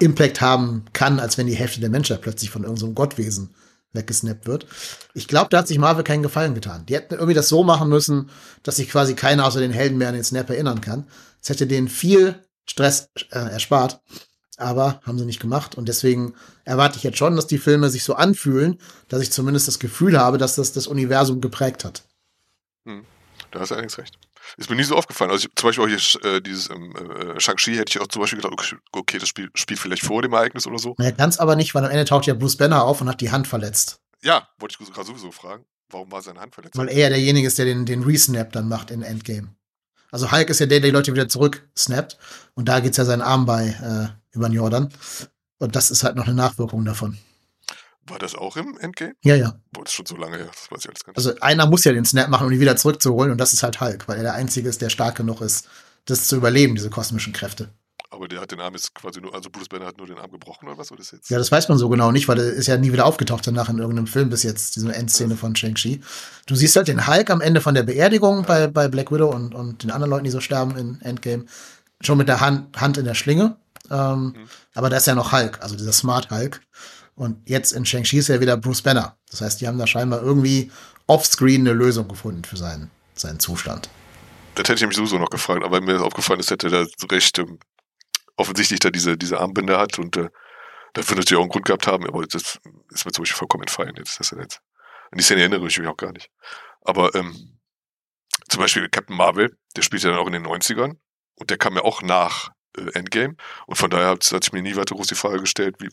Impact 0.00 0.40
haben 0.40 0.84
kann, 0.92 1.20
als 1.20 1.38
wenn 1.38 1.46
die 1.46 1.54
Hälfte 1.54 1.80
der 1.80 1.90
Menschheit 1.90 2.20
plötzlich 2.20 2.50
von 2.50 2.62
irgendeinem 2.62 2.88
so 2.88 2.94
Gottwesen 2.94 3.54
weggesnappt 3.94 4.46
wird. 4.46 4.66
Ich 5.14 5.28
glaube, 5.28 5.48
da 5.50 5.58
hat 5.58 5.68
sich 5.68 5.78
Marvel 5.78 6.04
keinen 6.04 6.22
Gefallen 6.22 6.54
getan. 6.54 6.84
Die 6.86 6.94
hätten 6.94 7.14
irgendwie 7.14 7.34
das 7.34 7.48
so 7.48 7.64
machen 7.64 7.88
müssen, 7.88 8.30
dass 8.62 8.76
sich 8.76 8.88
quasi 8.88 9.14
keiner 9.14 9.46
außer 9.46 9.60
den 9.60 9.72
Helden 9.72 9.98
mehr 9.98 10.08
an 10.08 10.14
den 10.14 10.24
Snap 10.24 10.50
erinnern 10.50 10.80
kann. 10.80 11.06
Das 11.40 11.50
hätte 11.50 11.66
denen 11.66 11.88
viel 11.88 12.44
Stress 12.66 13.08
äh, 13.30 13.38
erspart. 13.38 14.00
Aber 14.56 15.00
haben 15.04 15.18
sie 15.18 15.24
nicht 15.24 15.40
gemacht. 15.40 15.76
Und 15.76 15.88
deswegen 15.88 16.34
erwarte 16.64 16.96
ich 16.96 17.02
jetzt 17.02 17.18
schon, 17.18 17.34
dass 17.34 17.46
die 17.48 17.58
Filme 17.58 17.90
sich 17.90 18.04
so 18.04 18.14
anfühlen, 18.14 18.78
dass 19.08 19.20
ich 19.20 19.32
zumindest 19.32 19.66
das 19.66 19.80
Gefühl 19.80 20.18
habe, 20.18 20.38
dass 20.38 20.54
das 20.54 20.72
das 20.72 20.86
Universum 20.86 21.40
geprägt 21.40 21.84
hat. 21.84 22.04
Da 23.50 23.60
hast 23.60 23.70
du 23.70 23.74
allerdings 23.74 23.98
recht. 23.98 24.18
Ist 24.56 24.70
mir 24.70 24.76
nie 24.76 24.84
so 24.84 24.96
aufgefallen. 24.96 25.30
Also 25.30 25.46
ich, 25.48 25.54
zum 25.54 25.68
Beispiel 25.68 25.84
auch 25.84 25.88
hier 25.88 26.32
äh, 26.32 26.40
dieses 26.40 26.70
ähm, 26.70 26.94
äh, 26.96 27.40
Shang-Chi 27.40 27.76
hätte 27.76 27.90
ich 27.90 28.00
auch 28.00 28.06
zum 28.06 28.22
Beispiel 28.22 28.40
gedacht, 28.40 28.76
okay, 28.92 29.18
das 29.18 29.28
Spiel, 29.28 29.50
spielt 29.54 29.80
vielleicht 29.80 30.04
vor 30.04 30.22
dem 30.22 30.32
Ereignis 30.32 30.66
oder 30.66 30.78
so. 30.78 30.94
Naja, 30.98 31.10
ganz 31.10 31.38
aber 31.38 31.56
nicht, 31.56 31.74
weil 31.74 31.84
am 31.84 31.90
Ende 31.90 32.04
taucht 32.04 32.26
ja 32.26 32.34
Bruce 32.34 32.56
Banner 32.56 32.84
auf 32.84 33.00
und 33.00 33.08
hat 33.08 33.20
die 33.20 33.30
Hand 33.30 33.48
verletzt. 33.48 34.00
Ja, 34.22 34.48
wollte 34.58 34.76
ich 34.80 34.92
gerade 34.92 35.06
sowieso 35.06 35.32
fragen. 35.32 35.64
Warum 35.90 36.10
war 36.10 36.22
seine 36.22 36.40
Hand 36.40 36.54
verletzt? 36.54 36.76
Weil 36.76 36.88
er 36.88 37.10
derjenige 37.10 37.46
ist, 37.46 37.58
der 37.58 37.66
den, 37.66 37.84
den 37.84 38.02
Resnap 38.02 38.52
dann 38.52 38.68
macht 38.68 38.90
in 38.90 39.02
Endgame. 39.02 39.54
Also 40.10 40.30
Hulk 40.30 40.48
ist 40.48 40.60
ja 40.60 40.66
der, 40.66 40.80
der 40.80 40.90
die 40.90 40.94
Leute 40.94 41.12
wieder 41.12 41.28
zurück 41.28 41.68
snappt. 41.76 42.18
Und 42.54 42.68
da 42.68 42.80
geht's 42.80 42.96
ja 42.96 43.04
seinen 43.04 43.22
Arm 43.22 43.46
bei 43.46 43.68
äh, 43.68 44.36
über 44.36 44.48
den 44.48 44.54
Jordan. 44.54 44.88
Und 45.58 45.76
das 45.76 45.90
ist 45.90 46.04
halt 46.04 46.16
noch 46.16 46.26
eine 46.26 46.34
Nachwirkung 46.34 46.84
davon. 46.84 47.18
War 48.06 48.18
das 48.18 48.34
auch 48.34 48.56
im 48.56 48.76
Endgame? 48.78 49.14
Ja, 49.22 49.34
ja. 49.34 49.54
Boah, 49.72 49.84
das 49.84 49.92
ist 49.92 49.96
schon 49.96 50.06
so 50.06 50.16
lange 50.16 50.36
her. 50.36 50.46
Das 50.46 50.70
weiß 50.70 50.80
ich 50.80 50.88
alles 50.88 51.04
gar 51.04 51.12
nicht. 51.12 51.16
Also 51.16 51.34
einer 51.40 51.66
muss 51.66 51.84
ja 51.84 51.92
den 51.92 52.04
Snap 52.04 52.28
machen, 52.28 52.46
um 52.46 52.52
ihn 52.52 52.60
wieder 52.60 52.76
zurückzuholen. 52.76 53.32
Und 53.32 53.38
das 53.38 53.52
ist 53.52 53.62
halt 53.62 53.80
Hulk, 53.80 54.08
weil 54.08 54.18
er 54.18 54.22
der 54.24 54.34
Einzige 54.34 54.68
ist, 54.68 54.82
der 54.82 54.90
stark 54.90 55.16
genug 55.16 55.40
ist, 55.40 55.68
das 56.04 56.28
zu 56.28 56.36
überleben, 56.36 56.74
diese 56.74 56.90
kosmischen 56.90 57.32
Kräfte. 57.32 57.70
Aber 58.10 58.28
der 58.28 58.40
hat 58.40 58.52
den 58.52 58.60
Arm 58.60 58.74
jetzt 58.74 58.94
quasi 58.94 59.20
nur, 59.20 59.34
also 59.34 59.50
Bruce 59.50 59.68
Banner 59.68 59.86
hat 59.86 59.98
nur 59.98 60.06
den 60.06 60.18
Arm 60.18 60.30
gebrochen 60.30 60.68
oder 60.68 60.78
was? 60.78 60.92
Oder 60.92 61.00
ist 61.00 61.12
jetzt? 61.12 61.30
Ja, 61.30 61.38
das 61.38 61.50
weiß 61.50 61.68
man 61.68 61.78
so 61.78 61.88
genau 61.88 62.12
nicht, 62.12 62.28
weil 62.28 62.38
er 62.38 62.52
ist 62.52 62.68
ja 62.68 62.76
nie 62.76 62.92
wieder 62.92 63.06
aufgetaucht 63.06 63.44
danach 63.46 63.68
in 63.68 63.78
irgendeinem 63.78 64.06
Film 64.06 64.30
bis 64.30 64.44
jetzt, 64.44 64.76
diese 64.76 64.94
Endszene 64.94 65.36
von 65.36 65.56
Shang-Chi. 65.56 66.00
Du 66.46 66.54
siehst 66.54 66.76
halt 66.76 66.86
den 66.86 67.08
Hulk 67.08 67.30
am 67.30 67.40
Ende 67.40 67.60
von 67.60 67.74
der 67.74 67.82
Beerdigung 67.82 68.44
bei, 68.44 68.68
bei 68.68 68.86
Black 68.86 69.10
Widow 69.10 69.30
und, 69.30 69.54
und 69.54 69.82
den 69.82 69.90
anderen 69.90 70.10
Leuten, 70.10 70.24
die 70.24 70.30
so 70.30 70.40
sterben 70.40 70.76
in 70.76 71.00
Endgame, 71.00 71.46
schon 72.02 72.18
mit 72.18 72.28
der 72.28 72.40
Hand, 72.40 72.80
Hand 72.80 72.98
in 72.98 73.04
der 73.04 73.14
Schlinge. 73.14 73.56
Ähm, 73.90 74.34
Aber 74.74 74.90
da 74.90 74.96
ist 74.96 75.06
ja 75.06 75.14
noch 75.14 75.32
Hulk, 75.32 75.60
also 75.60 75.76
dieser 75.76 75.92
Smart 75.92 76.30
Hulk. 76.30 76.60
Und 77.14 77.48
jetzt 77.48 77.72
in 77.72 77.84
Shang-Chi 77.84 78.18
ist 78.18 78.28
ja 78.28 78.40
wieder 78.40 78.56
Bruce 78.56 78.82
Banner. 78.82 79.16
Das 79.30 79.40
heißt, 79.40 79.60
die 79.60 79.68
haben 79.68 79.78
da 79.78 79.86
scheinbar 79.86 80.22
irgendwie 80.22 80.70
offscreen 81.06 81.60
eine 81.60 81.72
Lösung 81.72 82.08
gefunden 82.08 82.44
für 82.44 82.56
seinen, 82.56 82.90
seinen 83.14 83.38
Zustand. 83.38 83.88
Das 84.54 84.68
hätte 84.68 84.84
ich 84.84 84.86
mich 84.86 84.96
sowieso 84.96 85.18
noch 85.18 85.30
gefragt, 85.30 85.64
aber 85.64 85.80
mir 85.80 85.96
ist 85.96 86.02
aufgefallen, 86.02 86.38
dass 86.38 86.50
er 86.50 86.56
da 86.56 86.86
recht 87.10 87.38
ähm, 87.38 87.58
offensichtlich 88.36 88.80
da 88.80 88.90
diese, 88.90 89.16
diese 89.16 89.40
Armbänder 89.40 89.78
hat 89.78 89.98
und 89.98 90.16
äh, 90.16 90.28
dafür 90.92 91.16
natürlich 91.16 91.38
auch 91.38 91.42
einen 91.42 91.50
Grund 91.50 91.66
gehabt 91.66 91.86
haben, 91.86 92.06
aber 92.06 92.24
das 92.26 92.58
ist 92.90 93.04
mir 93.04 93.12
zum 93.12 93.22
Beispiel 93.22 93.38
vollkommen 93.38 93.64
entfallen 93.64 93.94
jetzt. 93.96 94.18
Dass 94.18 94.32
er 94.32 94.40
jetzt 94.40 94.60
an 95.10 95.18
die 95.18 95.24
Szene 95.24 95.40
erinnere 95.40 95.66
ich 95.66 95.78
mich 95.78 95.88
auch 95.88 95.96
gar 95.96 96.12
nicht. 96.12 96.30
Aber 96.82 97.14
ähm, 97.14 97.58
zum 98.48 98.60
Beispiel 98.60 98.88
Captain 98.88 99.16
Marvel, 99.16 99.56
der 99.76 99.82
spielt 99.82 100.02
ja 100.02 100.10
dann 100.10 100.18
auch 100.18 100.26
in 100.26 100.32
den 100.32 100.46
90ern 100.46 100.96
und 101.34 101.50
der 101.50 101.58
kam 101.58 101.74
ja 101.74 101.82
auch 101.82 102.02
nach 102.02 102.50
Endgame 102.94 103.36
und 103.66 103.76
von 103.76 103.90
daher 103.90 104.08
hat, 104.08 104.30
hat 104.32 104.44
sich 104.44 104.52
mir 104.52 104.62
nie 104.62 104.76
weiter 104.76 104.94
groß 104.94 105.06
die 105.06 105.14
Frage 105.14 105.40
gestellt, 105.40 105.76
wie, 105.80 105.88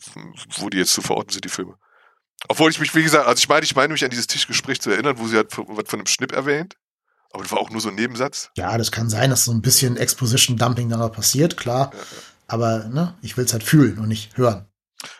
wo 0.56 0.68
die 0.68 0.78
jetzt 0.78 0.92
zu 0.92 1.02
verorten 1.02 1.32
sind, 1.32 1.44
die 1.44 1.48
Filme. 1.48 1.74
Obwohl 2.48 2.70
ich 2.70 2.80
mich, 2.80 2.94
wie 2.94 3.02
gesagt, 3.04 3.26
also 3.26 3.38
ich 3.38 3.48
meine, 3.48 3.64
ich 3.64 3.76
meine 3.76 3.92
mich 3.92 4.04
an 4.04 4.10
dieses 4.10 4.26
Tischgespräch 4.26 4.80
zu 4.80 4.90
erinnern, 4.90 5.18
wo 5.18 5.26
sie 5.28 5.38
hat 5.38 5.52
von- 5.52 5.66
was 5.68 5.84
von 5.88 6.00
einem 6.00 6.06
Schnipp 6.06 6.32
erwähnt, 6.32 6.74
aber 7.32 7.42
das 7.44 7.52
war 7.52 7.58
auch 7.60 7.70
nur 7.70 7.80
so 7.80 7.88
ein 7.88 7.94
Nebensatz. 7.94 8.50
Ja, 8.56 8.76
das 8.76 8.90
kann 8.90 9.08
sein, 9.08 9.30
dass 9.30 9.44
so 9.44 9.52
ein 9.52 9.62
bisschen 9.62 9.96
Exposition-Dumping 9.96 10.88
da 10.88 11.08
passiert, 11.08 11.56
klar. 11.56 11.90
Ja, 11.92 11.98
ja. 11.98 12.04
Aber 12.48 12.84
ne, 12.88 13.16
ich 13.22 13.36
will 13.36 13.44
es 13.44 13.52
halt 13.52 13.62
fühlen 13.62 13.98
und 13.98 14.08
nicht 14.08 14.36
hören. 14.36 14.66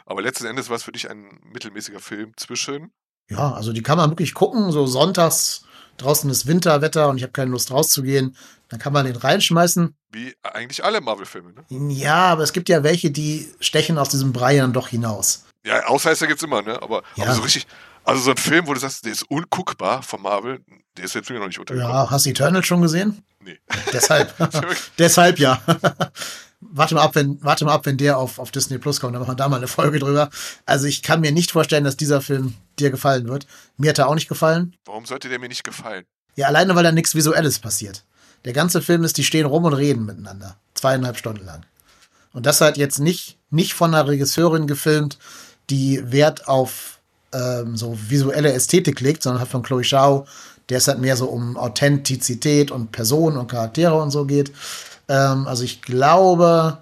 Aber 0.05 0.20
letzten 0.20 0.46
Endes 0.46 0.68
war 0.68 0.77
es 0.77 0.83
für 0.83 0.92
dich 0.92 1.09
ein 1.09 1.40
mittelmäßiger 1.53 2.01
Film 2.01 2.33
zwischen. 2.37 2.92
Ja, 3.31 3.53
also 3.53 3.72
die 3.72 3.83
kann 3.83 3.96
man 3.96 4.11
wirklich 4.11 4.35
gucken, 4.35 4.70
so 4.72 4.87
sonntags, 4.87 5.64
draußen 5.98 6.28
ist 6.31 6.46
Winterwetter 6.46 7.09
und 7.09 7.16
ich 7.18 7.22
habe 7.22 7.33
keine 7.33 7.50
Lust 7.50 7.70
rauszugehen. 7.70 8.37
Dann 8.68 8.78
kann 8.81 8.92
man 8.92 9.05
den 9.07 9.16
reinschmeißen. 9.16 9.94
Wie 10.12 10.35
eigentlich 10.42 10.83
alle 10.85 11.00
Marvel-Filme, 11.00 11.52
ne? 11.52 11.92
Ja, 11.92 12.26
aber 12.26 12.42
es 12.42 12.52
gibt 12.52 12.68
ja 12.68 12.83
welche, 12.83 13.11
die 13.11 13.52
stechen 13.61 13.98
aus 13.98 14.09
diesem 14.09 14.33
Brei 14.33 14.57
dann 14.57 14.72
doch 14.72 14.88
hinaus. 14.88 15.44
Ja, 15.64 15.85
Ausreißer 15.87 16.26
gibt's 16.26 16.42
immer, 16.42 16.62
ne? 16.62 16.81
Aber, 16.83 17.02
Ja. 17.16 17.24
aber 17.26 17.35
so 17.35 17.42
richtig, 17.42 17.66
also 18.05 18.20
so 18.22 18.31
ein 18.31 18.37
Film, 18.37 18.66
wo 18.66 18.74
du 18.74 18.81
sagst, 18.81 19.05
der 19.05 19.12
ist 19.12 19.22
unguckbar 19.24 20.02
von 20.02 20.20
Marvel, 20.22 20.61
der 20.96 21.05
ist 21.05 21.14
jetzt 21.14 21.31
mir 21.31 21.38
noch 21.38 21.46
nicht 21.46 21.59
untergekommen. 21.59 21.94
Ja, 21.94 22.11
hast 22.11 22.26
du 22.26 22.31
Eternal 22.31 22.64
schon 22.64 22.83
gesehen? 22.83 23.22
Nee. 23.40 23.59
Deshalb. 23.92 24.35
Deshalb 24.98 25.38
ja. 25.38 25.61
Warte 26.70 26.94
mal 26.94 27.03
ab, 27.03 27.14
wenn, 27.14 27.42
warte 27.42 27.64
mal 27.64 27.75
ab, 27.75 27.87
wenn 27.87 27.96
der 27.96 28.18
auf, 28.18 28.38
auf 28.38 28.51
Disney 28.51 28.79
Plus 28.79 29.01
kommt, 29.01 29.14
dann 29.14 29.20
machen 29.20 29.33
wir 29.33 29.37
da 29.37 29.48
mal 29.48 29.57
eine 29.57 29.68
Folge 29.68 29.98
drüber. 29.98 30.31
Also 30.66 30.87
ich 30.87 31.03
kann 31.03 31.20
mir 31.20 31.33
nicht 31.33 31.51
vorstellen, 31.51 31.85
dass 31.85 31.96
dieser 31.96 32.20
Film 32.20 32.55
dir 32.79 32.90
gefallen 32.90 33.29
wird. 33.29 33.46
Mir 33.77 33.90
hat 33.90 33.98
er 33.98 34.09
auch 34.09 34.14
nicht 34.14 34.29
gefallen. 34.29 34.75
Warum 34.85 35.05
sollte 35.07 35.29
der 35.29 35.38
mir 35.38 35.48
nicht 35.48 35.64
gefallen? 35.64 36.05
Ja, 36.37 36.46
alleine, 36.46 36.75
weil 36.75 36.85
da 36.85 36.92
nichts 36.92 37.14
Visuelles 37.14 37.59
passiert. 37.59 38.05
Der 38.44 38.53
ganze 38.53 38.83
Film 38.83 39.05
ist, 39.05 39.18
die 39.18 39.25
stehen 39.25 39.46
rum 39.46 39.64
und 39.64 39.75
reden 39.75 40.07
miteinander. 40.07 40.57
Zweieinhalb 40.75 41.16
Stunden 41.16 41.44
lang. 41.44 41.64
Und 42.33 42.46
das 42.46 42.61
halt 42.61 42.77
jetzt 42.77 42.98
nicht, 42.98 43.38
nicht 43.51 43.75
von 43.75 43.94
einer 43.94 44.09
Regisseurin 44.09 44.66
gefilmt, 44.66 45.18
die 45.70 46.11
Wert 46.11 46.48
auf 46.48 46.98
ähm, 47.33 47.77
so 47.77 47.96
visuelle 48.09 48.53
Ästhetik 48.53 49.01
legt, 49.01 49.22
sondern 49.22 49.40
halt 49.40 49.51
von 49.51 49.62
Chloe 49.62 49.83
Zhao, 49.83 50.27
der 50.68 50.79
es 50.79 50.88
halt 50.88 50.98
mehr 50.98 51.16
so 51.16 51.27
um 51.27 51.57
Authentizität 51.57 52.70
und 52.70 52.92
Personen 52.92 53.37
und 53.37 53.51
Charaktere 53.51 54.01
und 54.01 54.11
so 54.11 54.25
geht. 54.25 54.53
Ähm, 55.12 55.46
also 55.46 55.62
ich 55.62 55.83
glaube, 55.83 56.79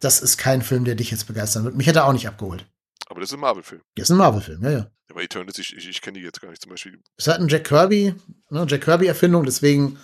das 0.00 0.20
ist 0.20 0.36
kein 0.36 0.62
Film, 0.62 0.84
der 0.84 0.96
dich 0.96 1.12
jetzt 1.12 1.28
begeistern 1.28 1.64
wird. 1.64 1.76
Mich 1.76 1.86
hätte 1.86 2.00
er 2.00 2.06
auch 2.06 2.12
nicht 2.12 2.26
abgeholt. 2.26 2.66
Aber 3.06 3.20
das 3.20 3.30
ist 3.30 3.34
ein 3.34 3.40
Marvel-Film. 3.40 3.80
Das 3.94 4.04
ist 4.04 4.10
ein 4.10 4.18
Marvel-Film, 4.18 4.62
ja, 4.64 4.70
ja. 4.70 4.86
Aber 5.10 5.22
Eternals, 5.22 5.58
ich, 5.58 5.76
ich, 5.76 5.88
ich 5.88 6.00
kenne 6.00 6.18
die 6.18 6.24
jetzt 6.24 6.40
gar 6.40 6.50
nicht 6.50 6.62
zum 6.62 6.70
Beispiel. 6.70 6.98
Es 7.16 7.28
hat 7.28 7.38
ein 7.38 7.48
Jack 7.48 7.64
Kirby, 7.64 8.14
ne, 8.50 8.66
Jack 8.68 8.82
Kirby-Erfindung, 8.82 9.44
deswegen 9.44 9.98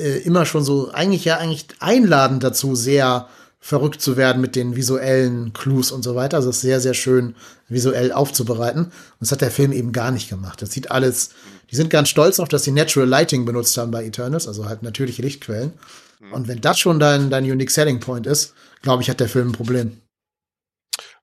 äh, 0.00 0.18
immer 0.20 0.46
schon 0.46 0.64
so, 0.64 0.90
eigentlich 0.92 1.24
ja 1.24 1.36
eigentlich 1.36 1.66
einladend 1.80 2.42
dazu, 2.44 2.74
sehr 2.74 3.28
verrückt 3.58 4.00
zu 4.00 4.16
werden 4.16 4.40
mit 4.40 4.54
den 4.54 4.76
visuellen 4.76 5.52
Clues 5.52 5.90
und 5.90 6.02
so 6.02 6.14
weiter. 6.14 6.36
Also 6.36 6.50
es 6.50 6.56
ist 6.56 6.62
sehr, 6.62 6.80
sehr 6.80 6.94
schön 6.94 7.34
visuell 7.68 8.12
aufzubereiten. 8.12 8.84
Und 8.84 8.92
das 9.20 9.32
hat 9.32 9.40
der 9.40 9.50
Film 9.50 9.72
eben 9.72 9.92
gar 9.92 10.12
nicht 10.12 10.30
gemacht. 10.30 10.62
Das 10.62 10.70
sieht 10.70 10.90
alles, 10.90 11.30
die 11.70 11.76
sind 11.76 11.90
ganz 11.90 12.08
stolz 12.08 12.36
darauf, 12.36 12.48
dass 12.48 12.62
sie 12.62 12.70
Natural 12.70 13.08
Lighting 13.08 13.44
benutzt 13.44 13.76
haben 13.76 13.90
bei 13.90 14.04
Eternals, 14.04 14.46
also 14.46 14.66
halt 14.66 14.84
natürliche 14.84 15.22
Lichtquellen. 15.22 15.72
Und 16.20 16.48
wenn 16.48 16.60
das 16.60 16.78
schon 16.78 16.98
dein, 16.98 17.30
dein 17.30 17.44
Unique 17.44 17.70
Selling 17.70 18.00
Point 18.00 18.26
ist, 18.26 18.54
glaube 18.82 19.02
ich, 19.02 19.10
hat 19.10 19.20
der 19.20 19.28
Film 19.28 19.48
ein 19.48 19.52
Problem. 19.52 20.00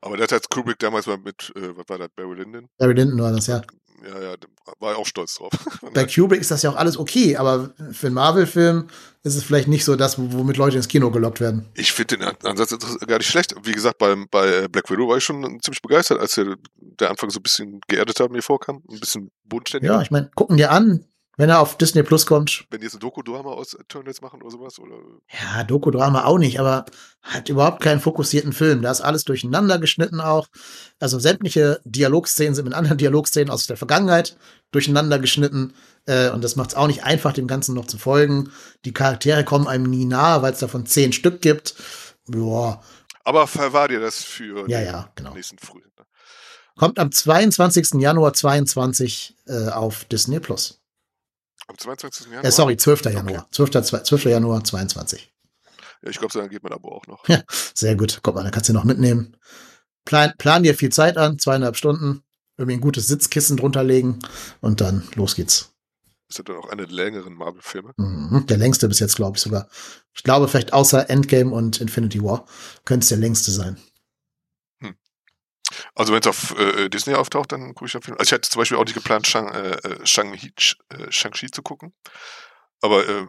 Aber 0.01 0.17
das 0.17 0.32
hat 0.32 0.49
Kubrick 0.49 0.79
damals 0.79 1.08
mal 1.08 1.17
mit, 1.17 1.53
äh, 1.56 1.75
was 1.77 1.88
war 1.88 1.97
das, 1.97 2.10
Barry 2.15 2.36
Lyndon? 2.36 2.67
Barry 2.77 2.93
Lyndon 2.93 3.21
war 3.21 3.32
das, 3.32 3.47
ja. 3.47 3.62
Ja, 4.06 4.21
ja, 4.21 4.36
war 4.79 4.91
er 4.91 4.97
auch 4.97 5.06
stolz 5.06 5.36
drauf. 5.36 5.53
Bei 5.93 6.06
Kubrick 6.06 6.41
ist 6.41 6.51
das 6.51 6.62
ja 6.62 6.69
auch 6.69 6.75
alles 6.75 6.97
okay, 6.97 7.38
aber 7.38 7.73
für 7.93 8.08
einen 8.08 8.15
Marvel-Film 8.15 8.88
ist 9.23 9.36
es 9.36 9.45
vielleicht 9.45 9.69
nicht 9.69 9.86
so 9.86 9.95
das, 9.95 10.17
womit 10.19 10.58
Leute 10.58 10.75
ins 10.75 10.89
Kino 10.89 11.10
gelockt 11.10 11.39
werden. 11.39 11.69
Ich 11.75 11.93
finde 11.93 12.17
den 12.17 12.27
Ansatz 12.43 12.77
gar 13.08 13.17
nicht 13.17 13.29
schlecht. 13.29 13.56
Wie 13.63 13.71
gesagt, 13.71 13.97
bei, 13.99 14.13
bei 14.29 14.67
Black 14.67 14.89
Widow 14.89 15.08
war 15.08 15.17
ich 15.17 15.23
schon 15.23 15.41
ziemlich 15.62 15.82
begeistert, 15.82 16.19
als 16.19 16.36
der, 16.36 16.58
der 16.75 17.12
Anfang 17.12 17.29
so 17.29 17.39
ein 17.39 17.43
bisschen 17.43 17.79
geerdeter 17.88 18.27
mir 18.27 18.41
vorkam, 18.41 18.84
ein 18.89 18.99
bisschen 18.99 19.32
bodenständiger. 19.45 19.93
Ja, 19.93 20.01
ich 20.01 20.12
meine, 20.12 20.29
gucken 20.36 20.58
dir 20.58 20.71
an, 20.71 21.06
wenn 21.38 21.50
er 21.50 21.60
auf 21.60 21.78
Disney 21.78 22.04
Plus 22.04 22.26
kommt. 22.26 22.65
Wenn 22.69 22.80
die 22.80 22.86
jetzt 22.86 22.96
ein 22.96 23.00
Doku-Drama 23.00 23.50
aus 23.50 23.74
Eternals 23.74 24.22
machen 24.22 24.41
oder 24.41 24.52
sowas, 24.52 24.78
oder? 24.80 24.96
Ja, 25.32 25.63
Doku-Drama 25.63 26.26
auch 26.26 26.38
nicht, 26.38 26.60
aber 26.60 26.86
hat 27.22 27.50
überhaupt 27.50 27.82
keinen 27.82 28.00
fokussierten 28.00 28.54
Film. 28.54 28.82
Da 28.82 28.91
ist 28.91 29.02
alles 29.02 29.24
durcheinander 29.24 29.80
geschnitten 29.80 30.22
auch. 30.22 30.48
Also 31.00 31.17
sämtliche 31.19 31.82
Dialogszenen 31.86 32.54
sind 32.54 32.65
mit 32.65 32.74
anderen 32.74 32.98
Dialogszenen 33.00 33.50
aus 33.50 33.65
der 33.65 33.78
Vergangenheit 33.78 34.38
durcheinander 34.72 35.17
geschnitten. 35.17 35.74
Äh, 36.06 36.30
und 36.30 36.43
das 36.43 36.56
macht 36.56 36.69
es 36.69 36.76
auch 36.76 36.88
nicht 36.88 37.04
einfach, 37.04 37.34
dem 37.34 37.48
Ganzen 37.48 37.74
noch 37.74 37.88
zu 37.88 37.98
folgen. 37.98 38.52
Die 38.86 38.93
Charaktere 38.93 39.43
kommen 39.43 39.67
einem 39.67 39.89
nie 39.89 40.06
nahe, 40.06 40.41
weil 40.43 40.54
es 40.54 40.60
davon 40.60 40.86
zehn 40.86 41.13
Stück 41.13 41.41
gibt. 41.41 41.76
Ja. 42.28 42.82
Aber 43.24 43.48
verwahr 43.48 43.88
dir 43.88 44.00
das 44.00 44.24
für 44.24 44.69
ja, 44.69 44.82
ja, 44.82 45.10
genau. 45.15 45.34
nächsten 45.34 45.58
Frühling. 45.58 45.89
Kommt 46.76 46.98
am 46.98 47.12
22. 47.12 48.02
Januar 48.02 48.34
22 48.34 49.36
äh, 49.46 49.69
auf 49.69 50.06
Disney 50.06 50.39
Plus. 50.39 50.83
Am 51.67 51.78
22. 51.78 52.28
Januar? 52.28 52.45
Äh, 52.45 52.52
sorry, 52.52 52.78
12. 52.78 53.06
Januar. 53.06 53.47
12. 53.52 54.04
12. 54.04 54.26
Januar 54.26 54.63
22. 54.63 55.34
Ja, 56.02 56.10
ich 56.10 56.19
glaube, 56.19 56.34
dann 56.38 56.49
geht 56.49 56.63
mein 56.63 56.73
Abo 56.73 56.89
auch 56.89 57.08
noch. 57.08 57.28
Ja, 57.28 57.41
sehr 57.73 57.95
gut. 57.95 58.19
Guck 58.23 58.36
mal, 58.36 58.43
dann 58.43 58.52
kannst 58.52 58.69
du 58.69 58.73
noch 58.73 58.84
mitnehmen. 58.84 59.38
Plan, 60.06 60.34
plan 60.38 60.63
dir 60.63 60.76
viel 60.76 60.91
Zeit 60.91 61.17
an, 61.17 61.39
zweieinhalb 61.39 61.78
Stunden. 61.78 62.23
Irgendwie 62.58 62.78
ein 62.78 62.82
gutes 62.82 63.08
Sitzkissen 63.08 63.58
drunter 63.58 63.84
legen 63.84 64.19
und 64.62 64.82
dann 64.82 65.08
los 65.15 65.36
geht's. 65.36 65.73
Ist 66.30 66.39
das 66.39 66.45
dann 66.45 66.58
auch 66.58 66.69
einer 66.69 66.86
der 66.86 66.95
längeren 66.95 67.34
Marvel-Filme? 67.34 67.93
Mhm, 67.97 68.45
der 68.47 68.58
längste 68.58 68.88
bis 68.88 68.99
jetzt, 68.99 69.15
glaube 69.15 69.38
ich 69.38 69.43
sogar. 69.43 69.69
Ich 70.13 70.23
glaube, 70.23 70.47
vielleicht 70.47 70.73
außer 70.73 71.10
Endgame 71.10 71.52
und 71.52 71.80
Infinity 71.80 72.23
War 72.23 72.45
könnte 72.86 73.04
es 73.04 73.10
der 73.10 73.17
längste 73.17 73.52
sein. 73.52 73.78
Also 75.95 76.13
wenn 76.13 76.21
es 76.21 76.27
auf 76.27 76.57
äh, 76.57 76.89
Disney 76.89 77.15
auftaucht, 77.15 77.51
dann 77.51 77.73
gucke 77.75 77.86
ich 77.86 77.93
jeden 77.93 78.03
Fall. 78.03 78.17
Also 78.17 78.29
ich 78.29 78.33
hatte 78.33 78.49
zum 78.49 78.59
Beispiel 78.59 78.77
auch 78.77 78.86
nicht 78.86 78.93
geplant, 78.93 79.27
Shang, 79.27 79.49
äh, 79.49 80.05
Shang-Chi 80.05 80.53
äh, 80.89 81.12
Shang 81.12 81.33
zu 81.33 81.62
gucken. 81.62 81.93
Aber 82.81 83.07
äh, 83.07 83.27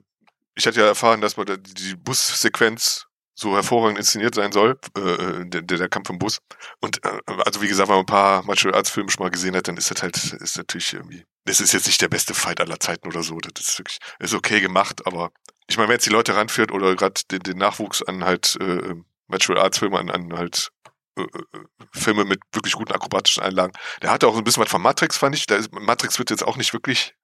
ich 0.55 0.67
hatte 0.67 0.81
ja 0.81 0.87
erfahren, 0.87 1.21
dass 1.21 1.37
man 1.37 1.47
die 1.63 1.97
Bussequenz 1.97 3.07
so 3.35 3.55
hervorragend 3.55 3.99
inszeniert 3.99 4.35
sein 4.35 4.53
soll, 4.53 4.79
äh, 4.97 5.45
der, 5.45 5.63
der 5.63 5.89
Kampf 5.89 6.09
im 6.11 6.19
Bus. 6.19 6.39
Und 6.81 7.05
äh, 7.05 7.21
also 7.45 7.61
wie 7.63 7.69
gesagt, 7.69 7.89
wenn 7.89 7.97
man 7.97 8.05
ein 8.05 8.07
paar 8.07 8.45
Martial 8.45 8.75
Arts 8.75 8.91
Filme 8.91 9.11
schon 9.11 9.25
mal 9.25 9.31
gesehen 9.31 9.57
hat, 9.57 9.67
dann 9.67 9.77
ist 9.77 9.91
das 9.91 10.03
halt, 10.03 10.17
ist 10.17 10.57
natürlich 10.57 10.93
irgendwie, 10.93 11.25
das 11.45 11.61
ist 11.61 11.73
jetzt 11.73 11.87
nicht 11.87 12.01
der 12.01 12.09
beste 12.09 12.35
Fight 12.35 12.61
aller 12.61 12.79
Zeiten 12.79 13.09
oder 13.09 13.23
so. 13.23 13.39
Das 13.39 13.69
ist 13.69 13.79
wirklich, 13.79 13.99
ist 14.21 14.35
okay 14.35 14.61
gemacht, 14.61 15.07
aber 15.07 15.33
ich 15.67 15.77
meine, 15.77 15.89
wenn 15.89 15.97
jetzt 15.97 16.07
die 16.07 16.11
Leute 16.11 16.37
ranführt 16.37 16.71
oder 16.71 16.95
gerade 16.95 17.21
den, 17.31 17.41
den 17.41 17.59
Nachwuchs 17.59 18.03
an 18.03 18.25
halt 18.25 18.57
äh, 18.61 18.95
Martial 19.27 19.59
Arts 19.59 19.79
Filme, 19.79 19.99
an, 19.99 20.11
an 20.11 20.35
halt 20.35 20.71
äh, 21.17 21.23
äh, 21.23 21.65
Filme 21.93 22.25
mit 22.25 22.41
wirklich 22.53 22.75
guten 22.75 22.93
akrobatischen 22.93 23.43
Einlagen. 23.43 23.73
Der 24.03 24.11
hatte 24.11 24.27
auch 24.27 24.37
ein 24.37 24.45
bisschen 24.45 24.63
was 24.63 24.71
von 24.71 24.83
Matrix, 24.83 25.17
fand 25.17 25.35
ich. 25.37 25.49
Ist, 25.49 25.73
Matrix 25.73 26.19
wird 26.19 26.31
jetzt 26.31 26.43
auch 26.43 26.57
nicht 26.57 26.73
wirklich 26.73 27.15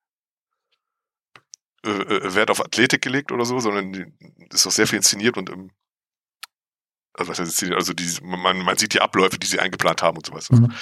äh, 1.85 1.91
äh, 1.91 2.35
Wert 2.35 2.51
auf 2.51 2.65
Athletik 2.65 3.03
gelegt 3.03 3.33
oder 3.33 3.45
so, 3.45 3.59
sondern 3.59 4.15
ist 4.53 4.67
auch 4.67 4.71
sehr 4.71 4.87
viel 4.87 4.99
inszeniert 4.99 5.37
und 5.37 5.49
im, 5.49 5.71
also 7.15 7.31
was 7.31 7.39
heißt 7.39 7.51
inszeniert, 7.51 7.79
also 7.79 7.93
die, 7.95 8.09
man, 8.23 8.59
man 8.59 8.77
sieht 8.77 8.95
die 8.95 9.01
Abläufe, 9.01 9.39
die 9.39 9.47
sie 9.47 9.59
eingeplant 9.59 10.03
haben 10.03 10.19
und 10.19 10.27
sowas. 10.27 10.51
Mhm. 10.51 10.73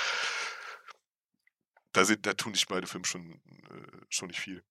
Da, 1.93 2.05
sind, 2.05 2.27
da 2.27 2.35
tun 2.35 2.53
sich 2.53 2.67
beide 2.67 2.87
Filme 2.87 3.07
schon, 3.07 3.31
äh, 3.31 3.99
schon 4.09 4.29
nicht 4.29 4.41
viel. 4.41 4.63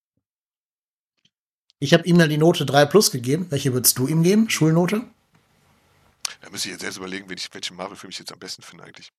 Ich 1.79 1.93
habe 1.93 2.03
ihm 2.05 2.17
dann 2.17 2.29
die 2.29 2.37
Note 2.37 2.65
3 2.65 2.85
plus 2.85 3.11
gegeben. 3.11 3.47
Welche 3.49 3.73
würdest 3.73 3.97
du 3.97 4.07
ihm 4.07 4.23
geben? 4.23 4.49
Schulnote? 4.49 5.09
Da 6.41 6.49
müsste 6.49 6.67
ich 6.69 6.73
jetzt 6.73 6.81
selbst 6.81 6.97
überlegen, 6.97 7.29
welchen 7.29 7.75
Marvel-Film 7.75 8.11
ich 8.11 8.19
jetzt 8.19 8.31
am 8.31 8.39
besten 8.39 8.61
finde 8.61 8.83
eigentlich. 8.83 9.11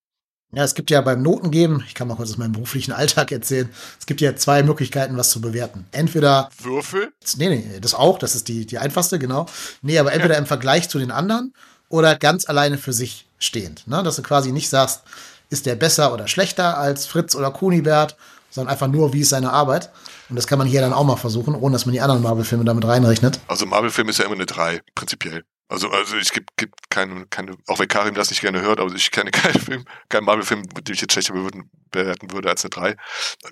Ja, 0.51 0.65
es 0.65 0.75
gibt 0.75 0.91
ja 0.91 1.03
beim 1.03 1.21
Notengeben, 1.21 1.85
ich 1.87 1.95
kann 1.95 2.09
mal 2.09 2.15
kurz 2.15 2.31
aus 2.31 2.39
meinem 2.39 2.53
beruflichen 2.53 2.93
Alltag 2.93 3.31
erzählen, 3.33 3.69
es 4.01 4.07
gibt 4.07 4.23
ja 4.23 4.35
zwei 4.35 4.63
Möglichkeiten, 4.63 5.19
was 5.19 5.29
zu 5.29 5.43
bewerten. 5.43 5.87
Entweder. 5.93 6.49
Würfel? 6.63 7.13
Nee, 7.37 7.51
nee, 7.51 7.81
das 7.81 7.93
auch, 7.93 8.19
das 8.19 8.35
ist 8.35 8.49
die, 8.49 8.65
die 8.65 8.79
einfachste, 8.79 9.19
genau. 9.19 9.45
Nee, 9.83 9.99
aber 9.99 10.13
entweder 10.13 10.35
ja. 10.35 10.41
im 10.41 10.47
Vergleich 10.47 10.89
zu 10.89 10.99
den 10.99 11.11
anderen 11.11 11.53
oder 11.91 12.17
ganz 12.17 12.49
alleine 12.49 12.79
für 12.79 12.95
sich 12.95 13.27
stehend. 13.39 13.87
Ne? 13.87 14.03
Dass 14.03 14.17
du 14.17 14.23
quasi 14.23 14.51
nicht 14.51 14.71
sagst, 14.71 15.03
ist 15.51 15.67
der 15.67 15.77
besser 15.77 16.15
oder 16.15 16.29
schlechter 16.29 16.79
als 16.79 17.07
Fritz 17.07 17.35
oder 17.35 17.51
Kunibert, 17.51 18.17
sondern 18.51 18.73
einfach 18.73 18.89
nur, 18.89 19.13
wie 19.13 19.21
ist 19.21 19.31
seine 19.31 19.53
Arbeit. 19.53 19.91
Und 20.31 20.37
das 20.37 20.47
kann 20.47 20.59
man 20.59 20.67
hier 20.67 20.81
dann 20.81 20.95
auch 20.95 21.05
mal 21.05 21.17
versuchen, 21.17 21.55
ohne 21.55 21.75
dass 21.75 21.85
man 21.85 21.93
die 21.93 22.01
anderen 22.01 22.23
Marvel-Filme 22.23 22.65
damit 22.65 22.87
reinrechnet. 22.87 23.39
Also 23.49 23.67
Marvel-Film 23.67 24.09
ist 24.09 24.19
ja 24.19 24.25
immer 24.25 24.35
eine 24.35 24.47
3, 24.47 24.81
prinzipiell. 24.95 25.45
Also, 25.69 25.91
also 25.91 26.17
ich 26.17 26.33
gibt 26.33 26.57
gibt 26.57 26.91
keine, 26.91 27.27
keine, 27.27 27.57
auch 27.67 27.79
wenn 27.79 27.89
Karim 27.89 28.15
das 28.15 28.31
nicht 28.31 28.41
gerne 28.41 28.63
hört, 28.63 28.81
aber 28.81 28.95
ich 28.95 29.11
kenne 29.11 29.31
keinen 29.33 29.61
Film, 29.61 29.85
keinen 30.09 30.25
Marvel-Film, 30.25 30.63
den 30.63 30.95
ich 30.95 31.01
jetzt 31.01 31.13
schlechter 31.13 31.35
bewerten 31.35 32.33
würde 32.33 32.49
als 32.49 32.65
eine 32.65 32.71
3. 32.71 32.97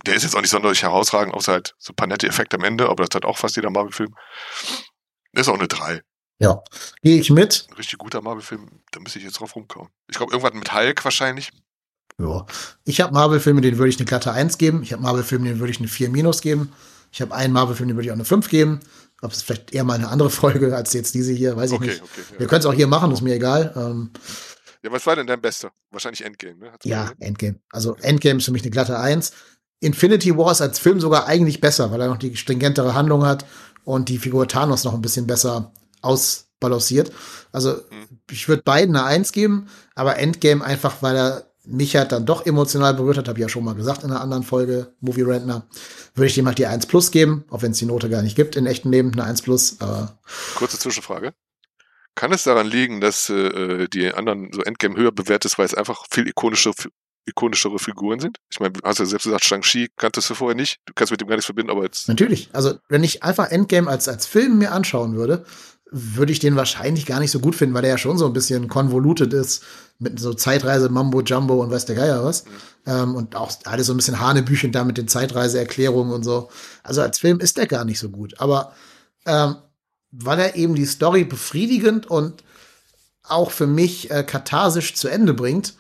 Der 0.07 0.15
ist 0.15 0.23
jetzt 0.23 0.35
auch 0.35 0.41
nicht 0.41 0.51
sonderlich 0.51 0.83
herausragend, 0.83 1.35
außer 1.35 1.53
halt 1.53 1.75
so 1.79 1.93
ein 1.93 1.97
paar 1.97 2.07
nette 2.07 2.27
Effekte 2.27 2.57
am 2.57 2.65
Ende, 2.65 2.89
aber 2.89 3.05
das 3.05 3.15
hat 3.15 3.27
auch 3.27 3.37
fast 3.37 3.57
jeder 3.57 3.71
Marvel-Film. 3.71 4.15
Ist 5.33 5.49
auch 5.49 5.55
eine 5.55 5.69
3. 5.69 6.01
Ja, 6.39 6.63
gehe 7.03 7.21
ich 7.21 7.31
mit. 7.31 7.67
Ein 7.71 7.75
richtig 7.75 7.99
guter 7.99 8.23
Marvel-Film, 8.23 8.83
da 8.93 9.01
müsste 9.01 9.19
ich 9.19 9.25
jetzt 9.25 9.41
drauf 9.41 9.55
rumkommen. 9.55 9.91
Ich 10.09 10.17
glaube, 10.17 10.33
irgendwas 10.33 10.55
mit 10.55 10.73
Hulk 10.73 11.05
wahrscheinlich. 11.05 11.51
Ja. 12.19 12.47
Ich 12.85 13.01
habe 13.03 13.13
Marvel-Filme, 13.13 13.61
denen 13.61 13.77
würde 13.77 13.91
ich 13.91 13.99
eine 13.99 14.07
glatte 14.07 14.33
1 14.33 14.57
geben. 14.57 14.83
Ich 14.83 14.93
habe 14.93 15.03
Marvel-Filme, 15.03 15.49
denen 15.49 15.61
würde 15.61 15.71
ich 15.71 15.79
eine 15.79 15.89
4 15.89 16.09
minus 16.09 16.41
geben. 16.41 16.73
Ich 17.13 17.21
habe 17.21 17.35
einen 17.35 17.53
Marvel-Film, 17.53 17.89
den 17.89 17.97
würde 17.97 18.07
ich 18.07 18.11
auch 18.11 18.17
eine 18.17 18.25
5 18.25 18.49
geben. 18.49 18.81
Ob 19.23 19.33
es 19.33 19.43
vielleicht 19.43 19.73
eher 19.73 19.85
mal 19.85 19.95
eine 19.95 20.09
andere 20.09 20.31
Folge 20.31 20.77
als 20.77 20.93
jetzt 20.93 21.15
diese 21.15 21.33
hier, 21.33 21.57
weiß 21.57 21.71
ich 21.71 21.77
okay, 21.77 21.87
nicht. 21.87 22.03
Okay, 22.03 22.21
ja. 22.33 22.39
Wir 22.41 22.47
können 22.47 22.61
es 22.61 22.67
auch 22.67 22.75
hier 22.75 22.87
machen, 22.87 23.11
ist 23.13 23.23
mir 23.23 23.35
egal. 23.35 23.73
Ähm, 23.77 24.11
ja, 24.83 24.93
was 24.93 25.07
war 25.07 25.17
denn 25.17 25.27
dein 25.27 25.41
bester? 25.41 25.73
Wahrscheinlich 25.91 26.25
Endgame, 26.25 26.59
ne? 26.59 26.73
Ja, 26.85 27.13
Endgame. 27.19 27.59
Also 27.71 27.97
Endgame 27.97 28.39
ist 28.39 28.45
für 28.45 28.53
mich 28.53 28.63
eine 28.63 28.71
glatte 28.71 28.99
Eins. 28.99 29.33
Infinity 29.81 30.37
War 30.37 30.53
ist 30.53 30.61
als 30.61 30.79
Film 30.79 31.01
sogar 31.01 31.27
eigentlich 31.27 31.61
besser, 31.61 31.91
weil 31.91 32.01
er 32.01 32.09
noch 32.09 32.19
die 32.19 32.37
stringentere 32.37 32.95
Handlung 32.95 33.25
hat 33.25 33.47
und 33.85 34.09
die 34.09 34.19
Figur 34.19 34.49
Thanos 34.49 34.85
noch 34.85 34.95
ein 34.95 35.03
bisschen 35.03 35.27
besser 35.27 35.73
ausbalanciert. 36.03 37.13
Also 37.53 37.73
mhm. 37.73 38.21
ich 38.31 38.49
würde 38.49 38.63
beiden 38.63 38.97
eine 38.97 39.07
Eins 39.07 39.33
geben, 39.33 39.69
aber 39.95 40.19
Endgame 40.19 40.65
einfach, 40.65 41.03
weil 41.03 41.17
er 41.17 41.51
mich 41.67 41.97
hat 41.97 42.13
dann 42.13 42.27
doch 42.27 42.47
emotional 42.47 42.95
berührt 42.95 43.19
hat, 43.19 43.29
habe 43.29 43.39
ich 43.39 43.43
ja 43.43 43.49
schon 43.49 43.65
mal 43.65 43.75
gesagt 43.75 44.05
in 44.05 44.11
einer 44.11 44.21
anderen 44.21 44.43
Folge, 44.43 44.95
Movie 45.01 45.23
Rentner, 45.23 45.67
würde 46.15 46.27
ich 46.27 46.35
dem 46.35 46.47
halt 46.47 46.59
die 46.59 46.67
1 46.67 46.87
Plus 46.87 47.11
geben, 47.11 47.45
auch 47.51 47.63
wenn 47.63 47.73
es 47.73 47.79
die 47.79 47.87
Note 47.87 48.09
gar 48.09 48.23
nicht 48.23 48.37
gibt 48.37 48.57
in 48.57 48.67
echtem 48.67 48.91
Leben, 48.91 49.13
eine 49.13 49.25
1 49.25 49.43
Plus. 49.43 49.81
Aber 49.81 50.19
Kurze 50.57 50.79
Zwischenfrage. 50.79 51.33
Kann 52.15 52.33
es 52.33 52.45
daran 52.45 52.67
liegen, 52.67 53.01
dass 53.01 53.29
äh, 53.29 53.89
die 53.89 54.13
anderen 54.13 54.51
so 54.53 54.63
Endgame 54.63 54.97
höher 54.97 55.13
bewertet 55.13 55.53
ist, 55.53 55.59
weil 55.59 55.67
es 55.67 55.75
einfach 55.75 56.07
viel 56.11 56.27
ikonische, 56.27 56.73
ikonischere 57.27 57.79
Figuren 57.79 58.21
sind? 58.21 58.39
Ich 58.51 58.59
meine, 58.59 58.73
hast 58.83 58.99
du 58.99 59.03
ja 59.03 59.09
selbst 59.09 59.25
gesagt, 59.25 59.45
Shang-Chi 59.45 59.89
kanntest 59.97 60.31
du 60.31 60.35
vorher 60.35 60.57
nicht, 60.57 60.79
du 60.87 60.95
kannst 60.95 61.11
mit 61.11 61.21
dem 61.21 61.29
gar 61.29 61.35
nichts 61.35 61.47
verbinden, 61.47 61.71
aber 61.71 61.83
jetzt. 61.83 62.09
Natürlich. 62.09 62.49
Also, 62.55 62.79
wenn 62.89 63.05
ich 63.05 63.23
einfach 63.23 63.51
Endgame 63.51 63.91
als, 63.91 64.09
als 64.09 64.27
Film 64.27 64.59
mir 64.59 64.73
anschauen 64.73 65.15
würde, 65.15 65.45
würde 65.91 66.33
ich 66.33 66.41
den 66.41 66.57
wahrscheinlich 66.57 67.07
gar 67.07 67.21
nicht 67.21 67.31
so 67.31 67.39
gut 67.39 67.55
finden, 67.55 67.75
weil 67.75 67.83
der 67.83 67.93
ja 67.93 67.99
schon 67.99 68.19
so 68.19 68.27
ein 68.27 68.33
bisschen 68.33 68.69
convoluted 68.69 69.33
ist 69.33 69.63
mit 69.99 70.19
so 70.19 70.35
Zeitreise, 70.35 70.89
Mambo, 70.89 71.23
Jumbo 71.23 71.63
und 71.63 71.71
weiß 71.71 71.87
der 71.87 71.97
Geier 71.97 72.25
was. 72.25 72.45
Ähm, 72.87 73.15
und 73.15 73.37
auch 73.37 73.53
alles 73.65 73.87
so 73.87 73.95
ein 73.95 73.97
bisschen 73.97 74.21
Hanebüchen 74.21 74.73
da 74.73 74.85
mit 74.85 74.99
den 74.99 75.09
Zeitreiseerklärungen 75.09 76.13
und 76.13 76.25
so. 76.25 76.51
Also 76.83 77.03
als 77.03 77.19
Film 77.19 77.41
ist 77.41 77.57
der 77.57 77.67
gar 77.67 77.85
nicht 77.85 77.99
so 77.99 78.09
gut. 78.09 78.41
Aber 78.41 78.73
ähm, 79.27 79.57
weil 80.11 80.39
er 80.39 80.57
eben 80.57 80.75
die 80.75 80.87
Story 80.87 81.25
befriedigend 81.25 82.07
und 82.07 82.43
auch 83.23 83.51
für 83.51 83.67
mich 83.67 84.11
äh, 84.11 84.25
katharsisch 84.25 84.95
zu 84.95 85.09
Ende 85.09 85.35
bringt, 85.35 85.75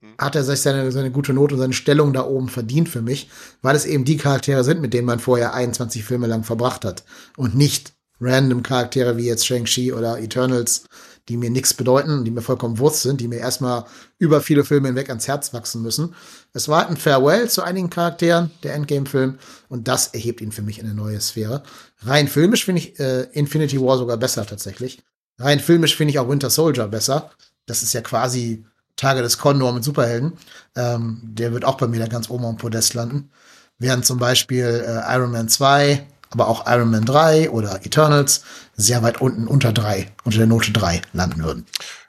mhm. 0.00 0.14
hat 0.18 0.36
er 0.36 0.44
sich 0.44 0.60
seine, 0.60 0.90
seine 0.90 1.10
gute 1.10 1.32
Note 1.32 1.54
und 1.54 1.60
seine 1.60 1.72
Stellung 1.72 2.12
da 2.12 2.24
oben 2.24 2.48
verdient 2.48 2.88
für 2.88 3.02
mich, 3.02 3.30
weil 3.62 3.76
es 3.76 3.84
eben 3.84 4.04
die 4.04 4.16
Charaktere 4.16 4.64
sind, 4.64 4.80
mit 4.80 4.94
denen 4.94 5.06
man 5.06 5.20
vorher 5.20 5.54
21 5.54 6.04
Filme 6.04 6.26
lang 6.26 6.44
verbracht 6.44 6.84
hat 6.84 7.04
und 7.36 7.54
nicht 7.54 7.94
random 8.20 8.62
Charaktere 8.62 9.16
wie 9.16 9.26
jetzt 9.26 9.46
Shang-Chi 9.46 9.92
oder 9.92 10.18
Eternals, 10.18 10.84
die 11.28 11.36
mir 11.36 11.50
nichts 11.50 11.74
bedeuten, 11.74 12.24
die 12.24 12.30
mir 12.30 12.40
vollkommen 12.40 12.78
Wurst 12.78 13.02
sind, 13.02 13.20
die 13.20 13.28
mir 13.28 13.38
erstmal 13.38 13.84
über 14.18 14.40
viele 14.40 14.64
Filme 14.64 14.88
hinweg 14.88 15.10
ans 15.10 15.28
Herz 15.28 15.52
wachsen 15.52 15.82
müssen. 15.82 16.14
Es 16.54 16.68
war 16.68 16.88
ein 16.88 16.96
Farewell 16.96 17.50
zu 17.50 17.62
einigen 17.62 17.90
Charakteren, 17.90 18.50
der 18.62 18.74
Endgame-Film, 18.74 19.38
und 19.68 19.88
das 19.88 20.08
erhebt 20.08 20.40
ihn 20.40 20.52
für 20.52 20.62
mich 20.62 20.78
in 20.78 20.86
eine 20.86 20.94
neue 20.94 21.20
Sphäre. 21.20 21.62
Rein 22.00 22.28
filmisch 22.28 22.64
finde 22.64 22.80
ich 22.80 22.98
äh, 22.98 23.24
Infinity 23.32 23.80
War 23.80 23.98
sogar 23.98 24.16
besser 24.16 24.46
tatsächlich. 24.46 25.02
Rein 25.38 25.60
filmisch 25.60 25.96
finde 25.96 26.12
ich 26.12 26.18
auch 26.18 26.28
Winter 26.28 26.50
Soldier 26.50 26.88
besser. 26.88 27.30
Das 27.66 27.82
ist 27.82 27.92
ja 27.92 28.00
quasi 28.00 28.64
Tage 28.96 29.22
des 29.22 29.38
Condor 29.38 29.72
mit 29.72 29.84
Superhelden. 29.84 30.32
Ähm, 30.74 31.20
der 31.22 31.52
wird 31.52 31.64
auch 31.64 31.76
bei 31.76 31.86
mir 31.86 32.00
da 32.00 32.06
ganz 32.06 32.30
oben 32.30 32.44
am 32.46 32.56
Podest 32.56 32.94
landen. 32.94 33.30
Während 33.78 34.04
zum 34.04 34.18
Beispiel 34.18 34.64
äh, 34.64 35.14
Iron 35.14 35.30
Man 35.30 35.48
2 35.48 36.04
aber 36.30 36.48
auch 36.48 36.66
Iron 36.66 36.90
Man 36.90 37.04
3 37.04 37.50
oder 37.50 37.84
Eternals 37.84 38.44
sehr 38.76 39.02
weit 39.02 39.20
unten 39.20 39.46
unter 39.46 39.72
3, 39.72 40.10
unter 40.24 40.38
der 40.38 40.46
Note 40.46 40.72
3 40.72 41.02
landen 41.12 41.42
würden. 41.42 41.66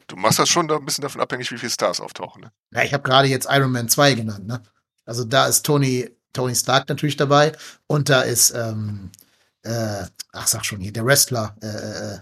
Du 0.08 0.16
machst 0.16 0.40
das 0.40 0.50
schon 0.50 0.68
da 0.68 0.78
ein 0.78 0.86
bisschen 0.86 1.04
davon 1.04 1.22
abhängig, 1.22 1.52
wie 1.52 1.58
viele 1.58 1.72
Stars 1.72 2.00
auftauchen. 2.00 2.42
Ne? 2.42 2.52
Ja, 2.72 2.84
ich 2.84 2.94
habe 2.94 3.04
gerade 3.04 3.28
jetzt 3.28 3.48
Iron 3.50 3.72
Man 3.72 3.90
2 3.90 4.14
genannt. 4.16 4.48
Ne? 4.48 4.62
Also 5.06 5.24
da 5.24 5.48
ist 5.48 5.66
Tony, 5.66 6.10
Tony 6.34 6.56
Stark 6.56 6.90
natürlich 6.90 7.18
dabei 7.18 7.52
und 7.88 8.10
da 8.10 8.22
ist, 8.22 8.52
ähm, 8.52 9.12
äh, 9.64 10.06
ach 10.32 10.48
sag 10.48 10.66
schon 10.66 10.80
hier, 10.80 10.94
der 10.94 11.06
Wrestler, 11.06 11.56
äh, 11.62 11.68
äh, 11.68 12.16
äh 12.16 12.20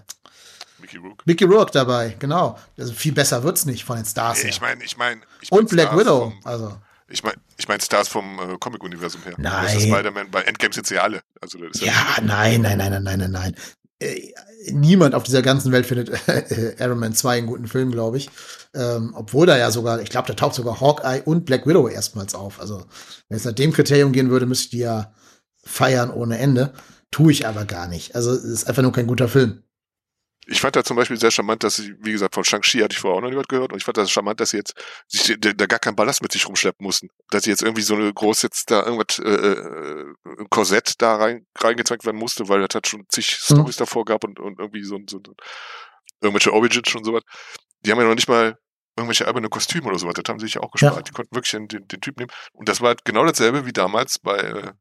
Mickey 0.80 0.96
Rourke. 0.98 1.22
Mickey 1.24 1.44
Rourke 1.44 1.72
dabei, 1.72 2.16
genau. 2.18 2.58
Also 2.78 2.92
viel 2.92 3.12
besser 3.12 3.42
wird's 3.42 3.64
nicht 3.66 3.84
von 3.84 3.96
den 3.96 4.06
Stars 4.06 4.42
her. 4.42 4.50
Ich 4.50 4.60
meine, 4.60 4.84
ich 4.84 4.96
meine, 4.96 5.20
ich 5.40 5.50
mein 5.50 5.60
und 5.60 5.70
Black 5.70 5.88
Stars 5.88 6.00
Widow, 6.00 6.30
vom, 6.30 6.40
also. 6.44 6.80
Ich 7.10 7.22
meine, 7.22 7.36
ich 7.56 7.68
mein 7.68 7.80
Stars 7.80 8.08
vom 8.08 8.38
äh, 8.38 8.58
Comic-Universum 8.58 9.22
her. 9.22 9.34
Nein. 9.38 9.64
Das 9.64 9.74
ist 9.74 9.84
Spider-Man 9.84 10.30
bei 10.30 10.42
Endgame 10.42 10.74
sind 10.74 10.86
sie 10.86 10.98
alle. 10.98 11.22
Also, 11.40 11.58
ja, 11.58 11.68
ja 11.80 11.92
nein, 12.22 12.60
nein, 12.60 12.78
nein, 12.78 12.90
nein, 12.90 13.02
nein, 13.02 13.18
nein, 13.18 13.30
nein. 13.30 13.56
Äh, 14.00 14.32
niemand 14.70 15.14
auf 15.14 15.22
dieser 15.22 15.42
ganzen 15.42 15.72
Welt 15.72 15.86
findet 15.86 16.10
äh, 16.28 16.76
Iron 16.78 16.98
Man 16.98 17.14
2 17.14 17.38
einen 17.38 17.46
guten 17.46 17.66
Film, 17.66 17.90
glaube 17.90 18.18
ich. 18.18 18.30
Ähm, 18.74 19.12
obwohl 19.14 19.46
da 19.46 19.56
ja 19.56 19.70
sogar, 19.70 20.00
ich 20.00 20.10
glaube, 20.10 20.28
da 20.28 20.34
taucht 20.34 20.54
sogar 20.54 20.80
Hawkeye 20.80 21.22
und 21.24 21.46
Black 21.46 21.66
Widow 21.66 21.88
erstmals 21.88 22.34
auf. 22.34 22.60
Also, 22.60 22.84
wenn 23.28 23.36
es 23.38 23.44
nach 23.44 23.52
dem 23.52 23.72
Kriterium 23.72 24.12
gehen 24.12 24.30
würde, 24.30 24.46
müsste 24.46 24.64
ich 24.64 24.70
die 24.70 24.78
ja 24.78 25.14
feiern 25.64 26.10
ohne 26.10 26.38
Ende. 26.38 26.74
Tue 27.10 27.32
ich 27.32 27.46
aber 27.46 27.64
gar 27.64 27.88
nicht. 27.88 28.14
Also, 28.14 28.32
es 28.32 28.44
ist 28.44 28.68
einfach 28.68 28.82
nur 28.82 28.92
kein 28.92 29.06
guter 29.06 29.28
Film 29.28 29.62
ich 30.50 30.62
fand 30.62 30.74
da 30.76 30.82
zum 30.82 30.96
Beispiel 30.96 31.18
sehr 31.18 31.30
charmant, 31.30 31.62
dass 31.62 31.76
sie, 31.76 31.94
wie 32.00 32.12
gesagt, 32.12 32.34
von 32.34 32.42
Shang-Chi 32.42 32.78
hatte 32.78 32.94
ich 32.94 32.98
vorher 32.98 33.18
auch 33.18 33.20
noch 33.20 33.30
nicht 33.30 33.48
gehört 33.50 33.70
und 33.70 33.78
ich 33.78 33.84
fand 33.84 33.98
das 33.98 34.10
charmant, 34.10 34.40
dass 34.40 34.50
sie 34.50 34.56
jetzt 34.56 34.74
sich 35.06 35.36
da 35.38 35.66
gar 35.66 35.78
keinen 35.78 35.94
Ballast 35.94 36.22
mit 36.22 36.32
sich 36.32 36.46
rumschleppen 36.48 36.82
mussten. 36.82 37.10
Dass 37.30 37.44
sie 37.44 37.50
jetzt 37.50 37.62
irgendwie 37.62 37.82
so 37.82 37.94
eine 37.94 38.12
groß 38.12 38.42
jetzt 38.42 38.70
da 38.70 38.82
irgendwas, 38.82 39.18
äh, 39.18 39.28
äh, 39.28 40.14
ein 40.38 40.48
Korsett 40.48 40.94
da 41.02 41.16
rein, 41.16 41.46
reingezwängt 41.58 42.06
werden 42.06 42.16
musste, 42.16 42.48
weil 42.48 42.66
das 42.66 42.74
hat 42.74 42.86
schon 42.86 43.04
zig 43.10 43.38
mhm. 43.50 43.56
Stories 43.56 43.76
davor 43.76 44.06
gab 44.06 44.24
und, 44.24 44.40
und 44.40 44.58
irgendwie 44.58 44.82
so, 44.82 44.98
so, 45.08 45.20
so 45.24 45.34
irgendwelche 46.22 46.52
Origins 46.54 46.88
schon 46.88 47.04
sowas. 47.04 47.24
Die 47.80 47.92
haben 47.92 48.00
ja 48.00 48.06
noch 48.06 48.14
nicht 48.14 48.28
mal 48.28 48.58
irgendwelche 48.96 49.26
alberne 49.26 49.50
Kostüme 49.50 49.86
oder 49.88 49.98
sowas. 49.98 50.14
Das 50.14 50.24
haben 50.28 50.40
sie 50.40 50.46
sich 50.46 50.58
auch 50.58 50.70
gespart. 50.70 50.96
Ja. 50.96 51.02
Die 51.02 51.12
konnten 51.12 51.34
wirklich 51.34 51.50
den, 51.50 51.68
den, 51.68 52.00
Typ 52.00 52.16
nehmen. 52.16 52.32
Und 52.52 52.70
das 52.70 52.80
war 52.80 52.96
genau 53.04 53.26
dasselbe 53.26 53.66
wie 53.66 53.72
damals 53.74 54.18
bei, 54.18 54.38
äh, 54.38 54.72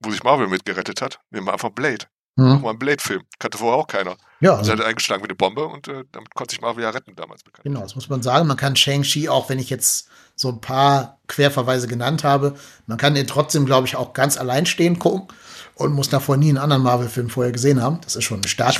wo 0.00 0.10
sich 0.10 0.22
Marvel 0.22 0.48
mitgerettet 0.48 1.02
hat. 1.02 1.20
Nehmen 1.30 1.46
wir 1.46 1.52
einfach 1.52 1.70
Blade. 1.70 2.06
Hm. 2.36 2.48
Mach 2.48 2.60
mal 2.60 2.70
einen 2.70 2.78
Blade-Film. 2.78 3.22
Kannte 3.38 3.58
vorher 3.58 3.78
auch 3.78 3.86
keiner. 3.86 4.16
Ja. 4.40 4.56
Also. 4.56 4.64
Sie 4.64 4.72
hat 4.72 4.84
eingeschlagen 4.84 5.22
wie 5.22 5.28
eine 5.28 5.36
Bombe 5.36 5.66
und 5.66 5.86
äh, 5.86 6.04
damit 6.10 6.34
konnte 6.34 6.52
sich 6.52 6.60
Marvel 6.60 6.82
ja 6.82 6.90
retten 6.90 7.14
damals. 7.14 7.44
Bekannt. 7.44 7.64
Genau, 7.64 7.80
das 7.80 7.94
muss 7.94 8.08
man 8.08 8.22
sagen. 8.22 8.48
Man 8.48 8.56
kann 8.56 8.74
Shang-Chi, 8.74 9.28
auch 9.28 9.48
wenn 9.48 9.58
ich 9.58 9.70
jetzt 9.70 10.08
so 10.34 10.48
ein 10.48 10.60
paar 10.60 11.20
Querverweise 11.28 11.86
genannt 11.86 12.24
habe, 12.24 12.54
man 12.86 12.98
kann 12.98 13.14
den 13.14 13.28
trotzdem, 13.28 13.66
glaube 13.66 13.86
ich, 13.86 13.94
auch 13.94 14.12
ganz 14.14 14.36
alleinstehend 14.36 14.98
gucken 14.98 15.28
und 15.76 15.92
muss 15.92 16.08
davor 16.08 16.36
nie 16.36 16.48
einen 16.48 16.58
anderen 16.58 16.82
Marvel-Film 16.82 17.30
vorher 17.30 17.52
gesehen 17.52 17.80
haben. 17.80 18.00
Das 18.02 18.16
ist 18.16 18.24
schon 18.24 18.38
eine 18.38 18.48
starke. 18.48 18.72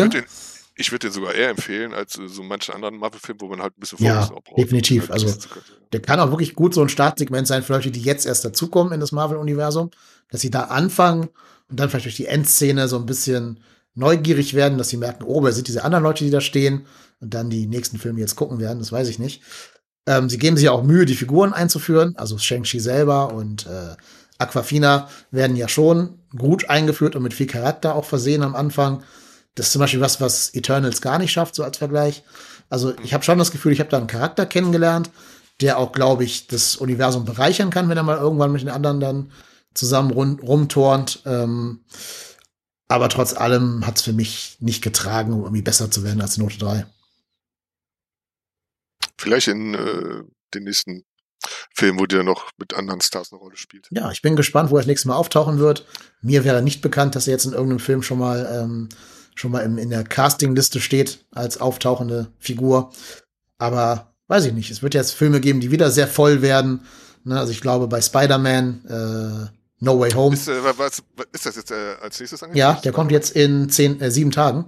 Ich 0.77 0.91
würde 0.91 1.07
den, 1.07 1.13
den 1.13 1.13
sogar 1.13 1.35
eher 1.35 1.51
empfehlen 1.51 1.95
als 1.95 2.19
äh, 2.19 2.27
so 2.27 2.43
manche 2.43 2.75
anderen 2.75 2.97
Marvel-Filme, 2.97 3.41
wo 3.41 3.47
man 3.47 3.63
halt 3.63 3.77
ein 3.77 3.81
bisschen 3.81 3.99
Fokus 3.99 4.13
ja, 4.13 4.27
braucht. 4.27 4.59
Definitiv. 4.59 5.03
Halt 5.03 5.13
also, 5.13 5.49
der 5.93 6.03
kann 6.03 6.19
auch 6.19 6.31
wirklich 6.31 6.57
gut 6.57 6.75
so 6.75 6.83
ein 6.83 6.89
Startsegment 6.89 7.47
sein 7.47 7.63
für 7.63 7.75
Leute, 7.75 7.93
die 7.93 8.03
jetzt 8.03 8.27
erst 8.27 8.45
dazukommen 8.45 8.93
in 8.93 8.99
das 8.99 9.13
Marvel-Universum, 9.13 9.93
dass 10.31 10.41
sie 10.41 10.51
da 10.51 10.63
anfangen 10.65 11.29
und 11.75 11.81
dann 11.81 11.91
vielleicht 11.91 12.05
durch 12.05 12.15
die 12.15 12.27
Endszene 12.27 12.87
so 12.87 12.97
ein 12.97 13.05
bisschen 13.05 13.59
neugierig 13.97 14.55
werden, 14.55 14.79
dass 14.79 14.91
sie 14.91 14.97
merken, 14.97 15.25
oh, 15.27 15.43
wer 15.43 15.51
sind 15.51 15.67
diese 15.67 15.83
anderen 15.83 16.05
Leute, 16.05 16.23
die 16.23 16.31
da 16.31 16.41
stehen 16.41 16.87
und 17.19 17.35
dann 17.35 17.51
die 17.51 17.67
nächsten 17.67 17.99
Filme 17.99 18.21
jetzt 18.21 18.37
gucken 18.37 18.61
werden, 18.61 18.79
das 18.79 18.93
weiß 18.93 19.09
ich 19.09 19.19
nicht. 19.19 19.43
Ähm, 20.07 20.31
sie 20.31 20.39
geben 20.39 20.57
sich 20.57 20.69
auch 20.69 20.85
Mühe, 20.85 21.05
die 21.05 21.17
Figuren 21.17 21.53
einzuführen, 21.53 22.15
also 22.17 22.39
Shang-Chi 22.39 22.79
selber 22.79 23.35
und 23.35 23.67
äh, 23.67 23.97
Aquafina 24.39 25.09
werden 25.33 25.57
ja 25.57 25.67
schon 25.67 26.21
gut 26.39 26.71
eingeführt 26.71 27.17
und 27.17 27.25
mit 27.25 27.35
viel 27.35 27.49
Charakter 27.49 27.97
auch 27.97 28.05
versehen 28.05 28.45
am 28.45 28.55
Anfang. 28.55 29.03
Das 29.57 29.67
ist 29.67 29.73
zum 29.73 29.81
Beispiel 29.81 30.01
was, 30.01 30.21
was 30.21 30.55
Eternals 30.55 31.01
gar 31.01 31.19
nicht 31.19 31.33
schafft, 31.33 31.57
so 31.57 31.65
als 31.65 31.79
Vergleich. 31.79 32.23
Also 32.71 32.95
ich 33.03 33.15
habe 33.15 33.25
schon 33.25 33.39
das 33.39 33.51
Gefühl, 33.51 33.73
ich 33.73 33.81
habe 33.81 33.91
da 33.91 33.97
einen 33.99 34.07
Charakter 34.07 34.47
kennengelernt, 34.47 35.11
der 35.61 35.79
auch, 35.79 35.91
glaube 35.91 36.23
ich, 36.23 36.47
das 36.47 36.77
Universum 36.77 37.25
bereichern 37.25 37.71
kann, 37.71 37.89
wenn 37.89 37.97
er 37.97 38.05
mal 38.05 38.19
irgendwann 38.19 38.53
mit 38.53 38.61
den 38.61 38.71
anderen 38.71 39.01
dann 39.01 39.33
zusammen 39.75 40.11
rum, 40.11 40.39
rumturnt. 40.41 41.23
Ähm, 41.27 41.85
aber 42.89 43.09
trotz 43.09 43.35
allem 43.35 43.87
hat 43.87 43.97
es 43.97 44.03
für 44.03 44.13
mich 44.13 44.57
nicht 44.61 44.83
getragen, 44.83 45.33
um 45.33 45.43
irgendwie 45.43 45.63
besser 45.63 45.91
zu 45.91 46.05
werden 46.05 46.21
als 46.21 46.39
Note 46.39 46.59
3. 46.59 46.87
Vielleicht 49.19 49.49
in 49.49 49.75
äh, 49.75 50.23
den 50.55 50.65
nächsten 50.65 51.05
Film, 51.75 51.99
wo 51.99 52.07
der 52.07 52.23
noch 52.23 52.51
mit 52.57 52.75
anderen 52.75 53.01
Stars 53.01 53.33
eine 53.33 53.41
Rolle 53.41 53.57
spielt. 53.57 53.89
Ja, 53.91 54.11
ich 54.11 54.23
bin 54.23 54.37
gespannt, 54.37 54.71
wo 54.71 54.77
er 54.77 54.81
das 54.81 54.87
nächste 54.87 55.09
Mal 55.09 55.17
auftauchen 55.17 55.59
wird. 55.59 55.87
Mir 56.23 56.45
wäre 56.45 56.63
nicht 56.63 56.83
bekannt, 56.83 57.15
dass 57.15 57.27
er 57.27 57.33
jetzt 57.33 57.45
in 57.45 57.53
irgendeinem 57.53 57.81
Film 57.81 58.03
schon 58.03 58.19
mal 58.19 58.49
ähm, 58.51 58.89
schon 59.35 59.51
mal 59.51 59.61
in, 59.61 59.79
in 59.79 59.91
der 59.91 60.05
Castingliste 60.05 60.81
steht 60.81 61.25
als 61.33 61.61
auftauchende 61.61 62.29
Figur. 62.39 62.93
Aber 63.59 64.15
weiß 64.29 64.47
ich 64.47 64.53
nicht. 64.53 64.71
Es 64.71 64.83
wird 64.83 64.95
jetzt 64.95 65.13
Filme 65.13 65.41
geben, 65.41 65.61
die 65.61 65.71
wieder 65.71 65.91
sehr 65.91 66.09
voll 66.09 66.43
werden. 66.43 66.83
Ne, 67.25 67.39
also 67.39 67.53
ich 67.53 67.61
glaube, 67.61 67.89
bei 67.89 68.01
Spider-Man 68.01 68.85
äh, 68.87 69.64
No 69.85 70.01
Way 70.01 70.13
Home. 70.13 70.35
Ist, 70.35 70.49
äh, 70.49 70.79
was, 70.79 71.03
ist 71.33 71.47
das 71.47 71.57
jetzt 71.57 71.71
äh, 71.71 71.95
als 72.01 72.19
nächstes 72.19 72.43
angekündigt? 72.43 72.77
Ja, 72.77 72.81
der 72.81 72.93
kommt 72.93 73.13
jetzt 73.13 73.37
in 73.37 73.69
zehn, 73.69 74.01
äh, 74.01 74.11
sieben 74.11 74.31
Tagen. 74.31 74.67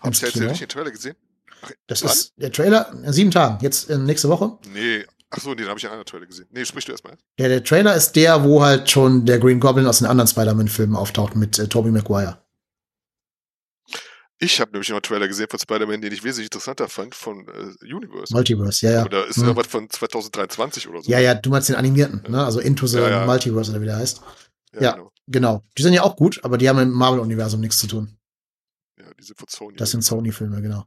Habt 0.00 0.22
ihr 0.22 0.28
jetzt 0.28 0.36
nicht 0.36 0.60
den 0.60 0.68
Trailer 0.68 0.90
gesehen? 0.90 1.16
Ach, 1.62 1.70
das 1.86 2.02
wann? 2.02 2.10
ist 2.12 2.32
der 2.36 2.52
Trailer 2.52 2.92
in 3.04 3.12
sieben 3.12 3.30
Tagen, 3.30 3.58
jetzt 3.62 3.90
in 3.90 4.04
nächste 4.04 4.28
Woche. 4.28 4.58
Nee, 4.72 5.04
ach 5.30 5.40
so, 5.40 5.50
nee, 5.50 5.56
den 5.56 5.68
habe 5.68 5.78
ich 5.78 5.84
in 5.84 5.90
einer 5.90 6.04
Trailer 6.04 6.26
gesehen. 6.26 6.46
Nee, 6.50 6.64
sprich 6.64 6.84
du 6.84 6.92
erstmal. 6.92 7.16
Ja, 7.38 7.48
der 7.48 7.64
Trailer 7.64 7.94
ist 7.94 8.12
der, 8.12 8.44
wo 8.44 8.62
halt 8.62 8.90
schon 8.90 9.24
der 9.24 9.38
Green 9.38 9.58
Goblin 9.58 9.86
aus 9.86 9.98
den 9.98 10.06
anderen 10.06 10.28
Spider-Man-Filmen 10.28 10.94
auftaucht 10.96 11.34
mit 11.34 11.58
äh, 11.58 11.66
Tobey 11.66 11.90
Maguire. 11.90 12.38
Ich 14.38 14.60
habe 14.60 14.72
nämlich 14.72 14.88
noch 14.90 14.96
einen 14.96 15.02
Trailer 15.02 15.28
gesehen 15.28 15.46
von 15.48 15.58
Spider-Man, 15.58 16.02
den 16.02 16.12
ich 16.12 16.22
wesentlich 16.22 16.46
interessanter 16.46 16.88
fand, 16.88 17.14
von 17.14 17.46
äh, 17.48 17.94
Universe. 17.94 18.34
Multiverse, 18.34 18.86
ja, 18.86 18.92
ja. 18.92 19.04
Oder 19.04 19.26
ist 19.26 19.38
mhm. 19.38 19.44
irgendwas 19.44 19.66
von 19.68 19.88
2023 19.88 20.88
oder 20.88 21.02
so. 21.02 21.10
Ja, 21.10 21.18
ja, 21.18 21.34
du 21.34 21.48
meinst 21.48 21.70
den 21.70 21.76
animierten, 21.76 22.22
ne? 22.28 22.44
Also 22.44 22.60
Into 22.60 22.86
the 22.86 22.98
ja, 22.98 23.08
ja. 23.08 23.26
Multiverse 23.26 23.70
oder 23.70 23.80
wie 23.80 23.86
der 23.86 23.96
heißt. 23.96 24.20
Ja, 24.74 24.80
ja 24.82 24.92
genau. 24.92 25.12
genau. 25.26 25.62
Die 25.78 25.82
sind 25.82 25.94
ja 25.94 26.02
auch 26.02 26.16
gut, 26.16 26.40
aber 26.42 26.58
die 26.58 26.68
haben 26.68 26.78
im 26.78 26.90
Marvel-Universum 26.90 27.60
nichts 27.60 27.78
zu 27.78 27.86
tun. 27.86 28.18
Ja, 28.98 29.06
die 29.18 29.24
sind 29.24 29.38
von 29.38 29.48
Sony. 29.48 29.76
Das 29.76 29.90
sind 29.90 30.02
Sony-Filme, 30.02 30.60
genau. 30.60 30.84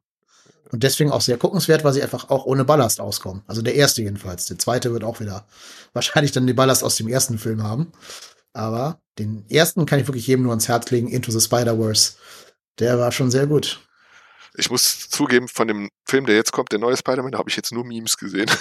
Und 0.71 0.83
deswegen 0.83 1.11
auch 1.11 1.21
sehr 1.21 1.37
guckenswert, 1.37 1.83
weil 1.83 1.93
sie 1.93 2.03
einfach 2.03 2.29
auch 2.29 2.45
ohne 2.45 2.63
Ballast 2.63 3.01
auskommen. 3.01 3.41
Also 3.47 3.63
der 3.63 3.73
erste 3.73 4.03
jedenfalls. 4.03 4.45
Der 4.45 4.59
zweite 4.59 4.93
wird 4.93 5.03
auch 5.03 5.19
wieder 5.19 5.47
wahrscheinlich 5.93 6.31
dann 6.31 6.45
den 6.45 6.55
Ballast 6.55 6.83
aus 6.83 6.97
dem 6.97 7.07
ersten 7.07 7.39
Film 7.39 7.63
haben. 7.63 7.91
Aber 8.53 9.01
den 9.17 9.49
ersten 9.49 9.87
kann 9.87 9.99
ich 9.99 10.07
wirklich 10.07 10.27
jedem 10.27 10.43
nur 10.43 10.51
ans 10.51 10.67
Herz 10.67 10.89
legen, 10.91 11.07
Into 11.07 11.31
the 11.31 11.41
Spider-Verse 11.41 12.13
der 12.77 12.99
war 12.99 13.11
schon 13.11 13.31
sehr 13.31 13.47
gut. 13.47 13.81
Ich 14.55 14.69
muss 14.69 15.09
zugeben, 15.09 15.47
von 15.47 15.67
dem 15.67 15.89
Film, 16.05 16.25
der 16.25 16.35
jetzt 16.35 16.51
kommt, 16.51 16.71
der 16.71 16.79
neue 16.79 16.97
Spider-Man, 16.97 17.35
habe 17.35 17.49
ich 17.49 17.55
jetzt 17.55 17.71
nur 17.71 17.85
Memes 17.85 18.17
gesehen. 18.17 18.49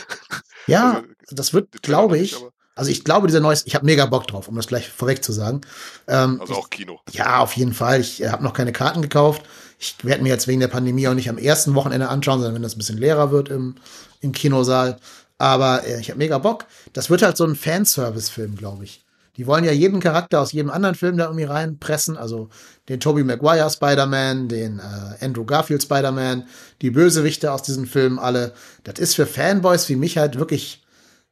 Ja, 0.67 0.97
also, 0.97 1.07
das 1.31 1.55
wird, 1.55 1.83
glaube 1.83 2.19
ich, 2.19 2.37
also 2.79 2.93
ich 2.93 3.03
glaube, 3.03 3.27
dieser 3.27 3.41
neue, 3.41 3.57
ich 3.65 3.75
habe 3.75 3.85
mega 3.85 4.07
Bock 4.07 4.29
drauf, 4.29 4.47
um 4.47 4.55
das 4.55 4.69
gleich 4.69 4.89
vorweg 4.89 5.25
zu 5.25 5.33
sagen. 5.33 5.63
Ähm, 6.07 6.41
also 6.41 6.55
auch 6.55 6.71
Kino. 6.71 7.01
Ich, 7.09 7.15
ja, 7.15 7.41
auf 7.41 7.55
jeden 7.55 7.75
Fall. 7.75 8.01
Ich 8.01 8.23
äh, 8.23 8.29
habe 8.29 8.45
noch 8.45 8.53
keine 8.53 8.73
Karten 8.73 9.03
gekauft. 9.03 9.43
Ich 9.81 9.97
werde 10.03 10.23
mir 10.23 10.29
jetzt 10.29 10.47
wegen 10.47 10.61
der 10.61 10.69
Pandemie 10.69 11.09
auch 11.09 11.15
nicht 11.15 11.29
am 11.29 11.39
ersten 11.39 11.75
Wochenende 11.75 12.09
anschauen, 12.09 12.39
sondern 12.39 12.55
wenn 12.55 12.63
das 12.63 12.77
ein 12.77 12.79
bisschen 12.79 12.99
leerer 12.99 13.33
wird 13.33 13.49
im, 13.49 13.75
im 14.21 14.31
Kinosaal. 14.31 15.01
Aber 15.39 15.85
äh, 15.85 16.01
ich 16.01 16.11
habe 16.11 16.19
mega 16.19 16.39
Bock. 16.39 16.67
Das 16.93 17.11
wird 17.11 17.23
halt 17.23 17.37
so 17.37 17.45
ein 17.45 17.57
Fanservice-Film, 17.57 18.57
glaube 18.57 18.85
ich. 18.85 19.05
Die 19.39 19.47
wollen 19.47 19.65
ja 19.65 19.71
jeden 19.73 20.01
Charakter 20.01 20.41
aus 20.41 20.53
jedem 20.53 20.71
anderen 20.71 20.97
Film 20.97 21.17
da 21.17 21.27
irgendwie 21.27 21.45
reinpressen. 21.45 22.17
Also 22.17 22.49
den 22.89 22.99
Tobey 23.01 23.23
Maguire 23.25 23.71
Spider-Man, 23.71 24.49
den 24.49 24.81
äh, 24.81 25.25
Andrew 25.25 25.45
Garfield 25.45 25.83
Spider-Man, 25.83 26.47
die 26.83 26.91
Bösewichte 26.91 27.53
aus 27.53 27.63
diesen 27.63 27.87
Filmen 27.87 28.19
alle. 28.19 28.53
Das 28.85 28.99
ist 28.99 29.15
für 29.15 29.27
Fanboys 29.27 29.89
wie 29.89 29.97
mich 29.97 30.19
halt 30.19 30.39
wirklich, 30.39 30.85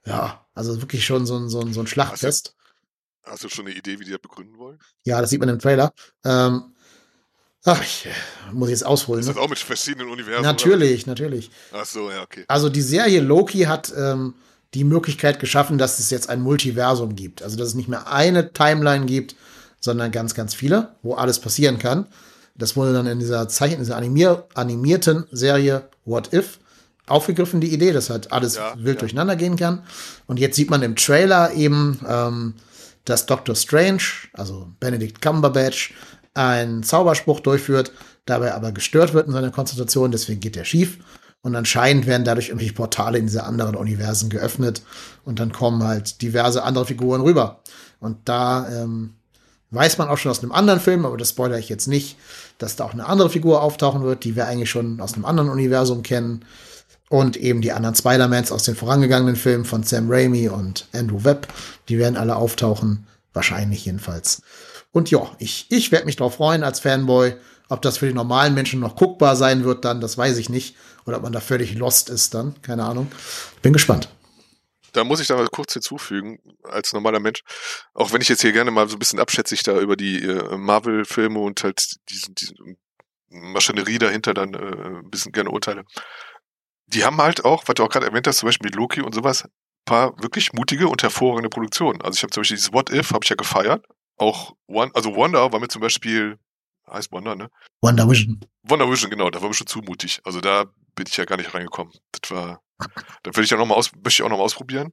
ja, 0.07 0.47
also 0.55 0.81
wirklich 0.81 1.05
schon 1.05 1.27
so 1.27 1.37
ein, 1.37 1.49
so 1.49 1.61
ein, 1.61 1.73
so 1.73 1.81
ein 1.81 1.87
Schlachtfest. 1.89 2.55
Hast 2.55 3.27
du, 3.27 3.31
hast 3.33 3.45
du 3.45 3.49
schon 3.49 3.67
eine 3.67 3.75
Idee, 3.75 3.99
wie 3.99 4.05
die 4.05 4.13
das 4.13 4.21
begründen 4.21 4.57
wollen? 4.57 4.79
Ja, 5.05 5.21
das 5.21 5.31
sieht 5.31 5.41
man 5.41 5.49
im 5.49 5.59
Trailer. 5.59 5.93
Ähm, 6.25 6.75
ach, 7.65 7.83
ich, 7.83 8.07
äh, 8.07 8.53
muss 8.53 8.69
ich 8.69 8.75
jetzt 8.75 8.87
ausholen. 8.87 9.21
Ist 9.21 9.27
Ne? 9.27 9.35
das 9.35 9.43
auch 9.43 9.49
mit 9.49 9.59
verschiedenen 9.59 10.09
Universen? 10.11 10.43
Natürlich, 10.45 11.07
natürlich. 11.07 11.51
Oder? 11.73 11.81
Ach 11.83 11.87
so, 11.87 12.09
ja, 12.11 12.23
okay. 12.23 12.45
Also 12.47 12.69
die 12.69 12.83
Serie 12.83 13.21
Loki 13.21 13.63
hat 13.63 13.93
ähm, 13.97 14.35
die 14.77 14.85
Möglichkeit 14.85 15.41
geschaffen, 15.41 15.79
dass 15.79 15.99
es 15.99 16.11
jetzt 16.11 16.29
ein 16.29 16.43
Multiversum 16.43 17.17
gibt. 17.17 17.43
Also 17.43 17.57
dass 17.57 17.69
es 17.69 17.75
nicht 17.75 17.89
mehr 17.89 18.13
eine 18.13 18.53
Timeline 18.53 19.07
gibt, 19.07 19.35
sondern 19.81 20.13
ganz, 20.13 20.35
ganz 20.35 20.55
viele, 20.55 20.91
wo 21.03 21.15
alles 21.15 21.39
passieren 21.39 21.79
kann. 21.79 22.07
Das 22.55 22.77
wurde 22.77 22.93
dann 22.93 23.07
in 23.07 23.19
dieser 23.19 23.49
Zeichen, 23.49 23.79
dieser 23.79 23.97
animier 23.97 24.47
animierten 24.53 25.25
Serie 25.33 25.89
What 26.05 26.33
If 26.35 26.59
aufgegriffen, 27.07 27.61
die 27.61 27.73
Idee, 27.73 27.93
dass 27.93 28.11
halt 28.11 28.33
alles 28.33 28.57
Ja, 28.57 28.75
wild 28.77 28.97
ja. 28.97 29.01
durcheinander 29.01 29.37
gehen 29.37 29.57
kann. 29.57 29.83
Und 30.27 30.39
jetzt 30.39 30.57
sieht 30.57 30.69
man 30.69 30.83
im 30.83 30.95
Trailer 30.95 31.55
eben, 31.55 31.99
ähm, 32.07 32.55
dass 33.07 33.25
Doctor 33.25 33.55
Strange, 33.55 34.03
also 34.35 34.69
Benedict 34.79 35.23
Cumberbatch, 35.23 35.95
einen 36.35 36.83
Zauberspruch 36.83 37.41
durchführt, 37.41 37.93
dabei 38.27 38.53
aber 38.53 38.73
gestört 38.73 39.15
wird 39.15 39.27
in 39.27 39.33
seiner 39.33 39.51
Konzentration, 39.51 40.11
deswegen 40.11 40.41
geht 40.41 40.57
er 40.57 40.67
schief. 40.67 40.99
Und 41.43 41.55
anscheinend 41.55 42.07
werden 42.07 42.25
dadurch 42.25 42.49
irgendwelche 42.49 42.75
Portale 42.75 43.19
in 43.19 43.27
diese 43.27 43.45
anderen 43.45 43.77
Universen 43.77 44.31
geöffnet 44.31 44.83
und 45.25 45.39
dann 45.39 45.53
kommen 45.53 45.85
halt 45.85 46.21
diverse 46.23 46.65
andere 46.65 46.87
Figuren 46.87 47.21
rüber. 47.21 47.61
Und 48.01 48.17
da 48.25 48.69
ähm, 48.69 49.15
weiß 49.71 49.99
man 49.99 50.09
auch 50.09 50.19
schon 50.19 50.31
aus 50.31 50.43
einem 50.43 50.53
anderen 50.53 50.81
Film, 50.81 51.07
aber 51.07 51.17
das 51.17 51.31
spoilere 51.31 51.59
ich 51.59 51.69
jetzt 51.69 51.87
nicht, 51.87 52.17
dass 52.59 52.77
da 52.77 52.85
auch 52.85 52.93
eine 52.93 53.07
andere 53.07 53.31
Figur 53.31 53.63
auftauchen 53.63 54.03
wird, 54.03 54.25
die 54.25 54.35
wir 54.35 54.47
eigentlich 54.47 54.71
schon 54.71 55.01
aus 55.01 55.15
einem 55.15 55.25
anderen 55.25 55.51
Universum 55.51 56.03
kennen. 56.03 56.45
Und 57.09 57.37
eben 57.37 57.61
die 57.61 57.71
anderen 57.71 57.95
Spider-Mans 57.95 58.51
aus 58.51 58.65
den 58.65 58.75
vorangegangenen 58.75 59.37
Filmen 59.37 59.65
von 59.65 59.85
Sam 59.85 60.11
Raimi 60.11 60.49
und 60.49 60.89
Andrew 60.93 61.23
Webb, 61.23 61.47
die 61.89 61.99
werden 61.99 62.17
alle 62.17 62.35
auftauchen, 62.35 63.07
wahrscheinlich 63.33 63.85
jedenfalls. 63.85 64.43
Und 64.91 65.11
ja, 65.13 65.31
ich, 65.39 65.67
ich 65.69 65.93
werde 65.93 66.07
mich 66.07 66.17
drauf 66.17 66.37
freuen 66.37 66.65
als 66.65 66.81
Fanboy. 66.81 67.35
Ob 67.69 67.83
das 67.83 67.99
für 67.99 68.07
die 68.07 68.15
normalen 68.15 68.55
Menschen 68.55 68.81
noch 68.81 68.97
guckbar 68.97 69.37
sein 69.37 69.65
wird 69.65 69.85
dann, 69.85 70.01
das 70.01 70.17
weiß 70.17 70.39
ich 70.39 70.49
nicht. 70.49 70.75
Oder 71.07 71.19
ob 71.19 71.23
man 71.23 71.33
da 71.33 71.41
völlig 71.41 71.75
lost 71.75 72.11
ist 72.11 72.35
dann, 72.35 72.61
keine 72.63 72.85
Ahnung. 72.85 73.11
Bin 73.63 73.73
gespannt. 73.73 74.09
Da 74.93 75.05
muss 75.05 75.21
ich 75.21 75.29
da 75.29 75.37
mal 75.37 75.49
kurz 75.49 75.75
hinzufügen, 75.75 76.39
als 76.65 76.93
normaler 76.93 77.21
Mensch, 77.21 77.43
auch 77.95 78.13
wenn 78.13 78.23
ich 78.23 78.29
jetzt 78.29 78.41
hier 78.41 78.53
gerne 78.53 78.71
mal 78.71 78.89
so 78.89 78.97
ein 78.97 78.99
bisschen 78.99 79.21
abschätzig 79.21 79.63
da 79.63 79.79
über 79.79 79.95
die 79.95 80.23
äh, 80.23 80.57
Marvel-Filme 80.57 81.39
und 81.39 81.63
halt 81.63 81.97
diesen 82.09 82.35
Maschinerie 83.29 83.99
dahinter 83.99 84.35
dann 84.35 84.55
äh, 84.55 84.99
ein 84.99 85.11
bisschen 85.11 85.33
gerne 85.33 85.51
urteile. 85.51 85.85
Die 86.87 87.05
haben 87.05 87.19
halt 87.19 87.45
auch, 87.45 87.65
was 87.67 87.75
du 87.75 87.85
auch 87.85 87.91
gerade 87.91 88.07
erwähnt 88.07 88.27
hast, 88.27 88.39
zum 88.39 88.47
Beispiel 88.49 88.69
mit 88.69 88.77
Loki 88.77 89.03
und 89.03 89.15
sowas, 89.15 89.45
paar 89.85 90.21
wirklich 90.23 90.53
mutige 90.53 90.89
und 90.89 91.03
hervorragende 91.03 91.49
Produktionen. 91.49 92.01
Also 92.03 92.17
ich 92.17 92.23
habe 92.23 92.31
zum 92.31 92.43
Beispiel 92.43 92.57
dieses 92.57 92.73
What 92.73 92.91
If, 92.91 93.11
habe 93.11 93.21
ich 93.23 93.31
ja 93.31 93.37
gefeiert. 93.37 93.85
Auch 94.17 94.55
One, 94.67 94.91
also 94.95 95.15
Wonder 95.15 95.53
war 95.53 95.61
mir 95.61 95.69
zum 95.69 95.83
Beispiel, 95.83 96.39
heißt 96.91 97.13
Wonder, 97.13 97.35
ne? 97.35 97.49
Wonder 97.83 98.09
Vision. 98.09 98.41
Wonder 98.63 98.91
Vision, 98.91 99.11
genau, 99.11 99.31
da 99.31 99.41
war 99.43 99.49
mir 99.49 99.55
schon 99.55 99.67
zu 99.67 99.81
mutig. 99.81 100.21
Also 100.25 100.41
da 100.41 100.65
bin 100.95 101.07
ich 101.09 101.17
ja 101.17 101.25
gar 101.25 101.37
nicht 101.37 101.55
reingekommen. 101.55 101.93
Das 102.13 102.31
war, 102.31 102.61
da 102.79 103.31
würde 103.31 103.43
ich 103.45 103.51
ja 103.51 103.57
noch 103.57 103.67
mal 103.67 103.75
aus, 103.75 103.91
möchte 103.93 104.11
ich 104.11 104.23
auch 104.23 104.29
noch 104.29 104.39
mal 104.39 104.45
ausprobieren. 104.45 104.93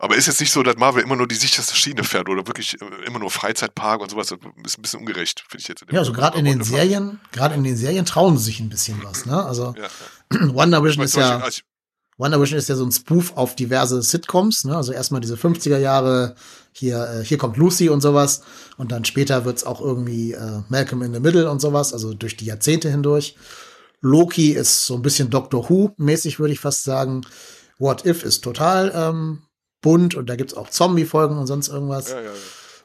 Aber 0.00 0.14
ist 0.14 0.26
jetzt 0.28 0.38
nicht 0.40 0.52
so, 0.52 0.62
dass 0.62 0.76
Marvel 0.76 1.02
immer 1.02 1.16
nur 1.16 1.26
die 1.26 1.34
sicherste 1.34 1.74
Schiene 1.74 2.04
fährt 2.04 2.28
oder 2.28 2.46
wirklich 2.46 2.80
äh, 2.80 2.84
immer 3.06 3.18
nur 3.18 3.30
Freizeitpark 3.30 4.00
und 4.00 4.10
sowas. 4.10 4.28
Das 4.28 4.38
ist 4.64 4.78
ein 4.78 4.82
bisschen 4.82 5.00
ungerecht, 5.00 5.44
finde 5.48 5.60
ich 5.62 5.68
jetzt. 5.68 5.84
Ja, 5.90 5.98
also 5.98 6.12
gerade 6.12 6.38
in 6.38 6.44
den 6.44 6.62
Serien, 6.62 7.18
gerade 7.32 7.56
in 7.56 7.64
den 7.64 7.76
Serien 7.76 8.04
trauen 8.06 8.38
sie 8.38 8.44
sich 8.44 8.60
ein 8.60 8.68
bisschen 8.68 9.02
was, 9.02 9.26
ne? 9.26 9.44
Also 9.44 9.74
Ja, 9.76 9.88
ja. 10.38 10.54
Wonder 10.54 10.84
Vision 10.84 11.04
ist 11.04 11.16
ja, 11.16 11.38
als 11.40 11.58
ich- 11.58 11.64
Wonder 12.16 12.40
Vision 12.40 12.58
ist 12.58 12.68
ja 12.68 12.76
so 12.76 12.84
ein 12.84 12.92
Spoof 12.92 13.32
auf 13.36 13.56
diverse 13.56 14.00
Sitcoms, 14.02 14.62
ne? 14.64 14.76
Also 14.76 14.92
erstmal 14.92 15.20
diese 15.20 15.34
50er 15.34 15.78
Jahre, 15.78 16.36
hier, 16.78 17.20
äh, 17.20 17.24
hier 17.24 17.38
kommt 17.38 17.56
Lucy 17.56 17.88
und 17.88 18.00
sowas. 18.00 18.42
Und 18.76 18.92
dann 18.92 19.04
später 19.04 19.44
wird's 19.44 19.64
auch 19.64 19.80
irgendwie 19.80 20.32
äh, 20.32 20.62
Malcolm 20.68 21.02
in 21.02 21.12
the 21.12 21.20
Middle 21.20 21.50
und 21.50 21.60
sowas, 21.60 21.92
also 21.92 22.14
durch 22.14 22.36
die 22.36 22.46
Jahrzehnte 22.46 22.90
hindurch. 22.90 23.36
Loki 24.00 24.52
ist 24.52 24.86
so 24.86 24.94
ein 24.94 25.02
bisschen 25.02 25.30
Doctor 25.30 25.68
Who-mäßig, 25.68 26.38
würde 26.38 26.52
ich 26.52 26.60
fast 26.60 26.84
sagen. 26.84 27.22
What 27.78 28.06
If 28.06 28.22
ist 28.22 28.42
total 28.42 28.92
ähm, 28.94 29.42
bunt 29.80 30.14
und 30.14 30.28
da 30.28 30.36
gibt's 30.36 30.54
auch 30.54 30.70
Zombie-Folgen 30.70 31.36
und 31.36 31.46
sonst 31.46 31.68
irgendwas. 31.68 32.10
ja, 32.10 32.16
ja, 32.16 32.22
ja. 32.24 32.30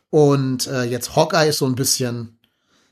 Und 0.09 0.67
äh, 0.67 0.83
jetzt 0.83 1.15
Hawkeye 1.15 1.49
ist 1.49 1.57
so 1.57 1.65
ein 1.65 1.73
bisschen, 1.73 2.37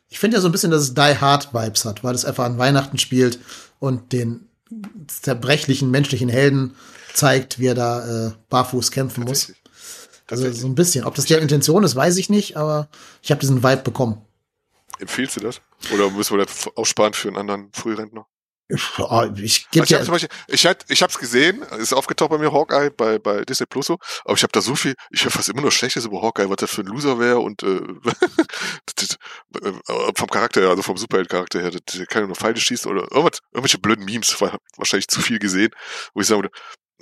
ich 0.10 0.18
finde 0.18 0.38
ja 0.38 0.41
so 0.41 0.49
ein 0.49 0.52
bisschen, 0.52 0.72
dass 0.72 0.82
es 0.82 0.95
Die 0.95 1.02
Hard 1.02 1.54
Vibes 1.54 1.86
hat, 1.86 2.04
weil 2.04 2.16
es 2.16 2.26
einfach 2.26 2.45
an 2.45 2.58
Weihnachten 2.58 2.97
spielt 2.97 3.38
und 3.80 4.12
den 4.12 4.49
zerbrechlichen 5.08 5.91
menschlichen 5.91 6.30
Helden 6.30 6.76
zeigt, 7.14 7.60
wie 7.60 7.68
er 7.68 7.76
da 7.76 8.28
äh, 8.28 8.32
barfuß 8.49 8.89
kämpfen 8.89 9.26
muss. 9.26 9.54
Also 10.32 10.43
Tatsächlich. 10.43 10.61
so 10.61 10.67
ein 10.67 10.75
bisschen. 10.75 11.05
Ob 11.05 11.15
das 11.15 11.25
der 11.25 11.41
Intention 11.41 11.84
ist, 11.84 11.95
weiß 11.95 12.17
ich 12.17 12.29
nicht, 12.29 12.55
aber 12.55 12.88
ich 13.21 13.32
habe 13.32 13.41
diesen 13.41 13.63
Vibe 13.63 13.82
bekommen. 13.84 14.21
Empfiehlst 14.99 15.36
du 15.36 15.41
das? 15.41 15.61
Oder 15.93 16.09
müssen 16.09 16.38
wir 16.38 16.45
das 16.45 16.69
aussparen 16.75 17.13
für 17.13 17.27
einen 17.27 17.38
anderen 17.38 17.69
Frührentner? 17.73 18.27
Oh, 18.99 19.23
ich 19.36 19.69
gebe 19.71 19.84
Also 19.84 19.95
ich 19.97 20.07
ja, 20.07 20.11
Beispiel, 20.11 20.29
ich, 20.47 20.65
ich 20.88 21.03
hab's 21.03 21.17
gesehen, 21.17 21.61
ist 21.77 21.91
aufgetaucht 21.93 22.29
bei 22.29 22.38
mir 22.38 22.53
Hawkeye 22.53 22.89
bei, 22.89 23.19
bei 23.19 23.43
Disney 23.43 23.65
Plus 23.65 23.88
so, 23.88 23.97
aber 24.23 24.36
ich 24.36 24.43
habe 24.43 24.51
da 24.53 24.61
so 24.61 24.75
viel, 24.75 24.95
ich 25.09 25.23
höre 25.23 25.32
fast 25.32 25.49
immer 25.49 25.61
nur 25.61 25.71
Schlechtes 25.71 26.05
über 26.05 26.21
Hawkeye, 26.21 26.49
was 26.49 26.57
das 26.57 26.71
für 26.71 26.82
ein 26.82 26.88
Loser 26.88 27.19
wäre 27.19 27.39
und 27.39 27.63
äh, 27.63 27.67
äh, 29.61 29.73
vom 30.15 30.29
Charakter 30.29 30.61
her, 30.61 30.69
also 30.69 30.84
vom 30.84 30.95
Superheld-Charakter 30.95 31.59
her, 31.59 31.71
der 31.71 32.05
kann 32.05 32.25
nur 32.27 32.36
Pfeile 32.36 32.57
schießen 32.57 32.89
oder 32.89 33.01
irgendwas, 33.11 33.39
irgendwelche 33.51 33.79
blöden 33.79 34.05
Memes, 34.05 34.39
war 34.39 34.57
wahrscheinlich 34.77 35.09
zu 35.09 35.19
viel 35.19 35.39
gesehen, 35.39 35.71
wo 36.13 36.21
ich 36.21 36.27
sagen 36.27 36.43
würde, 36.43 36.53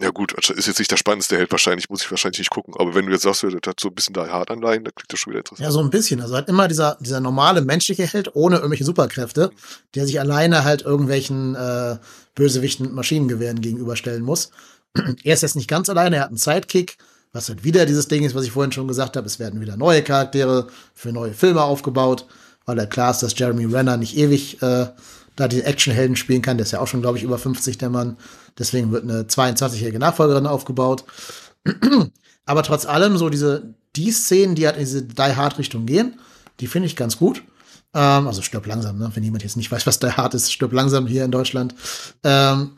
ja 0.02 0.12
gut, 0.12 0.34
ist 0.50 0.68
jetzt 0.68 0.80
nicht 0.80 0.92
der 0.92 0.98
spannendste 0.98 1.38
Held 1.38 1.52
wahrscheinlich, 1.52 1.90
muss 1.90 2.04
ich 2.04 2.12
wahrscheinlich 2.12 2.40
nicht 2.40 2.50
gucken, 2.50 2.74
aber 2.78 2.96
wenn 2.96 3.06
du 3.06 3.12
jetzt 3.12 3.24
sagst, 3.24 3.44
das 3.44 3.54
hat 3.54 3.80
so 3.80 3.90
ein 3.90 3.96
bisschen 3.96 4.14
da 4.14 4.28
hart 4.28 4.50
anleihen, 4.50 4.84
dann 4.84 4.94
klingt 4.96 5.12
das 5.12 5.20
schon 5.20 5.32
wieder 5.32 5.40
interessant. 5.40 5.66
ja 5.66 5.72
so 5.72 5.80
ein 5.80 5.90
bisschen. 5.90 6.22
Also 6.22 6.36
halt 6.36 6.48
immer 6.48 6.68
dieser, 6.68 6.98
dieser 7.02 7.20
normale 7.20 7.62
menschliche 7.62 8.06
Held 8.06 8.36
ohne 8.36 8.58
irgendwelche 8.58 8.86
Superkräfte, 8.86 9.52
der 9.96 10.06
sich 10.06 10.20
alleine 10.20 10.64
halt 10.64 10.84
irgendwelchen 10.84 11.56
äh, 11.56 11.98
Bösewichten 12.36 12.86
mit 12.86 12.96
Maschinengewehren 12.96 13.62
gegenüberstellen 13.62 14.24
muss. 14.24 14.52
er 15.24 15.34
ist 15.34 15.42
jetzt 15.42 15.56
nicht 15.56 15.70
ganz 15.70 15.90
alleine, 15.90 16.18
er 16.18 16.22
hat 16.24 16.30
einen 16.30 16.38
Sidekick, 16.38 16.98
was 17.34 17.50
halt 17.50 17.64
wieder 17.64 17.86
dieses 17.86 18.08
Ding 18.08 18.24
ist, 18.24 18.36
was 18.36 18.46
ich 18.46 18.52
vorhin 18.52 18.72
schon 18.72 18.88
gesagt 18.88 19.18
habe. 19.18 19.28
Es 19.28 19.40
werden 19.40 19.60
wieder 19.62 19.78
neue 19.78 20.02
Charaktere 20.02 20.68
für 20.96 21.12
neue 21.12 21.34
Filme 21.34 21.62
aufgebaut, 21.62 22.26
weil 22.66 22.78
ja 22.78 22.86
klar 22.86 23.12
ist, 23.12 23.22
dass 23.22 23.38
Jeremy 23.38 23.66
Renner 23.66 23.98
nicht 23.98 24.18
ewig 24.18 24.62
äh, 24.62 24.88
da 25.36 25.48
die 25.48 25.62
Actionhelden 25.62 26.16
spielen 26.16 26.42
kann. 26.42 26.58
Der 26.58 26.66
ist 26.66 26.72
ja 26.72 26.80
auch 26.80 26.88
schon, 26.88 27.02
glaube 27.02 27.18
ich, 27.18 27.24
über 27.24 27.38
50, 27.38 27.78
der 27.78 27.90
Mann. 27.90 28.18
Deswegen 28.60 28.92
wird 28.92 29.04
eine 29.04 29.24
22-jährige 29.24 30.00
Nachfolgerin 30.00 30.46
aufgebaut. 30.46 31.06
Aber 32.46 32.64
trotz 32.64 32.86
allem, 32.86 33.18
so 33.18 33.30
diese, 33.30 33.74
die 33.96 34.12
Szenen, 34.12 34.56
die 34.56 34.66
halt 34.66 34.76
in 34.76 34.84
diese 34.84 35.04
Die 35.04 35.22
Hard-Richtung 35.22 35.86
gehen, 35.86 36.20
die 36.60 36.68
finde 36.68 36.88
ich 36.88 36.96
ganz 36.96 37.18
gut. 37.18 37.44
Ähm, 37.94 38.28
also 38.28 38.42
stirb 38.42 38.68
langsam, 38.68 38.98
ne? 38.98 39.12
Wenn 39.14 39.24
jemand 39.24 39.44
jetzt 39.44 39.58
nicht 39.58 39.72
weiß, 39.72 39.88
was 39.88 40.00
Die 40.00 40.12
Hard 40.12 40.34
ist, 40.34 40.52
stirb 40.52 40.74
langsam 40.74 41.08
hier 41.08 41.26
in 41.26 41.32
Deutschland. 41.32 41.74
Ähm, 42.24 42.72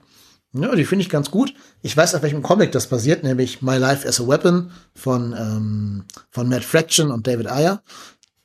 ja, 0.53 0.75
die 0.75 0.85
finde 0.85 1.03
ich 1.03 1.09
ganz 1.09 1.31
gut. 1.31 1.53
Ich 1.81 1.95
weiß, 1.95 2.13
auf 2.13 2.21
welchem 2.21 2.41
Comic 2.41 2.71
das 2.73 2.87
basiert, 2.87 3.23
nämlich 3.23 3.61
My 3.61 3.77
Life 3.77 4.07
as 4.07 4.19
a 4.19 4.27
Weapon 4.27 4.71
von, 4.93 5.33
ähm, 5.37 6.03
von 6.29 6.49
Matt 6.49 6.63
Fraction 6.63 7.09
und 7.09 7.25
David 7.25 7.47
Ayer. 7.47 7.81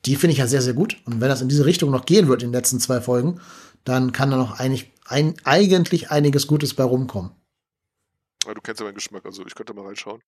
Die 0.05 0.15
finde 0.15 0.31
ich 0.31 0.37
ja 0.37 0.47
sehr, 0.47 0.61
sehr 0.61 0.73
gut. 0.73 0.97
Und 1.05 1.19
wenn 1.19 1.27
das 1.27 1.41
in 1.41 1.49
diese 1.49 1.65
Richtung 1.65 1.91
noch 1.91 2.05
gehen 2.05 2.29
wird 2.29 2.41
in 2.41 2.49
den 2.49 2.53
letzten 2.53 2.79
zwei 2.79 3.01
Folgen, 3.01 3.41
dann 3.87 4.11
kann 4.11 4.31
da 4.31 4.37
noch 4.37 4.59
eigentlich, 4.59 4.91
ein, 5.05 5.35
eigentlich 5.43 6.11
einiges 6.11 6.47
Gutes 6.47 6.73
bei 6.73 6.83
rumkommen. 6.83 7.31
Ja, 8.45 8.53
du 8.53 8.61
kennst 8.61 8.79
ja 8.79 8.85
meinen 8.85 8.95
Geschmack, 8.95 9.25
also 9.25 9.45
ich 9.45 9.55
könnte 9.55 9.73
mal 9.73 9.85
reinschauen. 9.85 10.21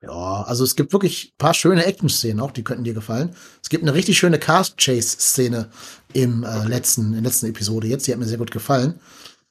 Ja, 0.00 0.42
also 0.42 0.64
es 0.64 0.76
gibt 0.76 0.92
wirklich 0.92 1.32
ein 1.34 1.38
paar 1.38 1.52
schöne 1.52 1.84
Action-Szenen 1.84 2.40
auch, 2.40 2.52
die 2.52 2.64
könnten 2.64 2.84
dir 2.84 2.94
gefallen. 2.94 3.36
Es 3.62 3.68
gibt 3.68 3.82
eine 3.82 3.92
richtig 3.92 4.18
schöne 4.18 4.38
Cast-Chase-Szene 4.38 5.70
im 6.14 6.42
äh, 6.42 6.64
letzten, 6.64 7.08
in 7.08 7.12
der 7.12 7.22
letzten 7.22 7.46
Episode 7.46 7.86
jetzt, 7.86 8.06
die 8.06 8.12
hat 8.12 8.18
mir 8.18 8.26
sehr 8.26 8.38
gut 8.38 8.50
gefallen. 8.50 8.98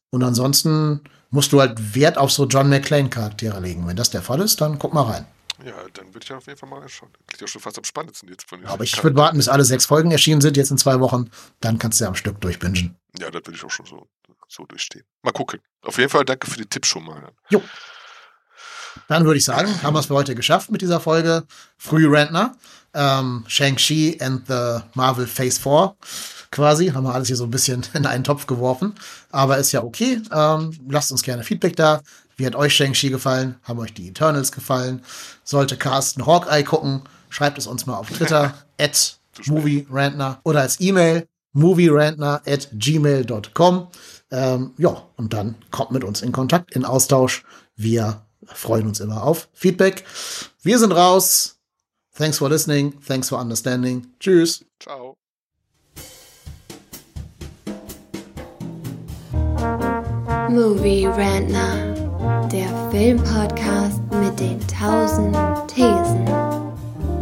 Und 0.10 0.24
ansonsten 0.24 1.02
musst 1.30 1.54
du 1.54 1.60
halt 1.60 1.96
Wert 1.96 2.18
auf 2.18 2.32
so 2.32 2.46
John 2.48 2.70
McClane-Charaktere 2.70 3.60
legen. 3.60 3.86
Wenn 3.88 3.96
das 3.96 4.10
der 4.10 4.24
Fall 4.24 4.42
ist, 4.42 4.62
dann 4.62 4.80
guck 4.80 4.94
mal 4.94 5.04
rein. 5.04 5.26
Ja, 5.66 5.74
dann 5.94 6.14
würde 6.14 6.24
ich 6.24 6.32
auf 6.32 6.46
jeden 6.46 6.60
Fall 6.60 6.70
mal 6.70 6.80
reinschauen. 6.80 7.12
Klingt 7.26 7.42
ja 7.42 7.48
schon 7.48 7.62
fast 7.62 7.78
am 7.78 7.84
spannendsten 7.84 8.30
jetzt 8.30 8.48
von 8.48 8.60
den 8.60 8.68
Aber 8.68 8.84
ich 8.84 9.04
würde 9.04 9.16
warten, 9.16 9.38
bis 9.38 9.48
alle 9.48 9.66
sechs 9.66 9.86
Folgen 9.86 10.12
erschienen 10.12 10.42
sind, 10.42 10.56
jetzt 10.58 10.72
in 10.72 10.78
zwei 10.78 11.00
Wochen. 11.00 11.30
Dann 11.62 11.80
kannst 11.80 12.00
du 12.00 12.06
ja 12.06 12.10
am 12.10 12.16
Stück 12.16 12.40
durchbingen. 12.42 12.96
Ja, 13.20 13.32
das 13.32 13.42
würde 13.46 13.56
ich 13.56 13.64
auch 13.64 13.72
schon 13.72 13.86
so, 13.86 14.08
so 14.48 14.66
durchstehen. 14.66 15.04
Mal 15.24 15.32
gucken. 15.32 15.60
Auf 15.82 15.98
jeden 15.98 16.10
Fall 16.10 16.26
danke 16.26 16.50
für 16.50 16.58
den 16.58 16.70
Tipp 16.70 16.86
schon 16.86 17.06
mal. 17.06 17.32
Jo. 17.50 17.64
Dann 19.08 19.26
würde 19.26 19.38
ich 19.38 19.46
sagen, 19.46 19.82
haben 19.84 19.94
wir 19.94 20.00
es 20.00 20.08
für 20.08 20.16
heute 20.16 20.36
geschafft 20.36 20.72
mit 20.72 20.82
dieser 20.82 21.00
Folge. 21.00 21.44
Früh 21.78 22.08
Rentner, 22.08 22.56
ähm, 22.94 23.44
Shang-Chi 23.48 24.18
and 24.22 24.48
the 24.48 24.80
Marvel 24.94 25.28
Phase 25.28 25.60
4 25.60 25.96
quasi. 26.52 26.88
Haben 26.88 27.04
wir 27.04 27.14
alles 27.14 27.28
hier 27.28 27.36
so 27.36 27.46
ein 27.46 27.52
bisschen 27.52 27.86
in 27.94 28.06
einen 28.06 28.24
Topf 28.24 28.48
geworfen. 28.48 28.96
Aber 29.32 29.58
ist 29.58 29.72
ja 29.72 29.84
okay. 29.84 30.22
Ähm, 30.32 30.78
lasst 30.90 31.12
uns 31.12 31.24
gerne 31.24 31.44
Feedback 31.44 31.76
da. 31.76 32.02
Wie 32.38 32.46
hat 32.46 32.56
euch 32.56 32.76
Shang-Chi 32.76 33.10
gefallen? 33.10 33.56
Haben 33.64 33.80
euch 33.80 33.94
die 33.94 34.08
Eternals 34.08 34.52
gefallen? 34.52 35.04
Sollte 35.44 35.76
Carsten 35.76 36.26
Hawkeye 36.26 36.64
gucken? 36.64 37.02
schreibt 37.30 37.58
es 37.58 37.68
uns 37.68 37.86
mal 37.86 37.98
auf 37.98 38.10
Twitter 38.10 38.54
at 38.80 39.20
movierantner 39.46 40.40
oder 40.44 40.62
als 40.62 40.80
E-Mail 40.80 41.28
movierantner 41.54 42.42
at 42.46 42.70
gmail.com. 42.74 43.88
Ähm, 44.32 44.74
ja, 44.78 45.04
und 45.16 45.34
dann 45.34 45.56
kommt 45.72 45.92
mit 45.92 46.04
uns 46.04 46.22
in 46.22 46.32
Kontakt, 46.32 46.72
in 46.76 46.86
Austausch. 46.86 47.44
Wir 47.76 48.26
freuen 48.46 48.88
uns 48.88 49.00
immer 49.00 49.24
auf 49.24 49.50
Feedback. 49.54 50.04
Wir 50.62 50.80
sind 50.80 50.92
raus. 50.92 51.60
Thanks 52.16 52.38
for 52.40 52.50
listening. 52.50 53.00
Thanks 53.02 53.30
for 53.30 53.40
understanding. 53.40 54.08
Tschüss. 54.20 54.66
Ciao. 54.80 55.16
Movie 60.50 61.06
Rantner, 61.06 61.94
der 62.52 62.68
Filmpodcast 62.92 64.02
mit 64.22 64.40
den 64.40 64.60
tausend 64.68 65.36
Thesen. 65.68 66.26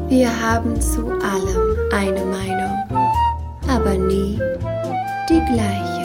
Wir 0.07 0.29
haben 0.29 0.79
zu 0.79 1.05
allem 1.07 1.77
eine 1.91 2.23
Meinung, 2.25 3.09
aber 3.67 3.97
nie 3.97 4.39
die 5.29 5.43
gleiche. 5.51 6.04